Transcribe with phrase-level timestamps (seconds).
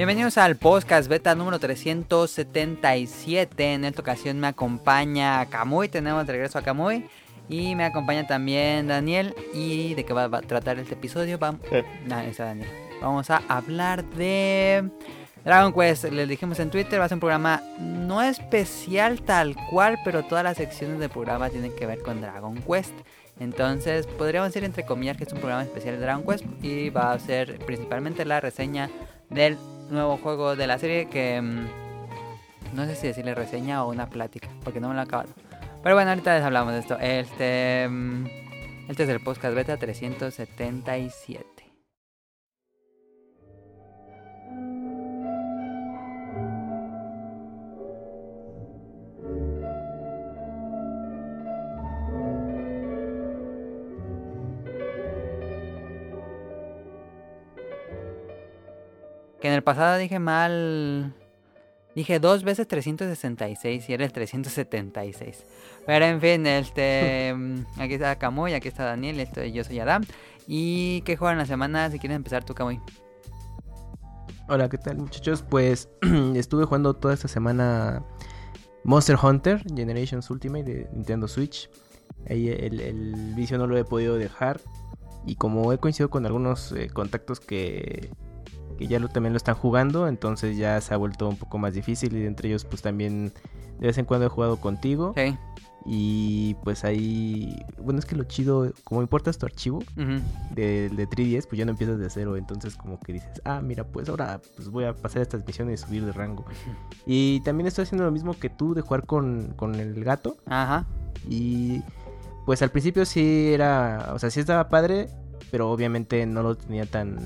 [0.00, 3.74] Bienvenidos al podcast beta número 377.
[3.74, 5.90] En esta ocasión me acompaña Kamui.
[5.90, 7.04] Tenemos de regreso a Kamui.
[7.50, 9.34] Y me acompaña también Daniel.
[9.52, 11.36] ¿Y de qué va a tratar este episodio?
[11.36, 11.82] Vamos, Sí.
[12.06, 12.70] Nah, está Daniel.
[13.02, 14.88] Vamos a hablar de
[15.44, 16.04] Dragon Quest.
[16.04, 20.44] Les dijimos en Twitter, va a ser un programa no especial tal cual, pero todas
[20.44, 22.94] las secciones del programa tienen que ver con Dragon Quest.
[23.38, 27.12] Entonces, podríamos decir entre comillas que es un programa especial de Dragon Quest y va
[27.12, 28.88] a ser principalmente la reseña
[29.28, 29.58] del
[29.90, 31.66] nuevo juego de la serie que mm,
[32.74, 35.30] no sé si decirle reseña o una plática, porque no me lo he acabado.
[35.82, 36.98] Pero bueno, ahorita les hablamos de esto.
[36.98, 38.26] Este, mm,
[38.88, 41.59] este es el podcast beta 377.
[59.40, 61.14] Que en el pasado dije mal.
[61.94, 65.44] Dije dos veces 366 y era el 376.
[65.86, 67.34] Pero en fin, este.
[67.36, 70.04] mm, aquí está Kamui, aquí está Daniel, esto, yo soy Adam.
[70.46, 71.90] ¿Y qué juegan la semana?
[71.90, 72.80] Si quieres empezar tú, Kamui.
[74.48, 75.42] Hola, ¿qué tal muchachos?
[75.48, 75.88] Pues
[76.34, 78.02] estuve jugando toda esta semana
[78.84, 81.70] Monster Hunter Generations Ultimate de Nintendo Switch.
[82.28, 84.60] Ahí el, el vicio no lo he podido dejar.
[85.26, 88.10] Y como he coincidido con algunos eh, contactos que,
[88.80, 91.74] que ya lo, también lo están jugando, entonces ya se ha vuelto un poco más
[91.74, 92.16] difícil.
[92.16, 93.30] Y entre ellos pues también
[93.78, 95.12] de vez en cuando he jugado contigo.
[95.14, 95.36] Sí.
[95.84, 99.82] Y pues ahí, bueno, es que lo chido, como importas tu archivo,
[100.54, 102.38] de, de 3DS, pues ya no empiezas de cero.
[102.38, 105.84] Entonces, como que dices, ah, mira, pues ahora pues voy a pasar estas misiones y
[105.84, 106.46] subir de rango.
[107.04, 110.38] Y también estoy haciendo lo mismo que tú de jugar con, con el gato.
[110.46, 110.86] Ajá.
[111.28, 111.82] Y
[112.46, 115.08] pues al principio sí era, o sea, sí estaba padre,
[115.50, 117.18] pero obviamente no lo tenía tan,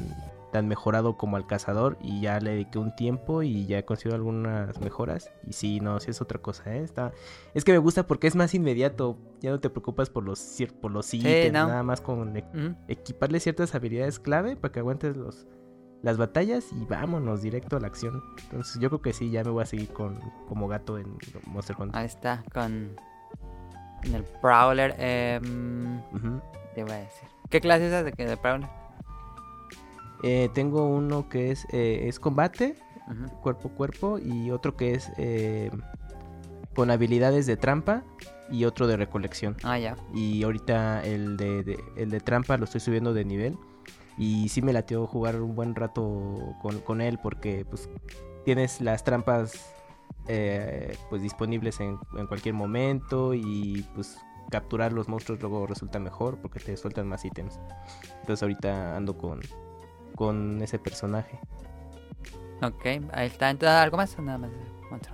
[0.55, 1.99] tan mejorado como al cazador.
[2.01, 5.33] Y ya le dediqué un tiempo y ya he conseguido algunas mejoras.
[5.45, 6.83] Y sí, no, sí es otra cosa, ¿eh?
[6.85, 7.11] Está...
[7.55, 9.19] Es que me gusta porque es más inmediato.
[9.41, 11.67] Ya no te preocupas por los, por los ítems, no.
[11.67, 12.45] nada más con e-
[12.87, 15.49] equiparle ciertas habilidades clave para que aguantes los,
[16.03, 18.23] las batallas y vámonos directo a la acción.
[18.45, 21.75] Entonces yo creo que sí, ya me voy a seguir con como gato en Monster
[21.77, 21.99] Hunter.
[21.99, 22.95] Ahí está, con.
[24.05, 24.95] En el Prowler.
[24.99, 26.01] em,
[26.77, 27.29] te voy a decir.
[27.51, 28.84] ¿Qué clase es esa de, de Prowler?
[30.27, 32.77] Eh, tengo uno que es, eh, es combate,
[33.43, 35.71] cuerpo a cuerpo, y otro que es eh,
[36.75, 38.03] con habilidades de trampa
[38.51, 39.55] y otro de recolección.
[39.63, 39.97] Ah, ya.
[40.15, 43.59] Y ahorita el de, de- el de trampa lo estoy subiendo de nivel.
[44.17, 47.91] Y sí me latió jugar un buen rato con, con él porque pues
[48.45, 49.75] tienes las trampas
[50.29, 54.17] eh, pues disponibles en, en cualquier momento y pues
[54.51, 57.59] capturar los monstruos luego resulta mejor porque te sueltan más ítems.
[58.21, 59.41] Entonces ahorita ando con,
[60.17, 61.39] con ese personaje.
[62.63, 63.51] Ok, ahí está.
[63.51, 64.51] Entonces, ¿algo más o nada más?
[64.93, 65.13] Otro.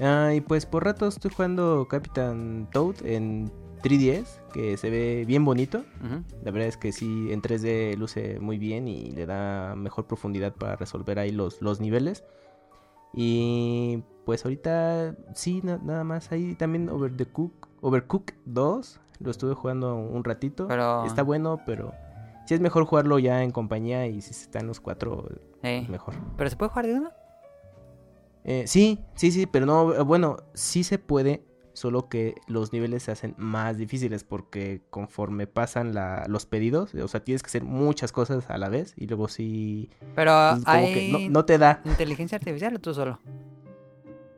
[0.00, 3.50] Ah, y pues por rato estoy jugando Captain Toad en
[3.82, 5.84] 3DS, que se ve bien bonito.
[6.04, 6.22] Ujú.
[6.44, 10.54] La verdad es que sí, en 3D luce muy bien y le da mejor profundidad
[10.54, 12.24] para resolver ahí los, los niveles.
[13.12, 16.32] Y pues ahorita sí, na- nada más.
[16.32, 20.66] Ahí también Over the Cook, Overcook 2, lo estuve jugando un ratito.
[20.68, 21.92] Pero- Está bueno, pero
[22.52, 25.26] sí es mejor jugarlo ya en compañía y si están los cuatro,
[25.88, 26.14] mejor.
[26.36, 27.10] ¿Pero se puede jugar de uno?
[28.44, 33.04] Eh, sí, sí, sí, pero no, eh, bueno, sí se puede, solo que los niveles
[33.04, 37.64] se hacen más difíciles porque conforme pasan la- los pedidos, o sea, tienes que hacer
[37.64, 40.32] muchas cosas a la vez y luego sí, Pero
[40.70, 41.80] como que no, no te da.
[41.86, 43.18] inteligencia artificial o tú solo.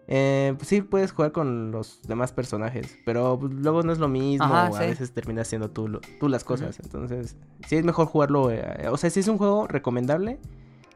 [0.07, 4.09] Eh, pues sí puedes jugar con los demás personajes, pero pues, luego no es lo
[4.09, 8.07] mismo, Ajá, a veces terminas haciendo tú, lo- tú las cosas, entonces sí es mejor
[8.07, 10.39] jugarlo, eh, o sea, sí es un juego recomendable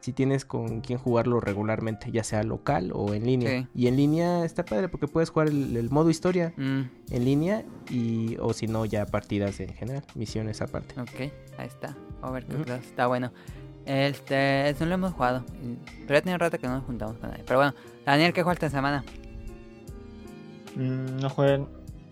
[0.01, 3.51] si tienes con quien jugarlo regularmente, ya sea local o en línea.
[3.63, 3.67] Sí.
[3.75, 7.65] Y en línea está padre porque puedes jugar el, el modo historia Mm, en línea
[7.91, 10.99] y o si no ya partidas en general, misiones aparte.
[11.00, 11.97] ok, ahí está.
[12.23, 12.71] Overcooked Ujú.
[12.77, 13.32] 2, está bueno.
[13.88, 15.44] Este, eso no lo hemos jugado.
[16.06, 17.43] Pero ya tiene un rato que no nos juntamos con nadie.
[17.46, 17.75] Pero bueno,
[18.05, 19.02] Daniel, ¿qué jugaste esta semana?
[20.76, 21.64] Mm, no jugué.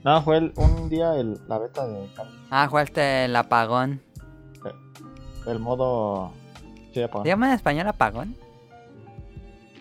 [0.02, 2.08] No, jugué el- un día el, la beta de
[2.50, 4.00] Ah, jugaste el apagón.
[5.46, 6.32] el modo.
[6.92, 7.24] Sí, apagón.
[7.24, 8.36] ¿Se llama en español apagón?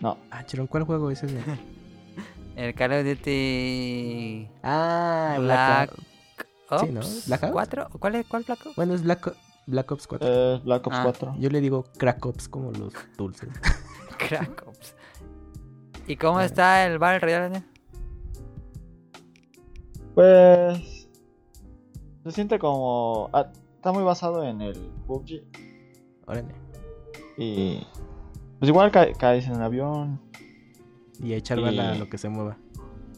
[0.01, 1.39] No, Ah, Chirón, ¿cuál juego es ese?
[2.55, 7.01] El Call of Duty ah, Black Black Ops Sí, ¿no?
[7.27, 7.51] ¿Blackout?
[7.51, 7.87] 4.
[7.99, 8.75] ¿Cuál es cuál Black Ops?
[8.75, 9.35] Bueno, es Black,
[9.67, 10.27] Black Ops 4.
[10.29, 11.03] eh, Black Ops Ah.
[11.03, 11.35] 4.
[11.39, 13.49] Yo le digo Crack Ops como los dulces.
[14.17, 14.95] Crack Ops.
[16.07, 17.63] ¿Y cómo está el Battle Royale?
[20.13, 21.07] Pues.
[22.23, 23.29] Se siente como.
[23.33, 24.73] ah, está muy basado en el
[25.07, 25.43] PUBG.
[26.25, 26.55] Órale.
[27.37, 27.85] Y.
[28.59, 30.19] Pues igual ca- caes en el avión.
[31.19, 32.57] Y a echar bala a lo que se mueva.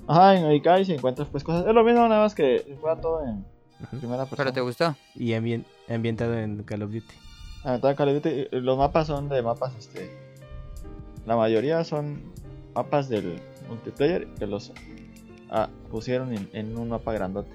[0.07, 1.65] Ajá, y, y caes y encuentras pues cosas.
[1.67, 3.45] Es lo mismo, nada más que juega todo en
[3.99, 4.37] primera persona.
[4.37, 4.95] ¿Pero te gustó?
[5.15, 5.65] Y ambien-
[5.95, 7.15] ambientado en Call of Duty.
[7.63, 10.09] Aventada Call of Duty, eh, Los mapas son de mapas, este.
[11.25, 12.21] La mayoría son
[12.73, 14.71] mapas del multiplayer que los
[15.49, 17.51] ah, pusieron en, en un mapa grandote.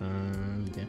[0.00, 0.86] Mm, ya.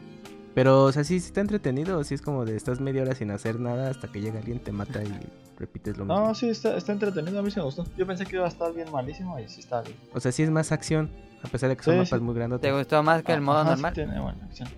[0.54, 1.98] Pero, o sea, sí, sí está entretenido.
[1.98, 4.58] O sí es como de estás media hora sin hacer nada hasta que llega alguien,
[4.58, 5.12] te mata y
[5.58, 6.18] repites lo mismo.
[6.20, 7.38] No, sí, está, está entretenido.
[7.38, 7.84] A mí sí me gustó.
[7.96, 9.96] Yo pensé que iba a estar bien malísimo y sí está bien.
[10.14, 11.10] O sea, sí es más acción.
[11.42, 12.24] A pesar de que son Sí, mapas sí.
[12.24, 12.60] muy grandes.
[12.60, 13.92] ¿Te gustó más que el modo Ajá, sí normal?
[13.94, 14.68] tiene buena acción.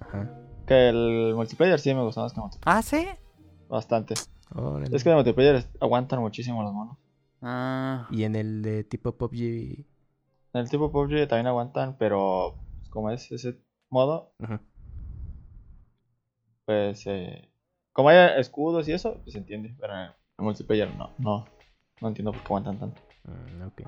[0.00, 0.30] Ajá.
[0.66, 2.78] Que el multiplayer sí me gustó más que el multiplayer.
[2.78, 3.06] Ah, sí.
[3.68, 4.14] Bastante.
[4.54, 4.94] Órale.
[4.96, 6.96] Es que el multiplayer aguantan muchísimo los monos.
[7.42, 9.84] Ah, Y en el de tipo PUBG.
[10.52, 12.54] En el tipo PUBG también aguantan, pero
[12.90, 13.58] como es ese
[13.90, 14.60] modo, Ajá.
[16.64, 17.48] pues eh,
[17.92, 19.74] como hay escudos y eso, pues se entiende.
[19.78, 20.12] Pero en el
[20.44, 21.44] multiplayer no, no,
[22.00, 23.02] no entiendo por qué aguantan tanto.
[23.24, 23.82] Mm, ok.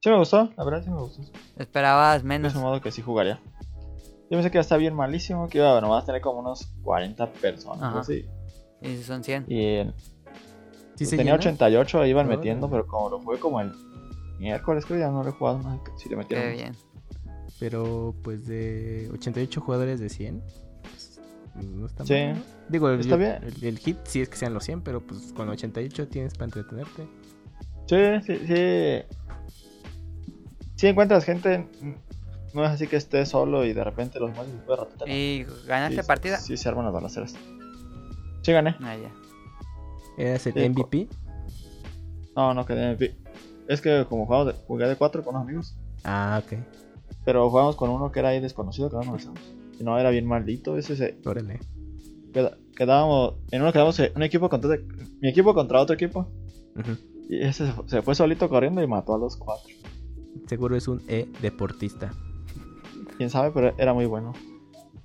[0.00, 1.22] Sí me gustó, la verdad sí me gustó.
[1.56, 2.52] esperabas menos.
[2.52, 3.40] Es un modo que sí jugaría.
[4.30, 6.66] Yo pensé que iba a estar bien malísimo, que iba nomás a tener como unos
[6.82, 7.82] 40 personas.
[7.82, 8.00] Ajá.
[8.00, 8.24] así.
[8.80, 9.44] Y si son 100.
[9.48, 9.94] Y en-
[10.96, 11.40] ¿Sí se tenía llena?
[11.40, 12.36] 88, iban Órale.
[12.38, 13.72] metiendo, pero como lo jugué como el
[14.38, 15.78] miércoles, creo ya no lo he jugado más.
[15.98, 16.46] Si le metieron.
[16.48, 16.76] Qué bien.
[17.60, 20.42] Pero, pues de 88 jugadores de 100.
[20.82, 21.20] pues,
[21.64, 22.14] no está Sí.
[22.14, 22.42] mal.
[22.68, 23.38] Digo, el, Está bien.
[23.42, 26.46] El, el hit sí es que sean los 100, pero pues con 88 tienes para
[26.46, 27.06] entretenerte.
[27.86, 27.96] Sí,
[28.26, 29.02] sí, sí.
[30.76, 31.68] Si encuentras gente,
[32.54, 35.06] no es así que estés solo y de repente los mueves y después de ratito.
[35.06, 35.12] no.
[35.12, 36.36] ¿Y ganaste Sí, partida?
[36.38, 37.34] Sí, se arman las balaceras.
[38.42, 38.76] Sí, gané.
[38.80, 39.10] Ah, ya.
[40.18, 41.08] ¿Eras el Sí, MVP?
[42.36, 43.16] No, no quedé en MVP.
[43.68, 46.58] Es que como jugamos de, jugué de 4 con unos amigos, Ah, ok.
[47.24, 49.40] pero jugamos con uno que era ahí desconocido que no conocíamos.
[49.78, 50.76] Y no, era bien maldito.
[50.76, 51.60] Ese se, Órale.
[52.32, 54.76] queda- quedábamos, en uno quedamos en un equipo contra
[55.20, 56.28] mi equipo contra otro equipo.
[57.28, 59.72] Y ese se, se fue solito corriendo y mató a los cuatro.
[60.48, 62.12] Seguro es un E-deportista.
[63.22, 64.32] Quién sabe, pero era muy bueno.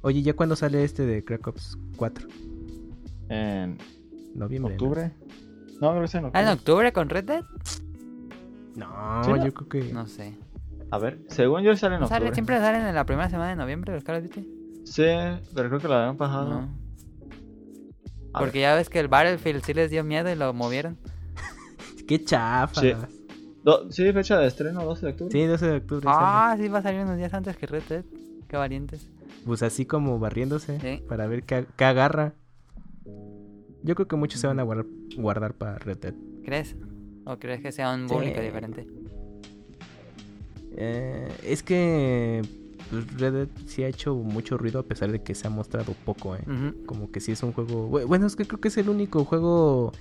[0.01, 2.27] Oye, ¿ya cuándo sale este de Crack Ops 4?
[3.29, 3.77] En
[4.33, 4.75] ¿Noviembre?
[4.75, 4.83] ¿no?
[4.85, 5.11] octubre.
[5.79, 6.41] No, creo que es en ¿Ah, octubre.
[6.41, 7.43] en octubre con Red Dead?
[8.75, 9.45] No, ¿Sí, no?
[9.45, 9.93] yo creo que...
[9.93, 10.35] No sé.
[10.89, 12.25] A ver, según yo sale en ¿No sale?
[12.25, 12.33] octubre.
[12.33, 14.81] ¿Siempre salen en la primera semana de noviembre los Call of Duty?
[14.85, 15.03] Sí,
[15.53, 16.61] pero creo que la habían pasado.
[16.61, 16.69] No.
[18.33, 20.97] Porque ya ves que el Battlefield sí les dio miedo y lo movieron.
[22.07, 22.81] ¡Qué chafa!
[22.81, 22.93] Sí.
[23.67, 23.83] Sí.
[23.85, 25.47] Do- sí, fecha de estreno, 12 de octubre.
[25.47, 26.03] 12 de octubre.
[26.03, 26.17] sale.
[26.19, 28.03] Ah, sí va a salir unos días antes que Red Dead.
[28.47, 29.07] Qué valientes.
[29.45, 31.03] Pues así como barriéndose Sí.
[31.07, 32.33] para ver qué, qué agarra.
[33.83, 34.85] Yo creo que muchos se van a guardar,
[35.17, 36.13] guardar para Red Dead.
[36.45, 36.75] ¿Crees?
[37.25, 38.13] ¿O crees que sea un Sí.
[38.15, 38.87] público diferente?
[40.77, 42.41] Eh, es que
[42.89, 45.93] pues, Red Dead sí ha hecho mucho ruido a pesar de que se ha mostrado
[46.05, 46.41] poco, ¿eh?
[46.85, 47.89] Como que sí es un juego...
[47.89, 49.91] bu- Bueno, es que creo que es el único juego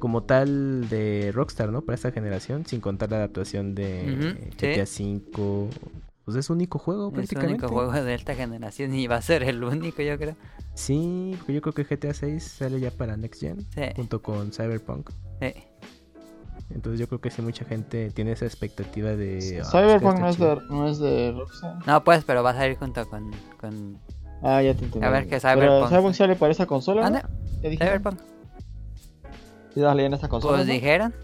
[0.00, 1.82] como tal de Rockstar, ¿no?
[1.82, 4.50] Para esta generación, sin contar la adaptación de.
[4.58, 5.70] GTA V.
[6.24, 7.64] Pues es único juego Es el prácticamente.
[7.66, 10.36] único juego de esta generación y va a ser el único, yo creo.
[10.74, 13.82] Sí, porque yo creo que GTA 6 sale ya para Next Gen, Sí.
[13.96, 15.10] junto con Cyberpunk.
[15.40, 15.52] sí.
[16.72, 19.60] Entonces yo creo que sí mucha gente tiene esa expectativa de...
[19.60, 21.84] "Ah, Cyberpunk no es, de, no es de Rockstar.
[21.84, 23.32] No, pues, pero va a salir junto con.
[23.60, 23.98] con...
[24.40, 25.04] Ah, ya te entendí.
[25.04, 25.88] A ver qué Pero Cyberpunk.
[25.88, 27.02] Cyberpunk sale para esa consola.
[27.02, 27.22] ¿Dónde?
[27.24, 27.28] ¿no?
[27.62, 27.98] ¿Ya dijeron?
[28.02, 28.20] Cyberpunk.
[29.74, 30.56] Sí, dale en esta consola.
[30.58, 30.72] Pues ¿no?
[30.72, 31.14] dijeron.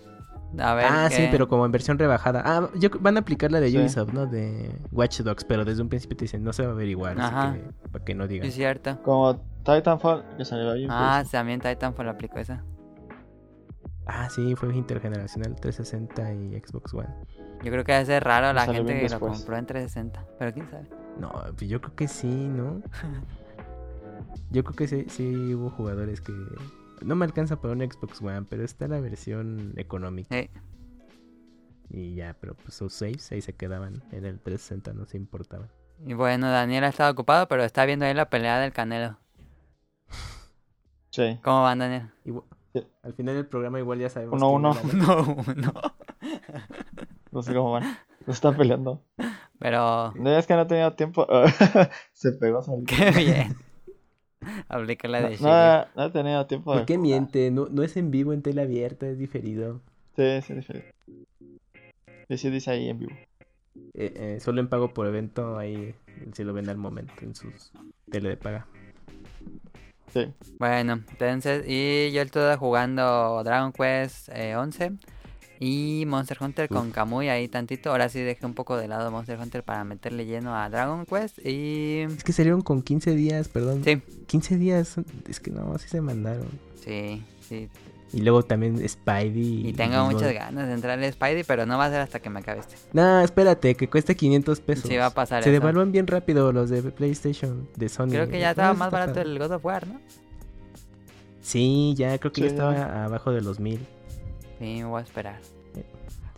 [0.58, 0.86] A ver.
[0.88, 2.42] Ah, sí, pero como en versión rebajada.
[2.44, 3.78] Ah, yo, van a aplicar la de Sí.
[3.78, 4.26] Ubisoft, ¿no?
[4.26, 7.50] De Watch Dogs, pero desde un principio te dicen, no se va a averiguar, Ajá.
[7.50, 8.46] así que para que no digan.
[8.48, 9.02] es cierto.
[9.02, 10.86] Como Titanfall, que salió ahí.
[10.88, 12.62] Ah, pues, también Titanfall aplicó esa.
[14.06, 17.08] Ah, sí, fue intergeneracional 360 y Xbox One.
[17.64, 20.24] Yo creo que debe ser raro la gente que lo compró en 360.
[20.38, 20.88] Pero quién sabe.
[21.18, 22.80] No, pues yo creo que sí, ¿no?
[24.50, 26.32] Yo creo que sí, sí hubo jugadores que...
[27.02, 30.34] No me alcanza para un Xbox One, pero está la versión económica.
[30.36, 30.50] Sí.
[31.88, 34.02] Y ya, pero pues sus saves ahí se quedaban.
[34.12, 35.68] En el 360 no se importaban.
[36.04, 39.18] Y bueno, Daniel ha estado ocupado, pero está viendo ahí la pelea del Canelo.
[41.10, 41.38] Sí.
[41.42, 42.10] ¿Cómo van, Daniel?
[42.24, 42.86] Igual- Sí.
[43.02, 44.34] Al final del programa igual ya sabemos.
[44.42, 44.74] Uno, uno.
[44.92, 45.72] No, no.
[47.30, 47.84] No sé cómo van.
[48.26, 49.02] No están peleando.
[49.58, 50.12] Pero.
[50.14, 51.26] No, es que no he tenido tiempo.
[52.12, 52.60] Se pegó.
[52.86, 53.56] Qué bien.
[54.68, 56.80] Aplica la de no, no he tenido tiempo de.
[56.80, 57.08] ¿Por qué jugar.
[57.08, 57.50] miente?
[57.50, 59.80] No, no es en vivo, en tele abierta, es diferido.
[60.16, 60.92] Sí, sí, diferente.
[62.28, 63.12] Y sí dice ahí en vivo.
[63.94, 65.94] Eh, eh, solo en pago por evento, ahí
[66.32, 67.72] si lo ven al momento en sus
[68.10, 68.66] tele de paga.
[70.12, 70.32] Sí.
[70.58, 74.92] Bueno, entonces, y yo estuve jugando Dragon Quest eh, 11
[75.60, 77.90] y Monster Hunter con Kamui ahí tantito.
[77.90, 81.38] Ahora sí dejé un poco de lado Monster Hunter para meterle lleno a Dragon Quest
[81.44, 82.00] y...
[82.02, 83.82] Es que salieron con 15 días, perdón.
[83.84, 84.96] Sí, 15 días,
[85.28, 86.48] es que no, sí se mandaron.
[86.84, 87.68] sí, sí.
[88.12, 89.68] Y luego también Spidey.
[89.68, 92.30] Y tengo muchas ganas de entrar al Spidey, pero no va a ser hasta que
[92.30, 92.76] me acabe este.
[92.92, 94.88] No, espérate, que cuesta 500 pesos.
[94.88, 95.60] Sí, va a pasar Se eso.
[95.60, 98.10] devalúan bien rápido los de PlayStation, de Sony.
[98.10, 100.00] Creo que ya estaba más barato el God of War, ¿no?
[101.42, 103.80] Sí, ya creo que ya estaba abajo de los mil.
[104.58, 105.38] Sí, me voy a esperar.
[105.74, 105.82] Sí,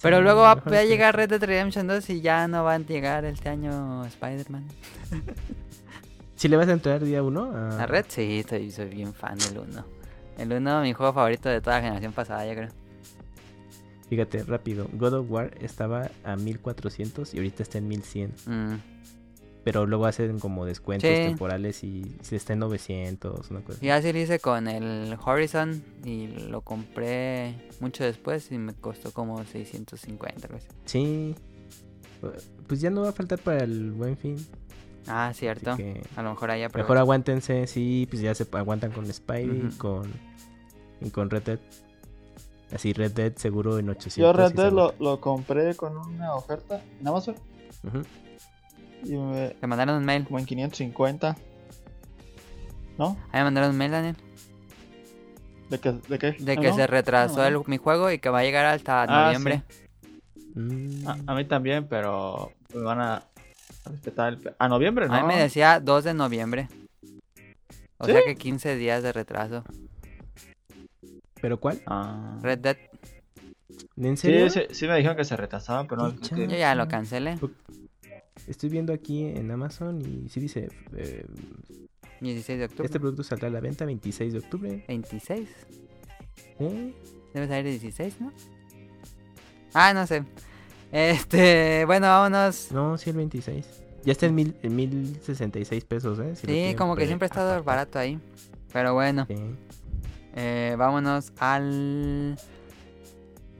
[0.02, 3.24] Pero luego va, a llegar Red Dead Redemption 2 y ya no va a llegar
[3.24, 4.64] este año Spider-Man.
[6.36, 7.52] ¿Sí le vas a entrar día uno?
[7.52, 7.82] A...
[7.82, 8.06] ¿A Red?
[8.08, 9.84] Sí, soy, soy bien fan del 1.
[10.38, 12.68] El 1, mi juego favorito de toda la generación pasada, yo creo.
[14.08, 14.88] Fíjate, rápido.
[14.92, 18.34] God of War estaba a 1400 y ahorita está en 1100.
[18.46, 18.74] Mm,
[19.64, 21.16] Pero luego hacen como descuentos Sí.
[21.16, 23.78] temporales y si está en 900, una cosa.
[23.84, 29.12] Y así lo hice con el Horizon y lo compré mucho después y me costó
[29.12, 30.68] como 650, algo así.
[30.86, 31.34] Sí.
[32.66, 34.36] Pues ya no va a faltar para el buen fin.
[35.06, 35.76] Ah, cierto.
[35.76, 39.76] que A lo mejor ahí mejor aguántense, sí, pues ya se aguantan con Spidey y
[39.76, 40.10] con
[41.00, 41.58] y con Red Dead.
[42.72, 44.16] Así Red Dead seguro en 800.
[44.16, 47.36] Yo Red Dead lo, lo compré con una oferta en Amazon
[47.84, 48.02] Ujú.
[49.04, 50.24] Y me, Te mandaron un mail.
[50.24, 51.36] como en 550.
[52.98, 53.16] ¿No?
[53.32, 54.16] Ahí me mandaron un mail, Daniel.
[55.70, 55.92] ¿De qué?
[56.08, 56.32] ¿De, qué?
[56.32, 56.76] De Ah, que ¿no?
[56.76, 59.62] se retrasó Ah, el- mi juego y que va a llegar hasta Ah, noviembre.
[60.54, 61.06] Mm.
[61.06, 63.14] A, a mí también, pero me van a
[63.84, 64.54] a respetar el...
[64.58, 65.14] A noviembre, ¿no?
[65.14, 66.68] A mí me decía 2 de noviembre.
[67.98, 68.12] O ¿Sí?
[68.12, 69.64] sea que 15 días de retraso.
[71.40, 71.80] ¿Pero cuál?
[71.86, 72.38] Ah.
[72.42, 72.76] Red Dead,
[73.96, 74.48] ¿En serio?
[74.50, 76.16] Sí, sí, sí me dijeron que se retrasaba, pero no.
[76.20, 77.38] Que- yo ya lo cancelé.
[78.46, 81.24] Estoy viendo aquí en Amazon y sí dice, eh,
[82.20, 82.84] 16 de octubre.
[82.86, 84.84] este producto saldrá a la venta 26 de octubre.
[84.88, 85.48] 26.
[86.60, 86.94] ¿Eh?
[87.34, 88.32] Debe salir el 16, ¿no?
[89.74, 90.24] Ah, no sé.
[90.90, 92.72] Este, bueno, vámonos.
[92.72, 93.66] No, sí, el 26.
[94.04, 96.34] Ya está en, mil, en 1066 pesos, ¿eh?
[96.34, 98.18] Si Sí, como que pre- siempre ha estado barato ahí.
[98.72, 99.34] Pero bueno, Sí.
[100.34, 102.36] eh, vámonos al...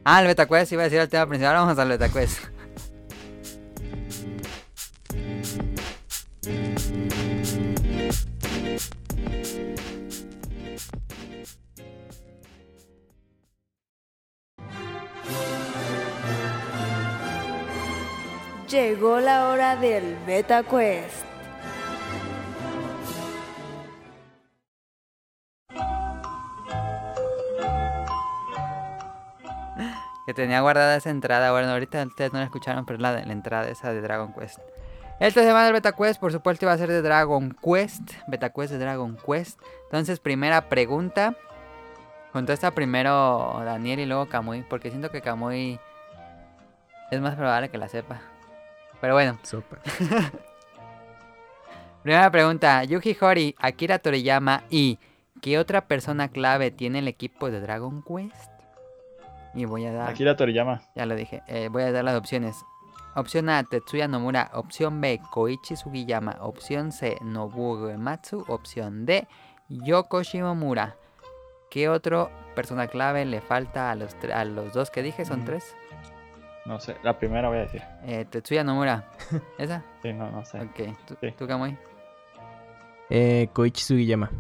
[0.04, 2.38] Ah, el BetaQuest, iba a decir el tema principal, vamos al BetaQuest.
[18.98, 21.24] Llegó la hora del Beta Quest.
[30.26, 31.52] Que tenía guardada esa entrada.
[31.52, 34.58] Bueno, ahorita ustedes no la escucharon, pero la, la entrada esa de Dragon Quest.
[35.20, 38.14] Esta semana el Beta Quest, por supuesto, iba a ser de Dragon Quest.
[38.26, 39.60] Beta Quest de Dragon Quest.
[39.84, 41.36] Entonces, primera pregunta.
[42.32, 44.62] Contesta primero Daniel y luego Kamui.
[44.62, 45.78] Porque siento que Kamui
[47.12, 48.20] es más probable que la sepa.
[49.00, 49.78] Pero bueno, Sopa.
[52.02, 52.84] primera pregunta.
[52.84, 54.98] Yuji Horii, Akira Toriyama y
[55.42, 58.50] ¿qué otra persona clave tiene el equipo de Dragon Quest?
[59.54, 60.10] Y voy a dar...
[60.10, 60.82] Akira Toriyama.
[60.94, 61.42] Ya lo dije.
[61.46, 62.56] Eh, voy a dar las opciones.
[63.14, 64.50] Opción A, Tetsuya Nomura.
[64.52, 66.36] Opción B, Koichi Sugiyama.
[66.40, 68.44] Opción C, Nobuo Uematsu.
[68.48, 69.26] Opción D,
[69.68, 70.96] Yoko Shimomura.
[71.70, 75.24] ¿Qué otro persona clave le falta a los, a los dos que dije?
[75.24, 75.44] Son Mm.
[75.44, 75.74] tres.
[76.66, 77.82] No sé, la primera voy a decir.
[78.04, 79.04] Eh, Tetsuya Nomura.
[79.58, 79.82] ¿Esa?
[80.02, 80.60] Sí, no, no sé.
[80.60, 80.96] Ok.
[81.06, 81.32] ¿Tú, Sí.
[81.38, 81.76] tú, Kamui?
[83.10, 84.30] Eh, Koichi Sugiyama.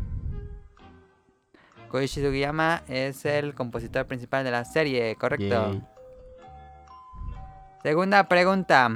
[1.90, 5.72] Koichi Sugiyama es el compositor principal de la serie, correcto.
[5.72, 5.82] Yay.
[7.82, 8.90] Segunda pregunta.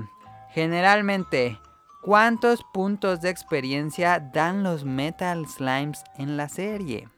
[0.51, 1.59] Generalmente,
[2.03, 7.09] ¿cuántos puntos de experiencia dan los Metal Slimes en la serie?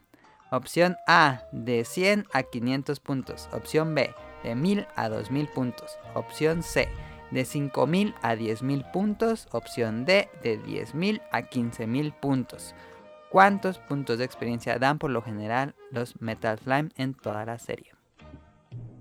[0.51, 3.49] Opción A, de 100 a 500 puntos.
[3.51, 4.13] Opción B,
[4.45, 5.97] de 1000 a 2000 puntos.
[6.13, 6.87] Opción C,
[7.31, 9.47] de 5000 a 10000 puntos.
[9.51, 12.75] Opción D, de 10000 a 15000 puntos.
[13.31, 17.93] ¿Cuántos puntos de experiencia dan por lo general los Metal Slime en toda la serie?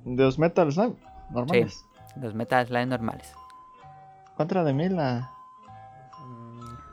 [0.05, 0.97] De los Metal Slime,
[1.31, 1.85] normales.
[2.17, 3.33] Los Metal Slime normales.
[4.37, 5.31] ¿Cuánto era de mil a.?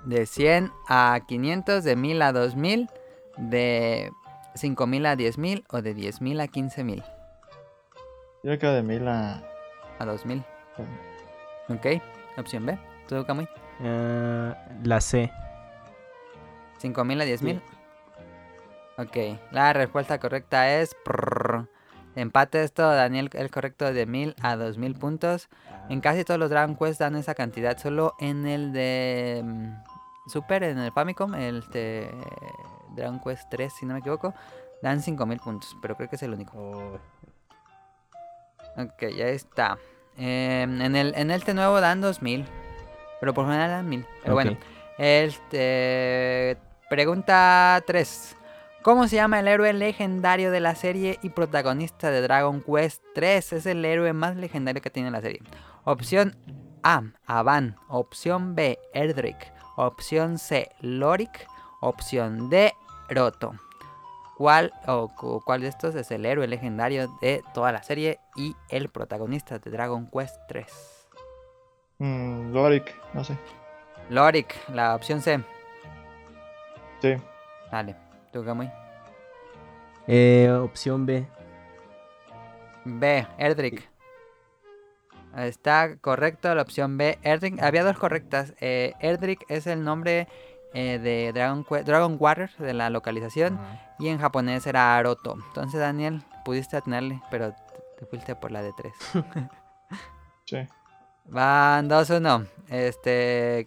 [0.05, 2.89] De 100 a 500, de 1000 a 2000,
[3.37, 4.11] de
[4.55, 7.03] 5000 a 10000 o de 10000 a 15000
[8.43, 9.41] Yo creo de mil a.
[9.99, 10.43] a 2000.
[11.69, 11.85] Ok,
[12.37, 12.77] opción B.
[13.07, 13.47] ¿Tú, Kamui?
[13.81, 15.31] Ah, la C.
[16.79, 17.61] 5000 a 10000.
[18.97, 19.17] Ok,
[19.51, 20.95] la respuesta correcta es.
[21.05, 21.67] prrr.
[22.15, 25.47] Empate esto, Daniel, el correcto de 1000 a 2000 puntos.
[25.89, 30.63] En casi todos los Dragon Quest dan esa cantidad, solo en el de mm, Super,
[30.63, 32.09] en el Famicom, el de
[32.95, 34.33] Dragon Quest 3, si no me equivoco,
[34.81, 36.99] dan 5000 puntos, pero creo que es el único.
[38.77, 39.77] Ok, ya está.
[40.17, 42.45] Eh, en, el, en este nuevo dan 2000,
[43.19, 44.05] pero por general dan 1000.
[44.23, 44.57] Pero bueno,
[44.97, 46.57] este,
[46.89, 48.37] pregunta 3.
[48.81, 53.53] ¿Cómo se llama el héroe legendario de la serie y protagonista de Dragon Quest 3?
[53.53, 55.41] Es el héroe más legendario que tiene la serie.
[55.83, 56.35] Opción
[56.81, 57.77] A, Avan.
[57.87, 59.53] Opción B, Erdrick.
[59.75, 61.47] Opción C, Lorik.
[61.79, 62.73] Opción D,
[63.09, 63.53] Roto.
[64.41, 68.55] ¿Cuál, o, cu- ¿Cuál de estos es el héroe legendario de toda la serie y
[68.69, 70.65] el protagonista de Dragon Quest 3?
[71.99, 73.37] Mm, Lorik, no sé.
[74.09, 75.43] Lorik, la opción C.
[77.03, 77.13] Sí.
[77.71, 77.95] Dale,
[78.33, 78.67] tú Kamui.
[80.07, 81.23] Eh, opción B.
[82.83, 83.87] B, Erdrick.
[85.37, 87.61] Está correcto la opción B, Erdrick.
[87.61, 88.55] Había dos correctas.
[88.59, 90.27] Eh, Erdrick es el nombre
[90.73, 93.59] eh, de Dragon, Dragon Warrior de la localización.
[93.99, 95.35] Y en japonés era Aroto.
[95.47, 97.57] Entonces, Daniel, pudiste atinarle, pero te-
[97.99, 98.93] te fuiste por la de 3.
[100.45, 100.57] Sí.
[101.25, 102.45] Van 2-1.
[102.69, 103.65] Este.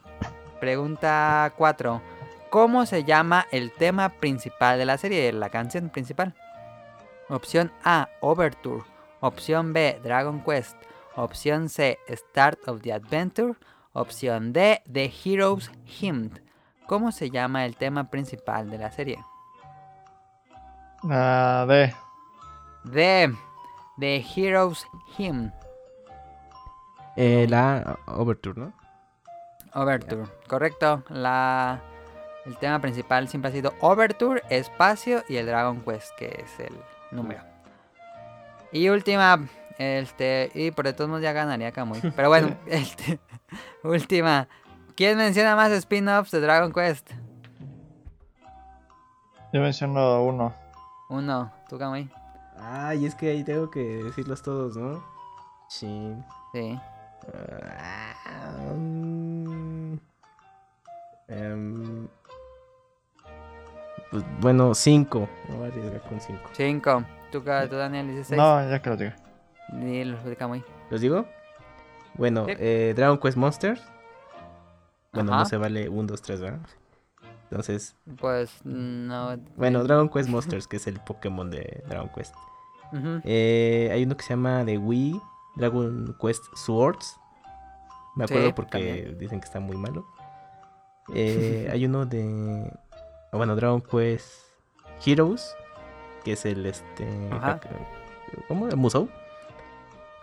[0.61, 2.03] Pregunta 4.
[2.51, 5.33] ¿Cómo se llama el tema principal de la serie?
[5.33, 6.35] La canción principal.
[7.29, 8.83] Opción A, Overture.
[9.21, 10.77] Opción B, Dragon Quest.
[11.17, 13.55] Opción C, Start of the Adventure.
[13.93, 16.39] Opción D, The Hero's Hymn.
[16.87, 19.25] ¿Cómo se llama el tema principal de la serie?
[21.11, 21.95] Ah, D.
[22.85, 23.35] D,
[23.99, 24.87] The Hero's
[25.17, 25.53] Hymn.
[27.17, 28.73] Eh, la Overture, ¿no?
[29.75, 31.03] Overture, correcto.
[31.09, 31.81] La,
[32.45, 36.75] el tema principal siempre ha sido Overture, espacio y el Dragon Quest, que es el
[37.11, 37.41] número.
[38.73, 39.41] Y última,
[39.79, 42.01] este, y por de todos modos ya ganaría Kamui.
[42.15, 43.19] Pero bueno, este,
[43.83, 44.49] última.
[44.97, 47.11] ¿Quién menciona más spin-offs de Dragon Quest?
[49.53, 50.55] Yo menciono uno.
[51.09, 52.09] Uno, tú Kamui.
[52.59, 55.03] Ay, es que ahí tengo que decirlos todos, ¿no?
[55.69, 56.15] Sí.
[56.53, 56.79] Sí.
[57.77, 59.95] Ah, mm,
[61.29, 62.09] em,
[64.11, 65.29] pues, bueno, cinco.
[65.49, 66.51] Me voy a arriesgar con cinco.
[66.53, 67.05] Cinco.
[67.33, 68.39] Tú, tú Daniel, dices seis.
[68.41, 69.17] No, ya que lo diga.
[69.73, 70.63] Y los de Kamui.
[70.91, 71.27] ¿Los digo?
[72.15, 72.53] Bueno, Sí.
[72.59, 73.83] eh, Dragon Quest Monsters.
[75.15, 75.41] Bueno, Ajá.
[75.43, 76.61] no se vale 1, 2, 3, ¿verdad?
[77.51, 79.37] Entonces, Pues no.
[79.57, 82.35] bueno, Dragon Quest Monsters, que es el Pokémon de Dragon Quest.
[83.25, 85.21] Eh, hay uno que se llama de Wii,
[85.57, 87.19] Dragon Quest Swords.
[88.15, 89.19] Me acuerdo Sí, porque también.
[89.19, 90.07] dicen que está muy malo.
[91.15, 92.73] Eh, hay uno de.
[93.31, 94.27] Bueno, Dragon Quest
[95.05, 95.55] Heroes,
[96.25, 97.07] que es el este.
[97.31, 97.61] Ajá.
[98.49, 98.69] ¿Cómo?
[98.69, 99.11] ¿El Musou?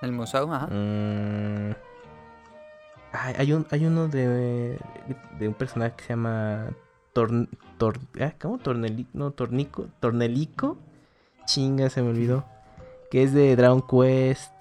[0.01, 0.65] El Musou, ajá.
[0.67, 1.75] Mm,
[3.13, 4.77] ay, hay, un, hay uno de,
[5.39, 6.67] de un personaje que se llama
[7.13, 8.57] Torn, Tor- ah, ¿Cómo?
[8.57, 9.09] Tornelico.
[9.13, 9.87] No, Tornico.
[9.99, 10.77] Tornelico.
[11.45, 12.45] Chinga, se me olvidó.
[13.09, 14.53] Que es de Dragon Quest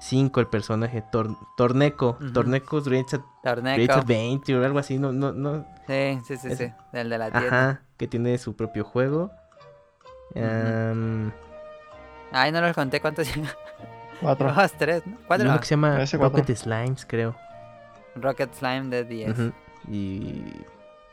[0.00, 1.02] 5 el personaje.
[1.10, 2.16] Tor- Torneco.
[2.20, 2.32] Ujú.
[2.32, 3.06] Torneco's Great
[3.42, 3.92] Torneco.
[3.92, 4.98] Adventure o algo así.
[4.98, 5.66] No, no, no.
[5.86, 6.72] Sí, sí, sí, Es- sí.
[6.92, 7.48] El de la tienda.
[7.48, 7.82] Ajá.
[7.96, 9.30] Que tiene su propio juego.
[10.36, 11.32] Am,
[12.32, 13.28] Ay, no los conté cuántos.
[14.20, 14.52] Cuatro.
[14.52, 15.16] Dos, tres, ¿no?
[15.26, 15.48] Cuatro.
[15.48, 15.98] uno que se llama.
[16.12, 17.34] Rocket Slimes, creo.
[18.22, 19.38] Rocket Slime de 10.
[19.38, 19.52] Ujú.
[19.88, 20.44] Y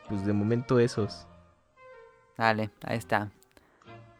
[0.08, 1.26] pues de momento esos.
[2.36, 3.30] Dale, ahí está.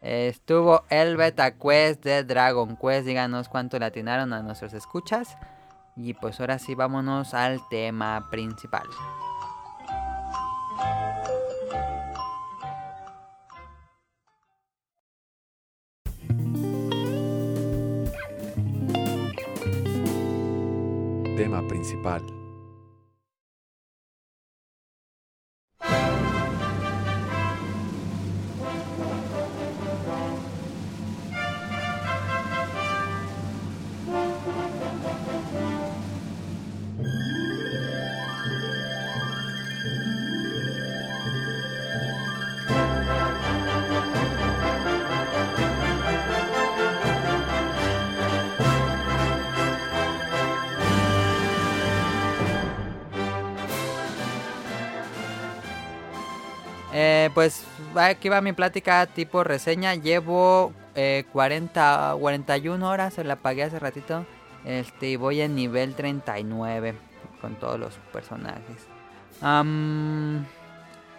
[0.01, 3.07] Estuvo el Beta Quest de Dragon Quest.
[3.07, 5.37] Díganos cuánto le atinaron a nuestros escuchas.
[5.97, 8.87] Y pues ahora sí, vámonos al tema principal.
[21.37, 22.38] Tema principal.
[57.29, 57.63] Eh, pues
[57.95, 59.95] aquí va mi plática tipo reseña.
[59.95, 64.25] Llevo eh, 40, 41 horas, se la pagué hace ratito.
[64.65, 66.95] Este, y voy en nivel 39
[67.41, 68.87] con todos los personajes.
[69.41, 70.45] Am,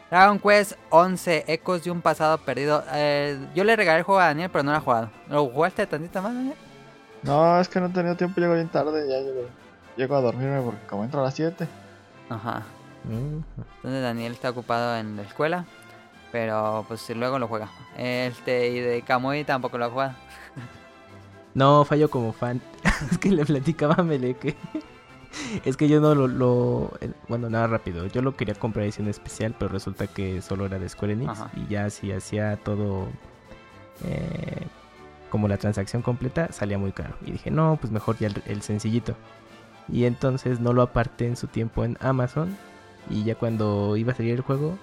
[0.10, 2.84] Dragon Quest 11, Ecos de un pasado perdido.
[2.92, 5.10] Eh, yo le regalé el juego a Daniel, pero no lo ha jugado.
[5.30, 6.56] ¿Lo jugaste tantito más, Daniel?
[7.22, 9.48] No, es que no he tenido tiempo, llego bien tarde, ya llego,
[9.96, 11.68] llego a dormirme porque como entro a las 7.
[12.30, 12.64] Ajá.
[13.04, 15.66] Entonces Daniel está ocupado en la escuela.
[16.32, 17.70] Pero pues luego lo juega.
[17.98, 20.14] Este, y de Kamui tampoco lo ha jugado.
[21.56, 22.62] No, fallo como fan.
[23.12, 24.56] es que le platicaba a Mele que
[25.66, 26.92] es que yo no lo, lo-
[27.28, 28.06] Bueno, nada rápido.
[28.06, 31.32] Yo lo quería comprar edición especial, pero resulta que solo era de Square Enix.
[31.32, 31.50] Ajá.
[31.56, 33.08] Y ya si hacía todo.
[34.06, 34.68] eh,
[35.32, 37.16] como la transacción completa, salía muy caro.
[37.26, 39.16] Y dije, no, pues mejor ya el, el sencillito.
[39.92, 42.56] Y entonces no lo aparté en su tiempo en Amazon.
[43.10, 44.78] Y ya cuando iba a salir el juego,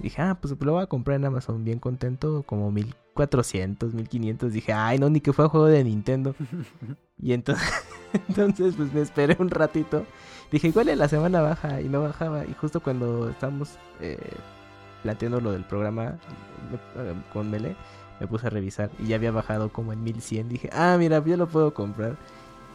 [0.00, 1.64] dije, ah, pues lo voy a comprar en Amazon.
[1.64, 4.52] Bien contento, como 1400, 1500.
[4.52, 6.34] Dije, ay, no, ni que fue juego de Nintendo.
[7.20, 7.68] Y entonces,
[8.28, 10.06] entonces pues me esperé un ratito.
[10.52, 12.44] Dije, igual en la semana baja y no bajaba.
[12.44, 14.18] Y justo cuando estábamos eh,
[15.02, 16.16] planteando lo del programa
[16.96, 17.74] eh, con Mele,
[18.20, 20.48] me puse a revisar y ya había bajado como en 1100.
[20.48, 22.16] Dije, ah, mira, yo lo puedo comprar.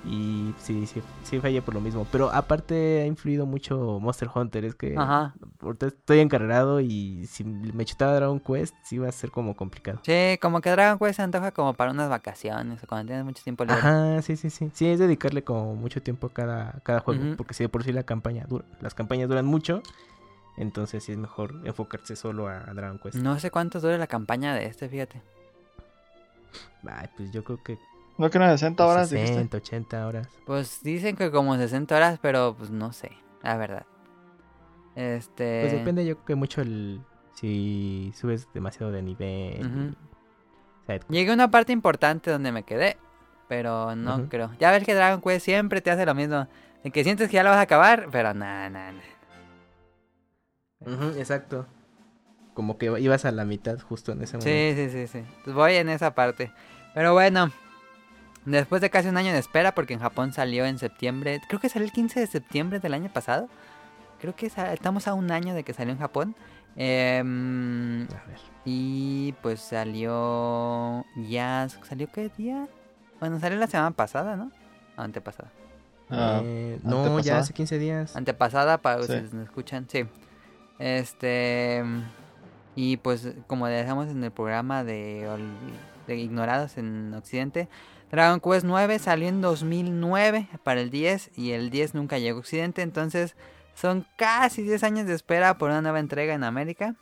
[0.06, 2.06] Y sí, sí, sí fallé por lo mismo.
[2.12, 4.66] Pero aparte ha influido mucho Monster Hunter.
[4.66, 5.34] Es que Ajá.
[5.80, 10.00] estoy encarregado y si me chutaba Dragon Quest, sí va a ser como complicado.
[10.04, 13.44] Sí, como que Dragon Quest se antoja como para unas vacaciones o cuando tienes mucho
[13.44, 13.80] tiempo libre.
[13.80, 14.70] Ajá, sí, sí, sí.
[14.74, 17.38] Sí, es dedicarle como mucho tiempo a cada, cada juego.
[17.38, 19.82] Porque si de por sí la campaña dura, las campañas duran mucho.
[20.58, 23.16] Entonces sí es mejor enfocarse solo a Dragon Quest.
[23.16, 25.22] No sé cuánto dura la campaña de este, fíjate.
[26.86, 27.80] Ay, pues yo creo que
[28.18, 29.36] ¿No que unas 60 horas dijiste?
[29.36, 30.28] 60, 80 horas.
[30.46, 33.86] Pues dicen que como 60 horas, pero pues no sé, la verdad.
[34.96, 35.62] Este...
[35.62, 37.02] Pues depende yo creo que mucho el...
[37.34, 39.96] Si subes demasiado de nivel.
[41.10, 42.98] Llegué a una parte importante donde me quedé,
[43.48, 44.52] pero no creo.
[44.60, 46.48] Ya ves que Dragon Quest siempre te hace lo mismo.
[46.84, 49.04] En que sientes que ya lo vas a acabar, pero nada, nada, nada.
[50.82, 51.66] Ujú, exacto.
[52.54, 54.48] Como que ibas a la mitad justo en ese momento.
[54.48, 55.26] Sí, sí, sí, sí.
[55.44, 56.52] Pues voy en esa parte.
[56.94, 57.52] Pero bueno,
[58.46, 61.70] después de casi un año de espera, porque en Japón salió en septiembre, creo que
[61.70, 63.48] salió el 15 de septiembre del año pasado.
[64.20, 66.36] Creo que estamos a un año de que salió en Japón.
[66.76, 68.40] Em, A ver.
[68.66, 71.68] y pues salió ya...
[71.88, 72.68] ¿Salió qué día?
[73.20, 74.52] Bueno, salió la semana pasada, ¿no?
[74.98, 75.50] Antepasada.
[76.10, 78.16] Ah, Eh, no, ya hace 15 días.
[78.16, 79.02] Antepasada, para Sí.
[79.04, 80.06] ustedes me escuchan, sí.
[80.80, 81.84] Este.
[82.76, 85.28] Y pues, como dejamos en el programa de
[86.08, 87.68] Ignorados en Occidente,
[88.14, 92.42] Dragon Quest 9 salió en 2009 para el 10 y el 10 nunca llegó a
[92.42, 92.84] Occidente.
[92.84, 93.36] Entonces,
[93.74, 96.94] son casi 10 años de espera por una nueva entrega en América.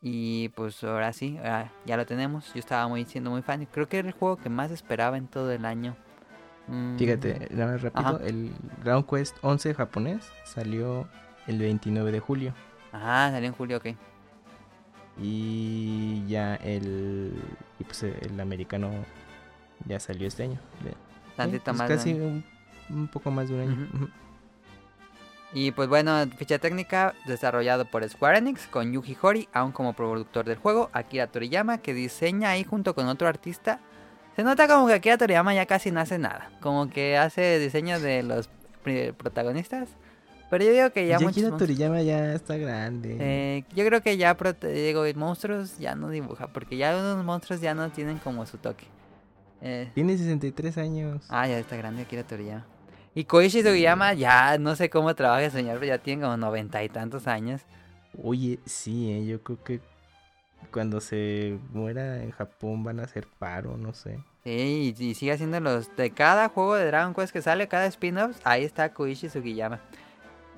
[0.00, 2.50] Y pues ahora sí, ahora ya lo tenemos.
[2.54, 3.68] Yo estaba muy siendo muy fan.
[3.70, 5.98] Creo que era el juego que más esperaba en todo el año.
[6.66, 8.16] Mm, Fíjate, más rápido.
[8.16, 8.20] Ajá.
[8.24, 8.50] El
[8.82, 11.06] Dragon Quest 11 japonés salió
[11.46, 12.54] el 29 de julio.
[12.94, 13.88] Ah, salió en julio, ok.
[15.20, 17.34] Y ya el.
[17.78, 19.04] Y pues el americano
[19.88, 20.58] ya salió este año.
[20.84, 20.94] De-
[21.36, 21.88] Tantito pues más.
[21.88, 22.44] Casi un,
[22.90, 24.08] un poco más de un año.
[25.52, 30.44] Y pues bueno, ficha técnica desarrollado por Square Enix con Yuji Horii, aún como productor
[30.44, 33.80] del juego, Akira Toriyama, que diseña ahí junto con otro artista.
[34.36, 38.02] Se nota como que Akira Toriyama ya casi no hace nada, como que hace diseños
[38.02, 38.50] de los
[39.16, 39.88] protagonistas.
[40.50, 43.16] Pero yo digo que ya Y muchos Akira Toriyama ya está grande.
[43.18, 47.74] eh, yo creo que ya digo, monstruos ya no dibuja, porque ya unos monstruos ya
[47.74, 48.84] no tienen como su toque.
[49.60, 51.26] Eh, Tiene 63 años.
[51.28, 52.64] ah, ya está grande Akira Toriyama.
[53.14, 56.84] Y Koichi Sugiyama ya no sé cómo trabaja el señor, pero ya tiene como noventa
[56.84, 57.62] y tantos años.
[58.22, 59.80] Oye, sí, eh, yo creo que
[60.72, 64.20] cuando se muera en Japón van a hacer paro, no sé.
[64.44, 65.94] Sí, y, y sigue haciendo los...
[65.96, 69.80] De cada juego de Dragon Quest que sale, cada spin-off, ahí está Koichi Sugiyama.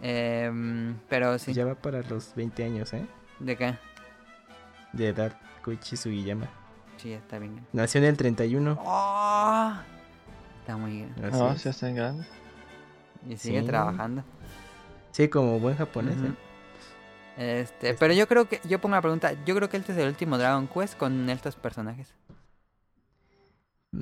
[0.03, 1.53] Em, pero sí.
[1.55, 3.07] Ya va para los 20 años, ¿eh?
[3.39, 3.75] ¿De qué?
[4.93, 5.33] De edad,
[5.63, 6.49] Koichi Sugiyama.
[7.01, 7.65] Sí, está bien.
[7.73, 8.79] Nació en el 31.
[8.85, 9.73] ¡Oh!
[10.61, 11.15] Está muy bien.
[11.25, 12.27] así No, sí está en grande.
[13.29, 13.67] Y sigue Sí.
[13.67, 14.23] trabajando.
[15.13, 16.17] Sí, como buen japonés.
[16.23, 17.61] ¿eh?
[17.63, 18.61] Este, pero yo creo que...
[18.69, 19.33] Yo pongo la pregunta.
[19.47, 22.13] Yo creo que este es el último Dragon Quest con estos personajes.
[23.93, 23.99] Mm,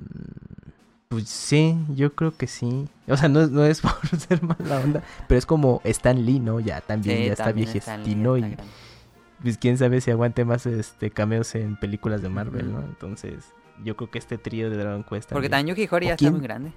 [1.08, 2.86] Pues sí, yo creo que sí.
[3.08, 6.38] O sea, no, es- no es por ser mala onda, pero es como Stan Lee,
[6.38, 6.60] ¿no?
[6.60, 8.72] Ya también, Sí, ya está también Lee, viejestino está y grande.
[9.42, 12.72] Pues quién sabe si aguante más este cameos en películas de Marvel.
[12.72, 12.80] ¿no?
[12.80, 15.74] Entonces, yo creo que este trío de Dragon Quest Porque también.
[15.74, 16.72] también Yuji Horii ¿O ya está muy grande.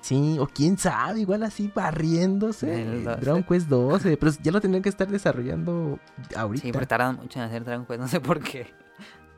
[0.00, 2.82] Sí, o quién sabe, igual así barriéndose.
[2.82, 3.04] El.
[3.04, 5.98] Dragon Quest 12, pero ya lo tendrían que estar desarrollando
[6.36, 6.62] ahorita.
[6.66, 8.66] Sí, porque tardan mucho en hacer Dragon Quest, no sé por qué.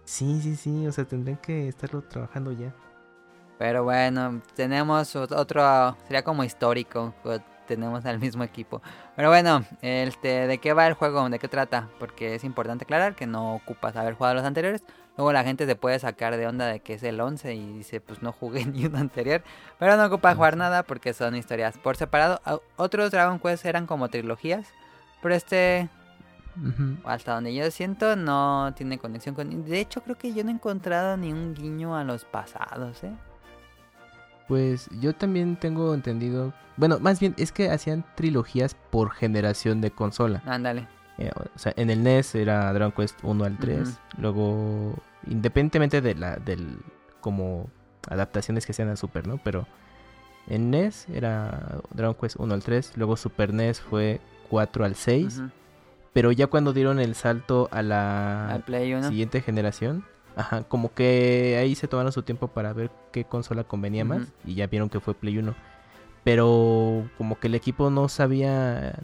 [0.04, 2.74] Sí, sí, sí, o sea, tendrían que estarlo trabajando ya.
[3.58, 8.80] Pero bueno, tenemos ot- otro, sería como histórico, co- tenemos al mismo equipo.
[9.14, 11.28] Pero bueno, este, ¿de qué va el juego?
[11.28, 11.88] ¿De qué trata?
[11.98, 14.82] Porque es importante aclarar que no ocupas haber jugado los anteriores.
[15.16, 18.00] Luego la gente se puede sacar de onda de que es el 11 y dice,
[18.00, 19.42] pues no jugué ni uno anterior.
[19.78, 22.40] Pero no ocupa jugar nada porque son historias por separado.
[22.76, 24.68] Otros Dragon Quest eran como trilogías,
[25.22, 25.88] pero este,
[27.04, 29.64] hasta donde yo siento, no tiene conexión con...
[29.64, 33.12] De hecho, creo que yo no he encontrado ni un guiño a los pasados, ¿eh?
[34.48, 36.52] Pues yo también tengo entendido.
[36.76, 40.42] Bueno, más bien es que hacían trilogías por generación de consola.
[40.46, 40.86] Ándale.
[41.18, 43.80] Eh, o sea, en el NES era Dragon Quest 1 al 3.
[43.80, 43.98] Ujú.
[44.18, 44.94] Luego,
[45.26, 46.78] independientemente de la del
[47.20, 47.68] como
[48.08, 49.38] adaptaciones que sean a Super, ¿no?
[49.42, 49.66] Pero
[50.46, 52.92] en NES era Dragon Quest 1 al 3.
[52.96, 55.38] Luego Super NES fue 4 al 6.
[55.38, 55.50] Ujú.
[56.12, 59.08] Pero ya cuando dieron el salto a la Al Play 1.
[59.08, 60.04] siguiente generación,
[60.36, 64.54] ajá, como que ahí se tomaron su tiempo para ver qué consola convenía más y
[64.54, 65.54] ya vieron que fue Play 1.
[66.24, 68.94] Pero como que el equipo no sabía eh,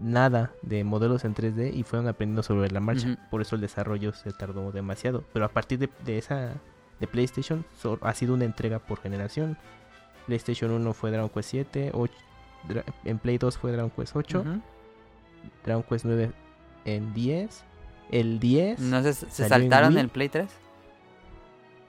[0.00, 3.16] nada de modelos en 3D y fueron aprendiendo sobre la marcha.
[3.30, 5.24] Por eso el desarrollo se tardó demasiado.
[5.32, 6.52] Pero a partir de, de esa
[7.00, 9.56] de PlayStation so- ha sido una entrega por generación.
[10.26, 12.10] PlayStation 1 fue Dragon Quest 7, och-
[12.68, 14.60] Dra- en Play 2 fue Dragon Quest 8, Ujú.
[15.64, 16.30] Dragon Quest 9
[16.84, 17.64] en 10.
[18.10, 20.48] El 10 No sé, ¿se ¿Salió en saltaron el Play 3?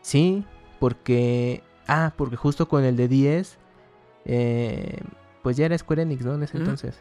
[0.01, 0.45] Sí,
[0.79, 1.63] porque.
[1.87, 3.57] Ah, porque justo con el de 10.
[4.25, 4.99] eh,
[5.43, 6.35] pues ya era Square Enix, ¿no?
[6.35, 6.99] En ese entonces.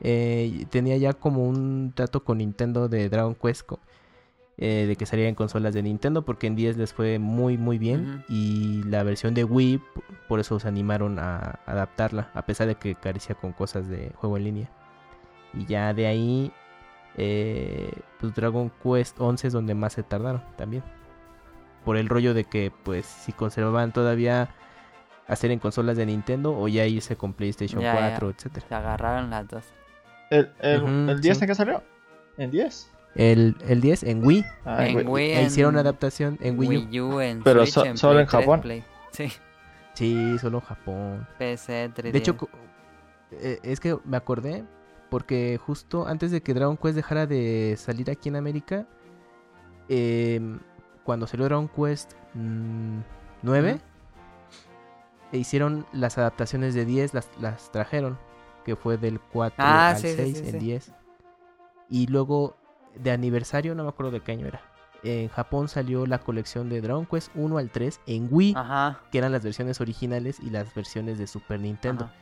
[0.00, 3.70] Eh, tenía ya como un trato con Nintendo de Dragon Quest.
[4.56, 6.24] eh, de que salía en consolas de Nintendo.
[6.24, 8.24] Porque en 10 les fue muy, muy bien.
[8.28, 9.80] Y la versión de Wii,
[10.28, 12.30] por eso se animaron a adaptarla.
[12.34, 14.70] A pesar de que carecía con cosas de juego en línea.
[15.52, 16.52] Y ya de ahí.
[17.16, 20.82] Eh, pues Dragon Quest 11 es donde más se tardaron también
[21.84, 24.54] por el rollo de que pues si conservaban todavía
[25.26, 28.00] hacer en consolas de Nintendo o ya irse con PlayStation Ya, ya.
[28.10, 28.66] 4, etcétera.
[28.68, 29.64] Se agarraron las dos.
[30.30, 31.44] ¿El, el, Ujú, el 10 sí.
[31.44, 31.82] en qué salió?
[32.38, 32.90] ¿En 10?
[33.14, 35.06] El, el 10 en Wii, Ay, en güey.
[35.06, 37.14] Wii, e hicieron en adaptación en Wii, U.
[37.16, 38.60] U, en Pero Switch, so- en solo Play en 3, Japón.
[38.60, 38.84] Play.
[39.12, 39.32] Sí,
[39.94, 41.28] Sí, solo Japón.
[41.38, 42.10] PC, 3D.
[42.10, 42.36] De hecho,
[43.30, 44.64] eh, es que me acordé
[45.14, 48.84] porque justo antes de que Dragon Quest dejara de salir aquí en América,
[49.88, 50.58] em,
[51.04, 52.98] cuando salió Dragon Quest mm,
[53.42, 53.80] 9, Ujú.
[55.30, 58.18] e hicieron las adaptaciones de 10, las, las trajeron,
[58.64, 60.58] que fue del 4 Ah, al sí, sí, 6 sí, en sí.
[60.58, 60.92] 10.
[61.88, 62.56] Y luego
[62.96, 64.62] de aniversario, no me acuerdo de qué año era.
[65.04, 69.00] En Japón salió la colección de Dragon Quest 1 al 3 en Wii, Ajá.
[69.12, 72.06] que eran las versiones originales y las versiones de Super Nintendo.
[72.06, 72.14] ajá.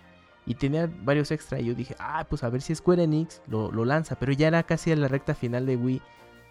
[0.46, 1.60] Y tenía varios extra.
[1.60, 4.16] Y yo dije, ah, pues a ver si Square Enix lo, lo lanza.
[4.16, 6.02] Pero ya era casi a la recta final de Wii.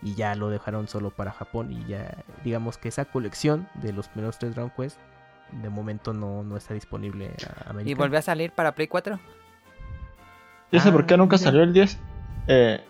[0.04, 1.72] Y ya lo dejaron solo para Japón.
[1.72, 4.98] Y ya, digamos que esa colección de los primeros tres Dragon Quest,
[5.62, 7.32] de momento no, no está disponible
[7.66, 7.92] a América.
[7.92, 9.20] ¿Y volvió a salir para Play 4?
[10.72, 11.44] Yo sé por qué Ah, nunca mira.
[11.46, 12.00] salió el 10.
[12.48, 12.82] Eh,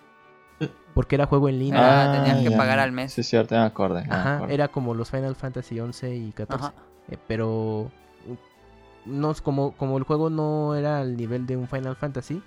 [0.93, 2.11] Porque era juego en línea.
[2.11, 2.57] Ah, tenían que ya.
[2.57, 3.13] pagar al mes.
[3.13, 4.01] Sí, es cierto, me acordé.
[4.03, 4.53] ya me Ajá, acordé.
[4.53, 6.65] era como los Final Fantasy 11 y 14.
[6.67, 6.73] Ajá.
[7.09, 7.91] Eh, pero
[9.05, 12.41] no como, como el juego no era al nivel de un Final Fantasy,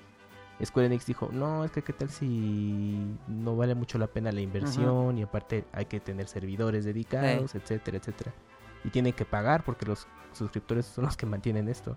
[0.65, 4.41] Square Enix dijo, no, es que qué tal si no vale mucho la pena la
[4.41, 8.33] inversión y aparte hay que tener servidores dedicados, etcétera, etcétera.
[8.85, 11.97] Y tienen que pagar porque los suscriptores son los que mantienen esto.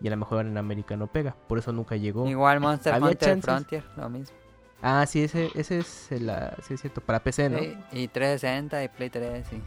[0.00, 2.26] Y a lo mejor en América no pega, por eso nunca llegó.
[2.26, 3.44] Igual Monster Había Hunter chances.
[3.44, 4.36] Frontier, lo mismo.
[4.82, 7.58] Ah, sí, ese, ese es el, ah, sí es cierto, para PC, ¿no?
[7.58, 9.62] Sí, y 360 y Play 3, sí.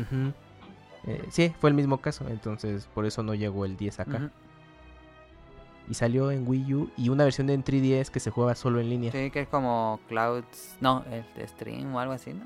[0.00, 0.32] Ujú.
[1.06, 4.30] Eh, sí, fue el mismo caso, entonces por eso no llegó el 10 acá.
[5.88, 8.80] Y salió en Wii U y una versión de en 3DS que se juega solo
[8.80, 9.12] en línea.
[9.12, 10.76] Sí, que es como Clouds.
[10.80, 12.44] No, el de Stream o algo así, ¿no?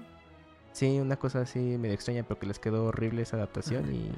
[0.73, 4.11] Sí, una cosa así medio extraña, pero que les quedó horrible esa adaptación y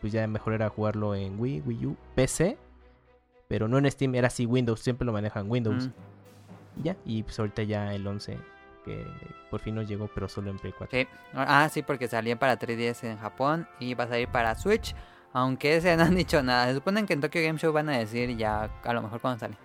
[0.00, 2.58] pues ya mejor era jugarlo en Wii, Wii U, PC,
[3.48, 5.90] pero no en Steam, era así Windows, siempre lo manejan Windows.
[6.76, 8.38] Y ya, y pues ahorita ya el 11
[8.84, 9.06] que
[9.50, 10.98] por fin nos llegó, pero solo en Play 4.
[10.98, 11.08] Sí.
[11.34, 14.94] Ah, sí, porque salía para 3DS en Japón y va a salir para Switch.
[15.32, 16.66] Aunque ese no han dicho nada.
[16.66, 19.38] Se suponen que en Tokyo Game Show van a decir ya a lo mejor cuando
[19.40, 19.56] sale.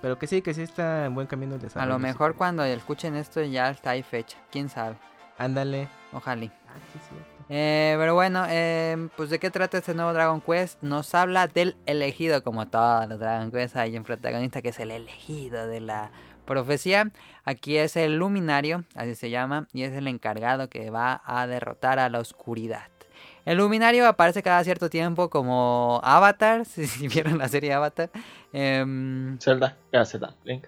[0.00, 1.92] Pero que sí, que sí está en buen camino el A desarrollo.
[1.92, 2.02] lo sí.
[2.02, 4.38] mejor cuando escuchen esto ya está ahí fecha.
[4.50, 4.96] Quién sabe.
[5.36, 5.88] Ándale.
[6.12, 6.46] Ojalá.
[6.68, 7.14] Ah, sí.
[7.48, 10.82] Eh, pero bueno, eh, pues de qué trata este nuevo Dragon Quest.
[10.82, 13.76] Nos habla del elegido, como todos los Dragon Quest.
[13.76, 16.10] Hay un protagonista que es el elegido de la
[16.44, 17.10] profecía.
[17.44, 21.98] Aquí es el luminario, así se llama, y es el encargado que va a derrotar
[21.98, 22.84] a la oscuridad.
[23.44, 28.10] El luminario aparece cada cierto tiempo como Avatar, si, si vieron la serie Avatar.
[28.52, 30.66] Em, Zelda, ya Zelda, Link.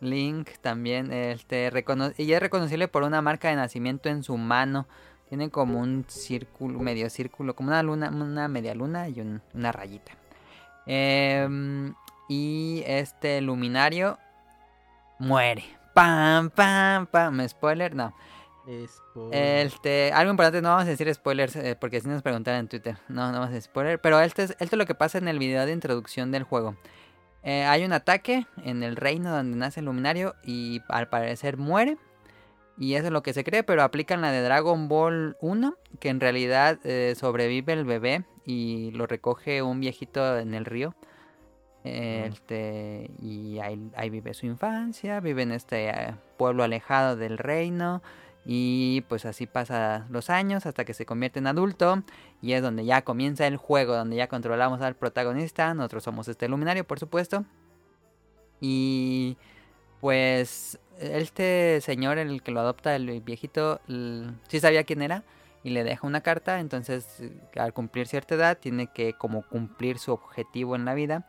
[0.00, 1.70] Link también, este,
[2.16, 4.86] y es reconocible por una marca de nacimiento en su mano.
[5.28, 9.70] Tiene como un círculo, medio círculo, como una luna, una media luna y un- una
[9.72, 10.12] rayita.
[10.86, 11.94] Em,
[12.28, 14.18] y este luminario
[15.20, 15.64] muere.
[15.94, 17.48] Pam, pam, pam.
[17.48, 18.14] Spoiler, no.
[19.32, 22.96] Este, algo importante, no vamos a decir spoilers, eh, porque si nos preguntaron en Twitter,
[23.08, 25.26] no, no vamos a decir spoiler, pero este es, esto es lo que pasa en
[25.26, 26.76] el video de introducción del juego.
[27.42, 31.96] Eh, hay un ataque en el reino donde nace el luminario y al parecer muere.
[32.78, 36.08] Y eso es lo que se cree, pero aplican la de Dragon Ball 1, que
[36.08, 40.94] en realidad eh, sobrevive el bebé y lo recoge un viejito en el río.
[41.82, 48.02] Este, y ahí, vive su infancia, vive en este eh, pueblo alejado del reino.
[48.44, 52.02] Y pues así pasa los años hasta que se convierte en adulto.
[52.42, 55.72] Y es donde ya comienza el juego, donde ya controlamos al protagonista.
[55.74, 57.44] Nosotros somos este luminario, por supuesto.
[58.60, 59.36] Y
[60.00, 63.80] pues este señor, el que lo adopta, el viejito,
[64.48, 65.24] sí sabía quién era.
[65.62, 66.60] Y le deja una carta.
[66.60, 67.22] Entonces
[67.56, 71.26] al cumplir cierta edad tiene que como cumplir su objetivo en la vida.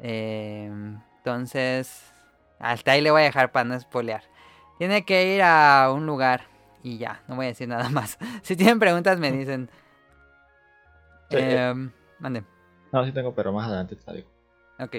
[0.00, 0.70] Eh,
[1.18, 2.12] entonces
[2.58, 4.22] hasta ahí le voy a dejar para no spoilear.
[4.78, 6.42] Tiene que ir a un lugar
[6.82, 8.18] y ya, no voy a decir nada más.
[8.42, 9.70] Si tienen preguntas me dicen.
[11.30, 11.68] Sí, eh.
[11.68, 12.44] Em, mande.
[12.92, 14.28] No, sí tengo, pero más adelante te digo.
[14.78, 14.96] Ok.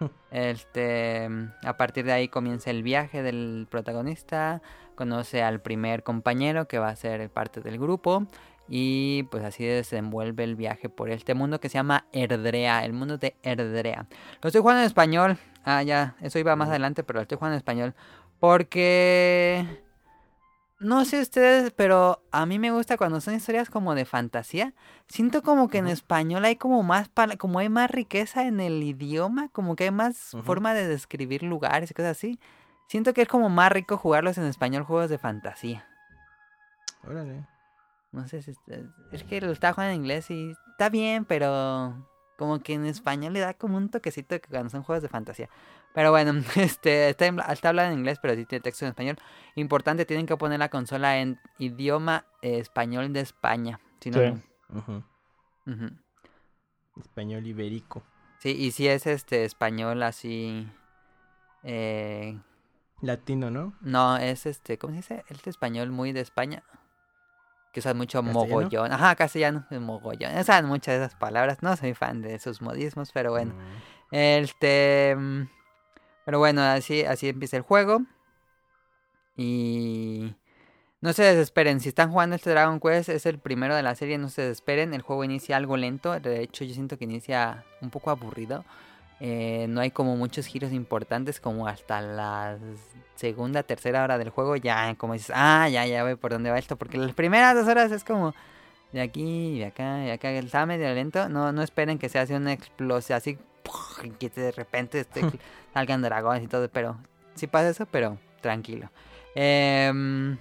[0.32, 1.28] Este,
[1.62, 4.60] a partir de ahí comienza el viaje del protagonista,
[4.96, 8.26] conoce al primer compañero que va a ser parte del grupo
[8.68, 13.18] y pues así desenvuelve el viaje por este mundo que se llama Erdrea, el mundo
[13.18, 14.06] de Erdrea.
[14.42, 15.38] Lo estoy jugando en español.
[15.64, 17.94] Ah, ya, eso iba más adelante, pero lo estoy jugando en español
[18.40, 19.66] porque
[20.80, 24.74] no sé ustedes, pero a mí me gusta cuando son historias como de fantasía.
[25.08, 29.48] Siento como que en español hay como más como hay más riqueza en el idioma,
[29.48, 32.38] como que hay más forma de describir lugares y cosas así.
[32.88, 35.86] Siento que es como más rico jugarlos en español juegos de fantasía.
[37.02, 37.53] Órale.
[38.14, 38.58] No sé si es,
[39.12, 42.06] es que lo estaba jugando en inglés y está bien, pero
[42.38, 45.48] como que en español le da como un toquecito que cuando son juegos de fantasía.
[45.94, 49.16] Pero bueno, este está, en- está hablado en inglés, pero sí tiene texto en español.
[49.56, 53.80] Importante, tienen que poner la consola en idioma eh, español de España.
[54.00, 54.42] Si no, Sí.
[54.70, 55.04] no.
[55.66, 55.90] Ujú.
[57.00, 58.02] Español ibérico.
[58.38, 60.68] Sí, y si es este español así.
[61.62, 62.38] Eh,
[63.00, 63.74] Latino, ¿no?
[63.80, 65.24] no, es este, ¿cómo se dice?
[65.28, 66.62] Este español muy de España.
[67.74, 68.48] Que usan mucho ¿Castellano?
[68.48, 68.92] mogollón.
[68.92, 70.38] Ajá, castellano, es mogollón.
[70.38, 71.58] Usan muchas de esas palabras.
[71.62, 73.52] No soy fan de esos modismos, pero bueno.
[73.52, 74.14] Mm.
[74.14, 75.14] Este.
[75.18, 75.42] mm,
[76.24, 78.00] Pero bueno, así, así empieza el juego.
[79.36, 80.34] Y.
[81.00, 84.16] No se desesperen, si están jugando este Dragon Quest, es el primero de la serie,
[84.16, 84.94] no se desesperen.
[84.94, 88.64] El juego inicia algo lento, de hecho, yo siento que inicia un poco aburrido.
[89.20, 92.58] Eh, no hay como muchos giros importantes, como hasta la
[93.14, 94.56] segunda, tercera hora del juego.
[94.56, 97.68] Ya, como dices, ah, ya, ya voy por dónde va esto, porque las primeras dos
[97.68, 98.34] horas es como
[98.92, 101.28] de aquí, de acá, de acá, está medio lento.
[101.28, 103.38] No, no esperen que se hace una explosión así,
[104.18, 105.22] que de repente este,
[105.74, 106.96] salgan dragones y todo, pero
[107.34, 108.90] sí pasa eso, pero tranquilo.
[109.34, 110.38] Em,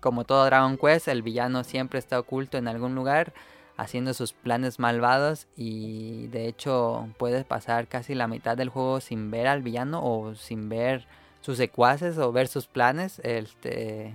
[0.00, 3.32] como todo Dragon Quest, el villano siempre está oculto en algún lugar,
[3.80, 9.30] haciendo sus planes malvados y de hecho puedes pasar casi la mitad del juego sin
[9.30, 11.06] ver al villano o sin ver
[11.40, 14.14] sus secuaces o ver sus planes, este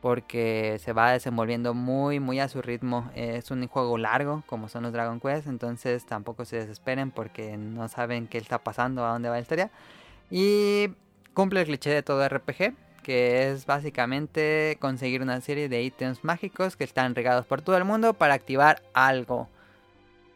[0.00, 3.10] porque se va desenvolviendo muy muy a su ritmo.
[3.16, 7.88] Es un juego largo como son los Dragon Quest, entonces tampoco se desesperen porque no
[7.88, 9.70] saben qué está pasando, a dónde va la historia.
[10.30, 10.90] Y
[11.34, 16.76] cumple el cliché de todo RPG, que es básicamente conseguir una serie de ítems mágicos
[16.76, 19.48] que están regados por todo el mundo para activar algo.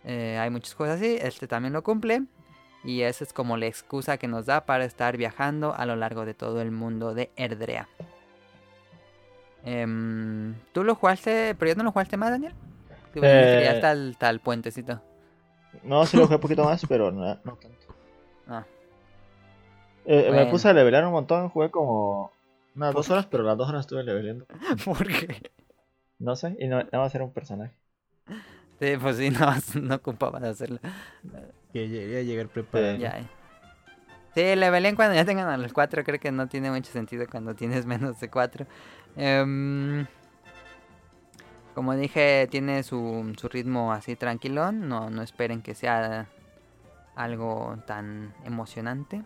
[0.04, 2.22] Eh, hay muchas cosas así, este también lo cumple.
[2.84, 6.26] Y esa es como la excusa que nos da para estar viajando a lo largo
[6.26, 7.88] de todo el mundo de Erdrea.
[9.64, 12.52] Em, ¿Tú lo jugaste, pero ya no lo jugaste más, Daniel?
[13.14, 13.66] Tú Eh.
[14.14, 15.00] está el, puentecito.
[15.82, 17.86] No, sí lo jugué un poquito más, pero no, no tanto.
[18.46, 18.64] Ah.
[20.04, 20.44] Eh, Bueno.
[20.44, 22.30] Me puse a levelear un montón, jugué como
[22.74, 24.46] unas dos horas, pero las dos horas estuve leveleando.
[24.84, 25.50] ¿Por qué?
[26.18, 27.74] No sé, y no, nada más era un personaje.
[28.80, 29.46] Sí, pues sí, no,
[29.82, 30.78] no ocupaba de hacerlo.
[31.72, 32.98] Que llegué a llegar preparado.
[32.98, 33.02] Sí.
[33.02, 33.18] Ya.
[33.20, 33.28] eh.
[34.34, 36.02] Sí, levelen cuando ya tengan a los 4.
[36.04, 38.66] Creo que no tiene mucho sentido cuando tienes menos de 4.
[41.74, 44.88] como dije, tiene su, su ritmo así tranquilón.
[44.88, 46.28] No, no esperen que sea
[47.14, 49.22] algo tan emocionante.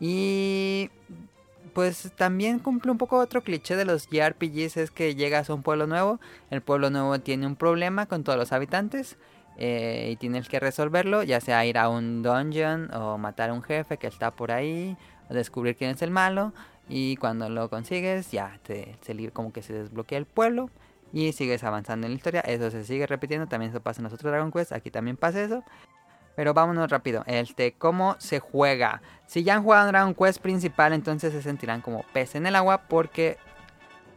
[0.00, 0.90] Y
[1.74, 4.76] pues también cumple un poco otro cliché de los JRPGs.
[4.76, 6.20] Es que llegas a un pueblo nuevo.
[6.50, 9.16] El pueblo nuevo tiene un problema con todos los habitantes.
[9.62, 13.62] eh, y tienes que resolverlo, ya sea ir a un dungeon o matar a un
[13.62, 14.96] jefe que está por ahí,
[15.28, 16.54] o descubrir quién es el malo,
[16.88, 20.70] y cuando lo consigues ya te, li- como que se desbloquea el pueblo
[21.12, 24.14] y sigues avanzando en la historia, eso se sigue repitiendo, también eso pasa en los
[24.14, 25.62] otros Dragon Quest, aquí también pasa eso.
[26.36, 29.02] Pero vámonos rápido, este, ¿cómo se juega?
[29.26, 32.82] Si ya han jugado Dragon Quest principal, entonces se sentirán como pez en el agua
[32.88, 33.38] porque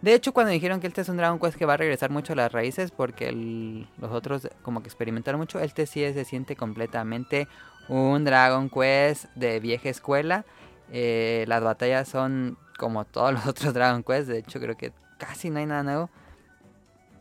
[0.04, 2.34] de hecho, cuando dijeron que este es un Dragon Quest que va a regresar mucho
[2.34, 7.48] a las raíces, porque los otros como que experimentaron mucho, este sí se siente completamente
[7.88, 10.44] un Dragon Quest de vieja escuela.
[10.92, 14.28] Eh, las batallas son como todos los otros Dragon Quest.
[14.28, 16.10] De hecho, creo que casi no hay nada nuevo.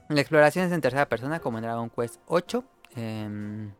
[0.08, 2.64] La exploración es en tercera persona, como en Dragon Quest 8.
[2.96, 3.70] Em,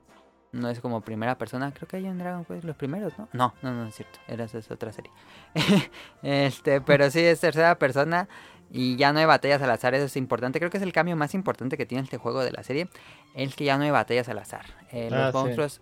[0.52, 1.72] no es como primera persona.
[1.72, 3.28] Creo que hay en Dragon Quest los primeros, ¿no?
[3.32, 4.18] No, no, no es cierto.
[4.28, 5.10] Era es otra serie.
[6.22, 8.28] este, pero sí es tercera persona.
[8.74, 10.58] Y ya no hay batallas al azar, eso es importante.
[10.58, 12.88] Creo que es el cambio más importante que tiene este juego de la serie.
[13.34, 14.64] El que ya no hay batallas al azar.
[14.90, 15.36] Eh, Ah, los sí.
[15.38, 15.80] monstruos.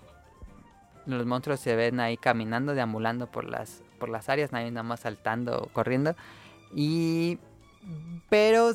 [1.07, 5.01] Los monstruos se ven ahí caminando, deambulando por las, por las áreas, nadie nada más
[5.01, 6.17] saltando, corriendo.
[6.75, 7.39] Y.
[8.29, 8.73] Pero.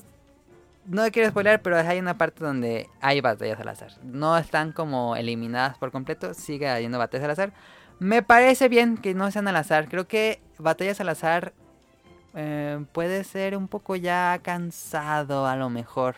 [0.86, 3.92] No quiero spoiler, pero hay una parte donde hay batallas al azar.
[4.04, 7.54] No están como eliminadas por completo, sigue habiendo batallas al azar.
[7.98, 9.88] Me parece bien que no sean al azar.
[9.90, 11.54] Creo que batallas al azar
[12.36, 16.18] eh, puede ser un poco ya cansado a lo mejor.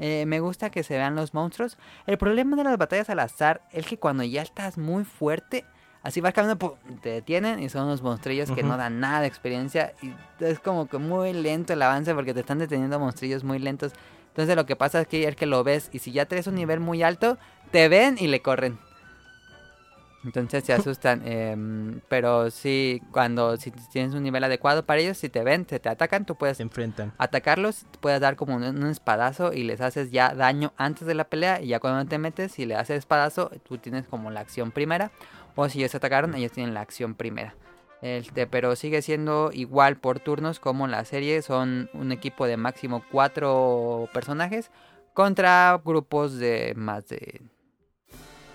[0.00, 1.76] Eh, me gusta que se vean los monstruos.
[2.06, 5.64] El problema de las batallas al azar es que cuando ya estás muy fuerte,
[6.02, 9.94] así vas caminando, te detienen y son unos monstrillos que no dan nada de experiencia.
[10.02, 10.12] Y
[10.44, 13.92] es como que muy lento el avance porque te están deteniendo monstrillos muy lentos.
[14.28, 16.54] Entonces lo que pasa es que es que lo ves y si ya traes un
[16.54, 17.36] nivel muy alto,
[17.70, 18.78] te ven y le corren.
[20.24, 21.22] Entonces se asustan.
[21.26, 25.80] em, pero sí, cuando si tienes un nivel adecuado para ellos, si te ven, se
[25.80, 27.12] te atacan, tú puedes enfrentan.
[27.18, 31.24] atacarlos, puedes dar como un, un espadazo y les haces ya daño antes de la
[31.24, 31.60] pelea.
[31.62, 35.10] Y ya cuando te metes, si le haces espadazo, tú tienes como la acción primera.
[35.56, 37.54] O si ellos atacaron, ellos tienen la acción primera.
[38.02, 41.42] Este, pero sigue siendo igual por turnos como la serie.
[41.42, 44.70] Son un equipo de máximo cuatro personajes
[45.12, 47.42] contra grupos de más de...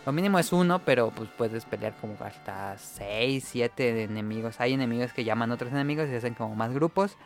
[0.05, 4.59] Lo mínimo es uno, pero pues puedes pelear como hasta 6, 7 enemigos.
[4.61, 7.17] Hay enemigos que llaman otros enemigos y hacen como más grupos.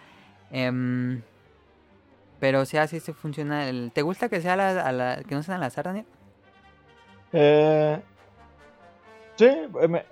[0.51, 1.21] Em,
[2.39, 3.67] pero si así se funciona.
[3.67, 6.05] El, ¿Te gusta que sea la- que no sean al azar, Daniel?
[7.33, 8.01] Eh,
[9.39, 10.03] sí, eh, me-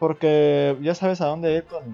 [0.00, 1.84] porque ya sabes a dónde ir con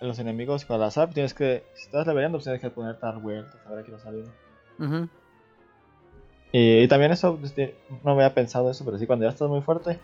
[0.00, 1.10] los enemigos con el azar.
[1.10, 3.92] Tienes que, si estás leveleando, pues tienes que ponerte a dar vueltas, a ver qué
[3.92, 4.24] va a salir.
[4.78, 5.08] Ujú.
[6.52, 7.54] Y, y también eso, pues,
[8.04, 9.98] no me había pensado eso, pero sí, cuando ya estás muy fuerte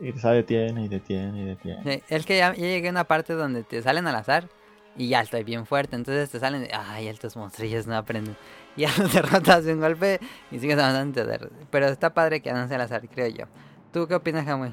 [0.00, 1.82] y te sale detiene y detiene y detiene.
[1.84, 4.48] Sí, es que ya, ya llegué a una parte donde te salen al azar
[4.96, 5.94] y ya estoy bien fuerte.
[5.94, 8.34] Entonces te salen, ay, estos monstrillos no aprenden.
[8.76, 10.20] Y ya los derrotas de un golpe
[10.50, 11.22] y sigues avanzando.
[11.70, 13.44] Pero está padre que sea al azar, creo yo.
[13.92, 14.72] ¿Tú qué opinas, Hamui?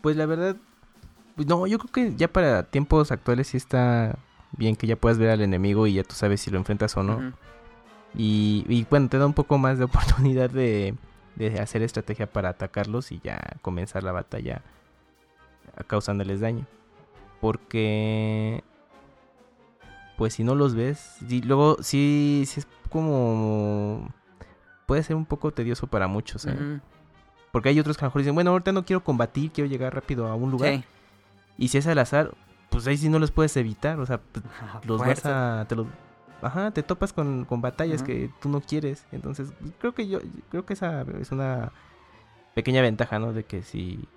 [0.00, 0.56] Pues la verdad,
[1.36, 4.16] no, yo creo que ya para tiempos actuales sí está
[4.52, 7.02] bien que ya puedas ver al enemigo y ya tú sabes si lo enfrentas o
[7.02, 7.32] no.
[8.14, 10.94] Y, y bueno, te da un poco más de oportunidad de,
[11.34, 14.62] de hacer estrategia para atacarlos y ya comenzar la batalla
[15.86, 16.66] causándoles daño.
[17.40, 18.64] Porque,
[20.16, 24.12] pues si no los ves, y luego sí, sí es como...
[24.86, 26.80] Puede ser un poco tedioso para muchos, ¿eh?
[27.52, 29.94] Porque hay otros que a lo mejor dicen, bueno, ahorita no quiero combatir, quiero llegar
[29.94, 30.74] rápido a un lugar.
[30.74, 30.84] Sí.
[31.56, 32.32] Y si es al azar,
[32.70, 33.98] pues ahí sí no los puedes evitar.
[34.00, 34.44] O sea, pues,
[34.84, 35.66] los vas a.
[35.68, 35.86] Te los,
[36.42, 39.06] ajá, te topas con, con batallas que tú no quieres.
[39.12, 40.20] Entonces, pues, creo que yo.
[40.50, 41.72] Creo que esa es una
[42.54, 43.32] pequeña ventaja, ¿no?
[43.32, 44.08] De que si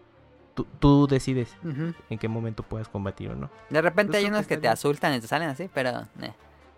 [0.54, 3.50] tú, tú decides en qué momento puedes combatir o no.
[3.70, 4.74] De repente Yo hay que unos que te bien.
[4.74, 6.34] asustan y te salen así, pero eh,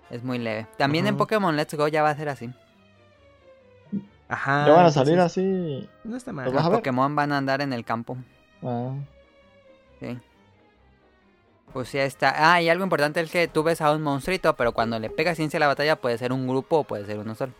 [0.09, 0.67] es muy leve.
[0.77, 1.17] También en.
[1.17, 2.51] Pokémon Let's Go ya va a ser así.
[4.33, 4.65] Ajá.
[4.67, 5.89] ya van a salir entonces, así.
[6.03, 6.47] No está mal.
[6.47, 6.73] A Los ver.
[6.79, 8.17] Pokémon van a andar en el campo.
[8.63, 8.93] Ah,
[9.99, 10.17] Sí.
[11.71, 12.53] Pues ya está.
[12.53, 15.39] Ah, y algo importante es que tú ves a un monstruito, pero cuando le pegas
[15.39, 17.53] inicia la batalla puede ser un grupo o puede ser uno solo.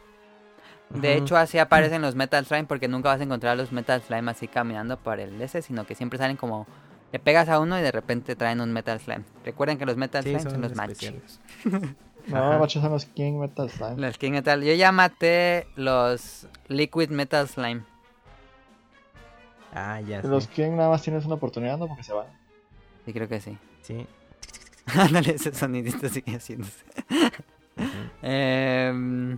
[0.89, 4.29] De hecho, así aparecen los Metal Slime porque nunca vas a encontrar los Metal Slime
[4.29, 6.67] así caminando por el S, sino que siempre salen como...
[7.11, 9.23] Le pegas a uno y de repente traen un Metal Slime.
[9.43, 11.39] Recuerden que los Metal Sí, Slime son, son los chidos.
[12.27, 13.97] no, machos son los King Metal Slime.
[13.97, 14.61] Los King Metal.
[14.63, 17.83] Yo ya maté los Liquid Metal Slime.
[19.73, 20.21] Ah, ya.
[20.21, 20.47] Los.
[20.47, 21.87] King nada más tienes una oportunidad, ¿no?
[21.87, 22.27] Porque se van.
[23.05, 23.57] Sí, creo que sí.
[23.81, 24.05] Sí.
[24.85, 26.83] Ándale, ese sonidito sigue haciéndose.
[27.77, 27.87] Ujú.
[28.21, 29.37] Em,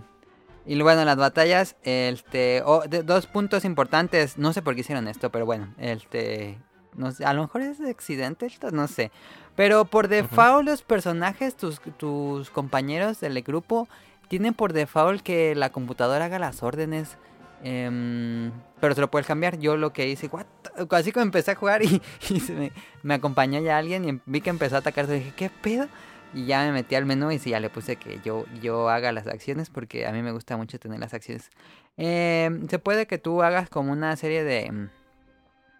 [0.66, 5.08] y bueno, las batallas, este, oh, de- dos puntos importantes, no sé por qué hicieron
[5.08, 6.58] esto, pero bueno, este,
[6.96, 9.10] no sé, a lo mejor es accidente esto, no sé.
[9.54, 13.88] Pero por default los personajes, tus, tus compañeros del grupo,
[14.28, 17.16] tienen por default que la computadora haga las órdenes.
[17.62, 19.58] em, pero se lo puedes cambiar.
[19.58, 20.46] Yo lo que hice, what?
[20.90, 22.72] así como empecé a jugar y, y se me,
[23.02, 25.88] me acompañó ya alguien y vi que empezó a atacar, dije, ¿qué pedo?
[26.34, 29.10] Y ya me metí al menú y sí, ya le puse que yo, yo haga
[29.12, 31.50] las acciones porque a mí me gusta mucho tener las acciones.
[31.96, 34.88] Eh, se puede que tú hagas como una serie de, mm,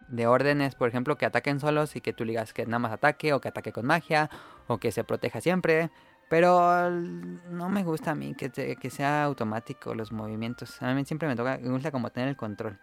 [0.09, 3.33] de órdenes, por ejemplo, que ataquen solos y que tú digas que nada más ataque
[3.33, 4.31] o que ataque con magia
[4.67, 5.91] o que se proteja siempre.
[6.29, 10.81] Pero no me gusta a mí que, te- que sea automático los movimientos.
[10.83, 12.79] A mí siempre me toca, me gusta como tener el control.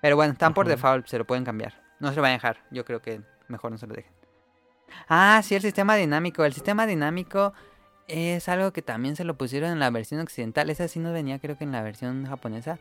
[0.00, 1.74] Pero bueno, están por default, se lo pueden cambiar.
[1.98, 4.12] No se lo vayan a dejar, yo creo que mejor no se lo dejen.
[5.08, 6.44] Ah, sí, el sistema dinámico.
[6.44, 7.52] El sistema dinámico
[8.08, 10.70] es algo que también se lo pusieron en la versión occidental.
[10.70, 12.78] Esa sí no venía, creo que en la versión japonesa.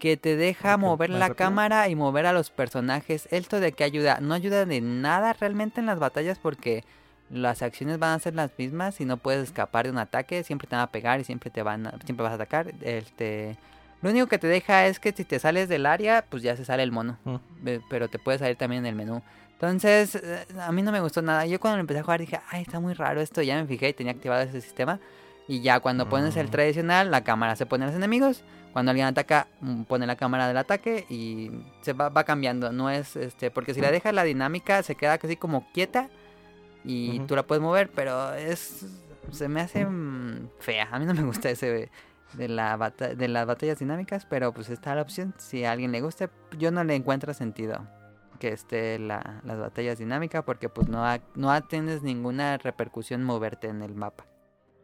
[0.00, 3.28] Que te deja mover ¿más la cámara y mover a los personajes.
[3.30, 4.18] ¿Esto de qué ayuda?
[4.20, 6.82] No ayuda de nada realmente en las batallas porque
[7.30, 10.42] las acciones van a ser las mismas y no puedes escapar de un ataque.
[10.42, 12.72] Siempre te van a pegar y siempre te van a- siempre vas a atacar.
[12.80, 13.56] Este,
[14.02, 16.64] lo único que te deja es que si te sales del área, pues ya se
[16.64, 17.18] sale el mono.
[17.24, 17.36] Mm.
[17.60, 19.22] Ve- Pero te puede salir también en el menú.
[19.52, 21.44] Entonces, eh, a mí no me gustó nada.
[21.44, 23.42] Yo cuando lo empecé a jugar dije, ay, está muy raro esto.
[23.42, 24.98] Ya me fijé y tenía activado ese sistema.
[25.48, 26.50] Y ya cuando pones el Mm.
[26.50, 28.42] tradicional, la cámara se pone a los enemigos.
[28.72, 32.70] Cuando alguien ataca, mm, pone la cámara del ataque y se va, va cambiando.
[32.72, 36.08] No es este, porque si la dejas la dinámica, se queda casi como quieta
[36.84, 37.26] y Ujú.
[37.26, 38.86] tú la puedes mover, pero es
[39.32, 40.88] se me hace mm, fea.
[40.92, 41.90] A mí no me gusta ese
[42.34, 45.34] de la bata- de las batallas dinámicas, pero pues está la opción.
[45.38, 47.88] Si a alguien le guste, yo no le encuentro sentido
[48.38, 53.82] que esté la, las batallas dinámicas porque pues no, no tienes ninguna repercusión moverte en
[53.82, 54.24] el mapa.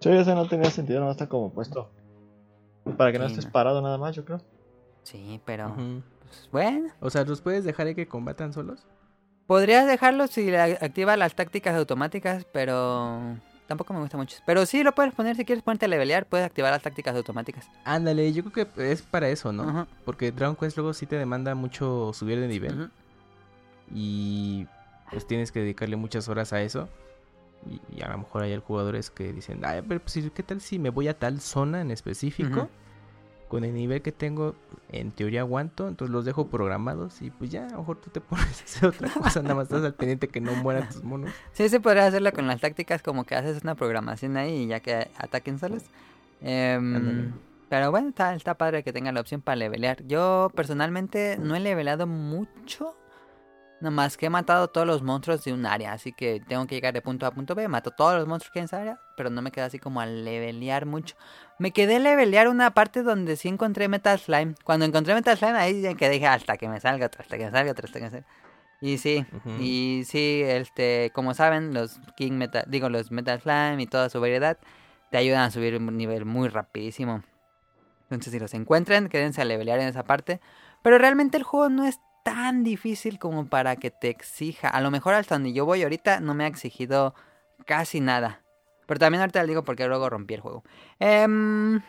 [0.01, 1.91] Sí, ese no tenía sentido, no está como puesto.
[2.97, 3.53] Para que no estés no.
[3.53, 4.41] parado nada más, yo creo.
[5.03, 6.91] Sí, pero pues, bueno.
[7.01, 8.87] O sea, ¿los puedes dejar ahí que combatan solos?
[9.47, 13.37] Podrías dejarlo si le activa las tácticas automáticas, pero
[13.67, 14.39] tampoco me gusta mucho.
[14.45, 17.69] Pero sí lo puedes poner si quieres ponerte a levelear, puedes activar las tácticas automáticas.
[17.85, 19.87] Ándale, yo creo que es para eso, ¿no?
[20.05, 22.91] Porque Dragon Quest luego sí te demanda mucho subir de nivel.
[23.95, 24.67] Y
[25.11, 26.89] pues tienes que dedicarle muchas horas a eso.
[27.69, 30.79] Y, y a lo mejor hay jugadores que dicen, ay, pero pues, ¿qué tal si
[30.79, 32.69] me voy a tal zona en específico?
[33.49, 34.57] Con el nivel que tengo,
[34.91, 38.21] en teoría aguanto, entonces los dejo programados y pues ya, a lo mejor tú te
[38.23, 41.31] pones a hacer otra cosa, nada más estás al pendiente que no mueran tus monos.
[41.53, 44.81] Sí, se podría hacerlo con las tácticas como que haces una programación ahí y ya
[44.81, 45.85] que ataquen solos.
[46.41, 47.33] Em,
[47.69, 50.05] pero bueno, está, está padre que tenga la opción para levelear.
[50.07, 52.97] Yo personalmente no he leveleado mucho.
[53.87, 55.93] Nada más que he matado todos los monstruos de un área.
[55.93, 57.69] Así que tengo que llegar de punto A a punto B.
[57.69, 59.01] Mato todos los monstruos que hay en esa área.
[59.17, 61.15] Pero no me quedé así como a levelear mucho.
[61.61, 64.57] Me quedé a levelear una parte donde sí encontré Metal Slime.
[64.65, 67.51] Cuando encontré Metal Slime ahí ya que dije hasta que me salga hasta que me
[67.53, 68.27] salga hasta que me salga.
[68.81, 69.25] Y sí,
[69.61, 74.21] y sí, este, como saben, los King Metal, digo, los Metal Slime y toda su
[74.21, 74.59] variedad
[75.13, 77.23] te ayudan a subir un nivel muy rapidísimo.
[78.11, 80.41] Entonces, si los encuentran, quédense a levelear en esa parte.
[80.83, 84.69] Pero realmente el juego no es tan difícil como para que te exija.
[84.69, 87.15] A lo mejor hasta donde yo voy ahorita no me ha exigido
[87.67, 88.41] casi nada.
[88.87, 90.65] Pero también ahorita les digo porque luego rompí el juego.
[90.99, 91.81] Em,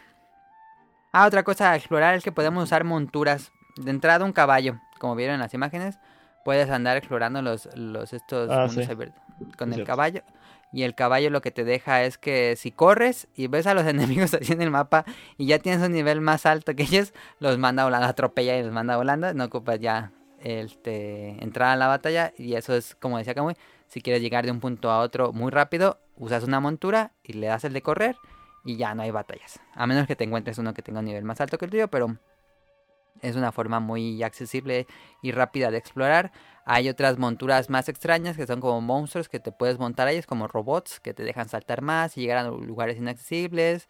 [1.14, 3.52] Ah, otra cosa a explorar es que podemos usar monturas.
[3.78, 5.98] De entrada un caballo, como vieron en las imágenes.
[6.46, 8.92] Puedes andar explorando los, los estos Ah, mundos sí.
[8.92, 9.20] abiertos
[9.58, 9.86] con Es el cierto.
[9.88, 10.22] caballo.
[10.72, 13.86] Y el caballo lo que te deja es que si corres y ves a los
[13.88, 15.06] enemigos así en el mapa
[15.38, 18.72] y ya tienes un nivel más alto que ellos, los manda volando, atropella y los
[18.72, 19.34] manda volando.
[19.34, 20.12] No ocupas ya
[20.42, 22.34] este, entrar a la batalla.
[22.38, 23.56] Y eso es como decía Kamui.
[23.88, 27.48] Si quieres llegar de un punto a otro muy rápido, usas una montura y le
[27.48, 28.18] das el de correr
[28.66, 29.60] y ya no hay batallas.
[29.74, 31.88] A menos que te encuentres uno que tenga un nivel más alto que el tuyo,
[31.88, 32.18] pero
[33.22, 34.88] es una forma muy accesible
[35.22, 36.32] y rápida de explorar.
[36.66, 40.26] Hay otras monturas más extrañas que son como monstruos que te puedes montar a ellos,
[40.26, 43.88] como robots que te dejan saltar más y llegar a lugares inaccesibles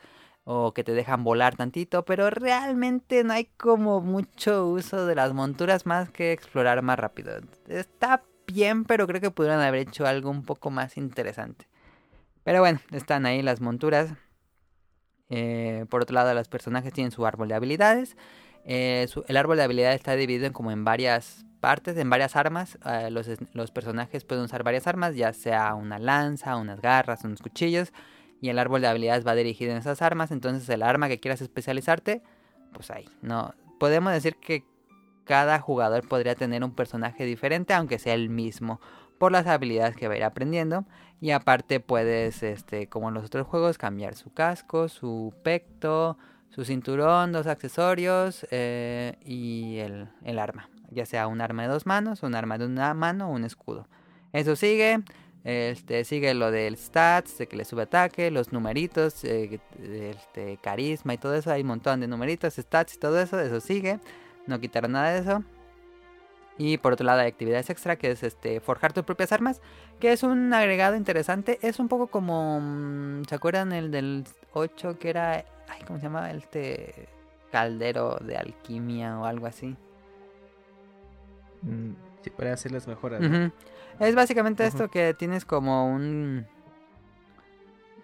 [0.49, 5.33] o que te dejan volar tantito, pero realmente no hay como mucho uso de las
[5.33, 7.37] monturas más que explorar más rápido.
[7.67, 11.67] Está bien, pero creo que pudieran haber hecho algo un poco más interesante.
[12.45, 14.13] Pero bueno, están ahí las monturas.
[15.27, 18.15] Eh, por otro lado, los personajes tienen su árbol de habilidades.
[18.63, 22.77] Eh, el árbol de habilidades está dividido en como en varias partes, en varias armas.
[22.85, 27.41] Eh, los, los personajes pueden usar varias armas, ya sea una lanza, unas garras, unos
[27.41, 27.91] cuchillos.
[28.41, 30.31] Y el árbol de habilidades va dirigido en esas armas.
[30.31, 32.21] Entonces, el arma que quieras especializarte,
[32.73, 33.05] pues ahí.
[33.21, 34.63] No, podemos decir que
[35.25, 38.79] cada jugador podría tener un personaje diferente, aunque sea el mismo,
[39.17, 40.85] por las habilidades que va a ir aprendiendo.
[41.19, 46.17] Y aparte puedes, este, como en los otros juegos, cambiar su casco, su pecto,
[46.49, 50.69] su cinturón, dos accesorios eh, y el, el arma.
[50.89, 53.87] Ya sea un arma de dos manos, un arma de una mano o un escudo.
[54.31, 55.03] Eso sigue.
[55.47, 61.13] Este, sigue lo del stats, de que le sube ataque, los numeritos, eh, este, carisma
[61.13, 61.49] y todo eso.
[61.51, 63.39] Hay un montón de numeritos, stats y todo eso.
[63.39, 64.01] Eso sigue.
[64.45, 65.43] No quitaron nada de eso.
[66.57, 69.61] Y por otro lado hay actividades extra que es este forjar tus propias armas,
[70.01, 71.59] que es un agregado interesante.
[71.61, 76.07] Es un poco como mm, ¿se acuerdan el del 8 que era ay, ¿cómo se
[76.07, 76.29] llamaba?
[76.31, 77.07] Este
[77.53, 79.77] caldero de alquimia o algo así.
[81.61, 81.93] Mm,
[82.29, 83.21] sí, para hacer las mejoras.
[83.99, 86.45] Es básicamente esto que tienes como un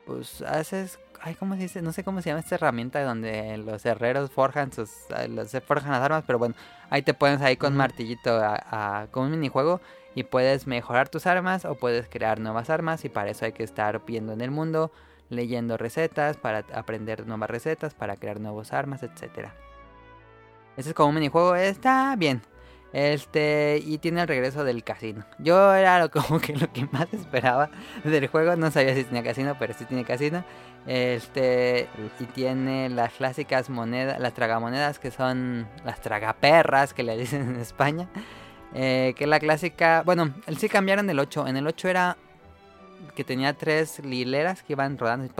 [0.05, 3.85] pues haces ay cómo se dice no sé cómo se llama esta herramienta donde los
[3.85, 6.55] herreros forjan sus ah, se forjan las armas pero bueno
[6.89, 7.77] ahí te pones ahí con Ujú.
[7.77, 9.79] martillito a, a- con un minijuego
[10.13, 13.63] y puedes mejorar tus armas o puedes crear nuevas armas y para eso hay que
[13.63, 14.91] estar viendo en el mundo,
[15.29, 19.55] leyendo recetas para aprender nuevas recetas, para crear nuevas armas, etcétera.
[20.77, 22.41] Ese es como un minijuego, está bien.
[22.93, 25.25] Este, y tiene el regreso del casino.
[25.39, 27.69] Yo era lo, como que lo que más esperaba
[28.03, 28.55] del juego.
[28.55, 30.45] No sabía si tenía casino, pero sí tiene casino.
[30.85, 31.89] Este,
[32.19, 37.59] y tiene las clásicas monedas, las tragamonedas que son las tragaperras que le dicen en
[37.59, 38.07] España.
[38.75, 41.47] Eh, que la clásica, bueno, el sí cambiaron del 8.
[41.47, 42.17] En el 8 era
[43.15, 45.33] que tenía tres hileras que iban rodando.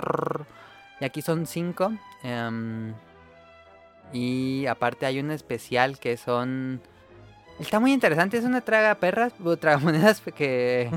[1.00, 1.92] Y aquí son cinco.
[2.24, 2.94] em,
[4.12, 6.82] y aparte hay un especial que son...
[7.64, 10.90] Está muy interesante, es una traga perras, o tragamonedas que...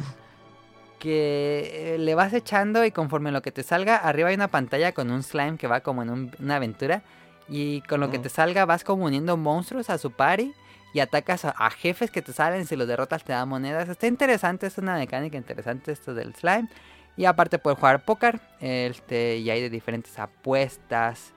[0.98, 4.92] que eh, le vas echando y conforme lo que te salga, arriba hay una pantalla
[4.92, 7.02] con un slime que va como en un- una aventura.
[7.48, 8.22] Y con lo que Mm.
[8.22, 10.52] te salga vas como uniendo monstruos a su party
[10.92, 12.66] y atacas a, a jefes que te salen.
[12.66, 13.88] Si los derrotas te dan monedas.
[13.88, 16.68] Está interesante, es una mecánica interesante esto del slime.
[17.16, 18.40] Y aparte puedes jugar póker.
[18.60, 21.32] Este, y hay de diferentes apuestas.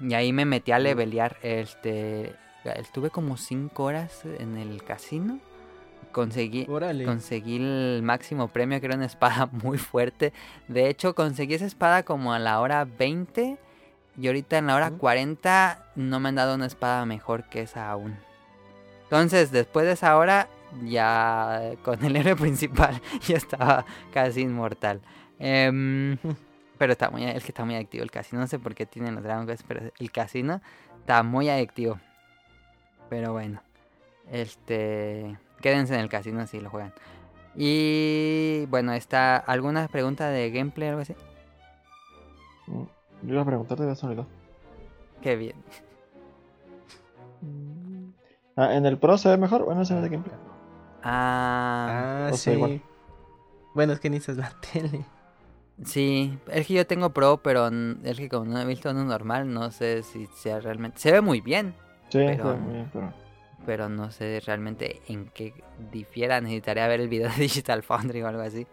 [0.00, 1.36] Y ahí me metí a levelear.
[1.42, 2.34] Este,
[2.72, 5.38] estuve como 5 horas en el casino.
[6.12, 10.32] Conseguí, conseguí el máximo premio, que era una espada muy fuerte.
[10.68, 13.58] De hecho, conseguí esa espada como a la hora 20.
[14.16, 14.98] Y ahorita en la hora Ujú.
[14.98, 18.16] 40 no me han dado una espada mejor que esa aún.
[19.04, 20.48] Entonces, después de esa hora,
[20.84, 25.00] ya con el héroe principal, ya estaba casi inmortal.
[25.40, 26.16] Em,
[26.78, 28.40] pero está muy, es que está muy activo el casino.
[28.40, 30.60] No sé por qué tienen los Dragon Quest, pero el casino
[31.00, 31.98] está muy adictivo.
[33.14, 33.60] Pero bueno,
[34.32, 36.92] este, quédense en el casino si lo juegan.
[37.54, 41.14] Y bueno, está alguna pregunta de gameplay o algo así.
[42.66, 42.82] Mm,
[43.22, 44.26] Yo iba a preguntarte, me olvidó.
[45.22, 45.54] Qué bien.
[48.56, 49.64] Ah, ¿En el Pro se ve mejor?
[49.64, 50.36] Bueno, se ve de gameplay.
[51.04, 52.58] Ah, Ah, o sea, sí.
[52.58, 52.82] igual.
[53.76, 55.04] Bueno, es que necesitas la tele.
[55.84, 57.68] sí, es que yo tengo pro, pero
[58.02, 60.98] es que como no he visto uno normal, no sé si sea realmente.
[60.98, 61.76] Se ve muy bien,
[62.10, 63.12] Sí, Pero- muy bien, pero...
[63.66, 65.54] pero no sé realmente en qué
[65.92, 66.40] difiera.
[66.40, 68.66] Necesitaría ver el video de Digital Foundry o algo así.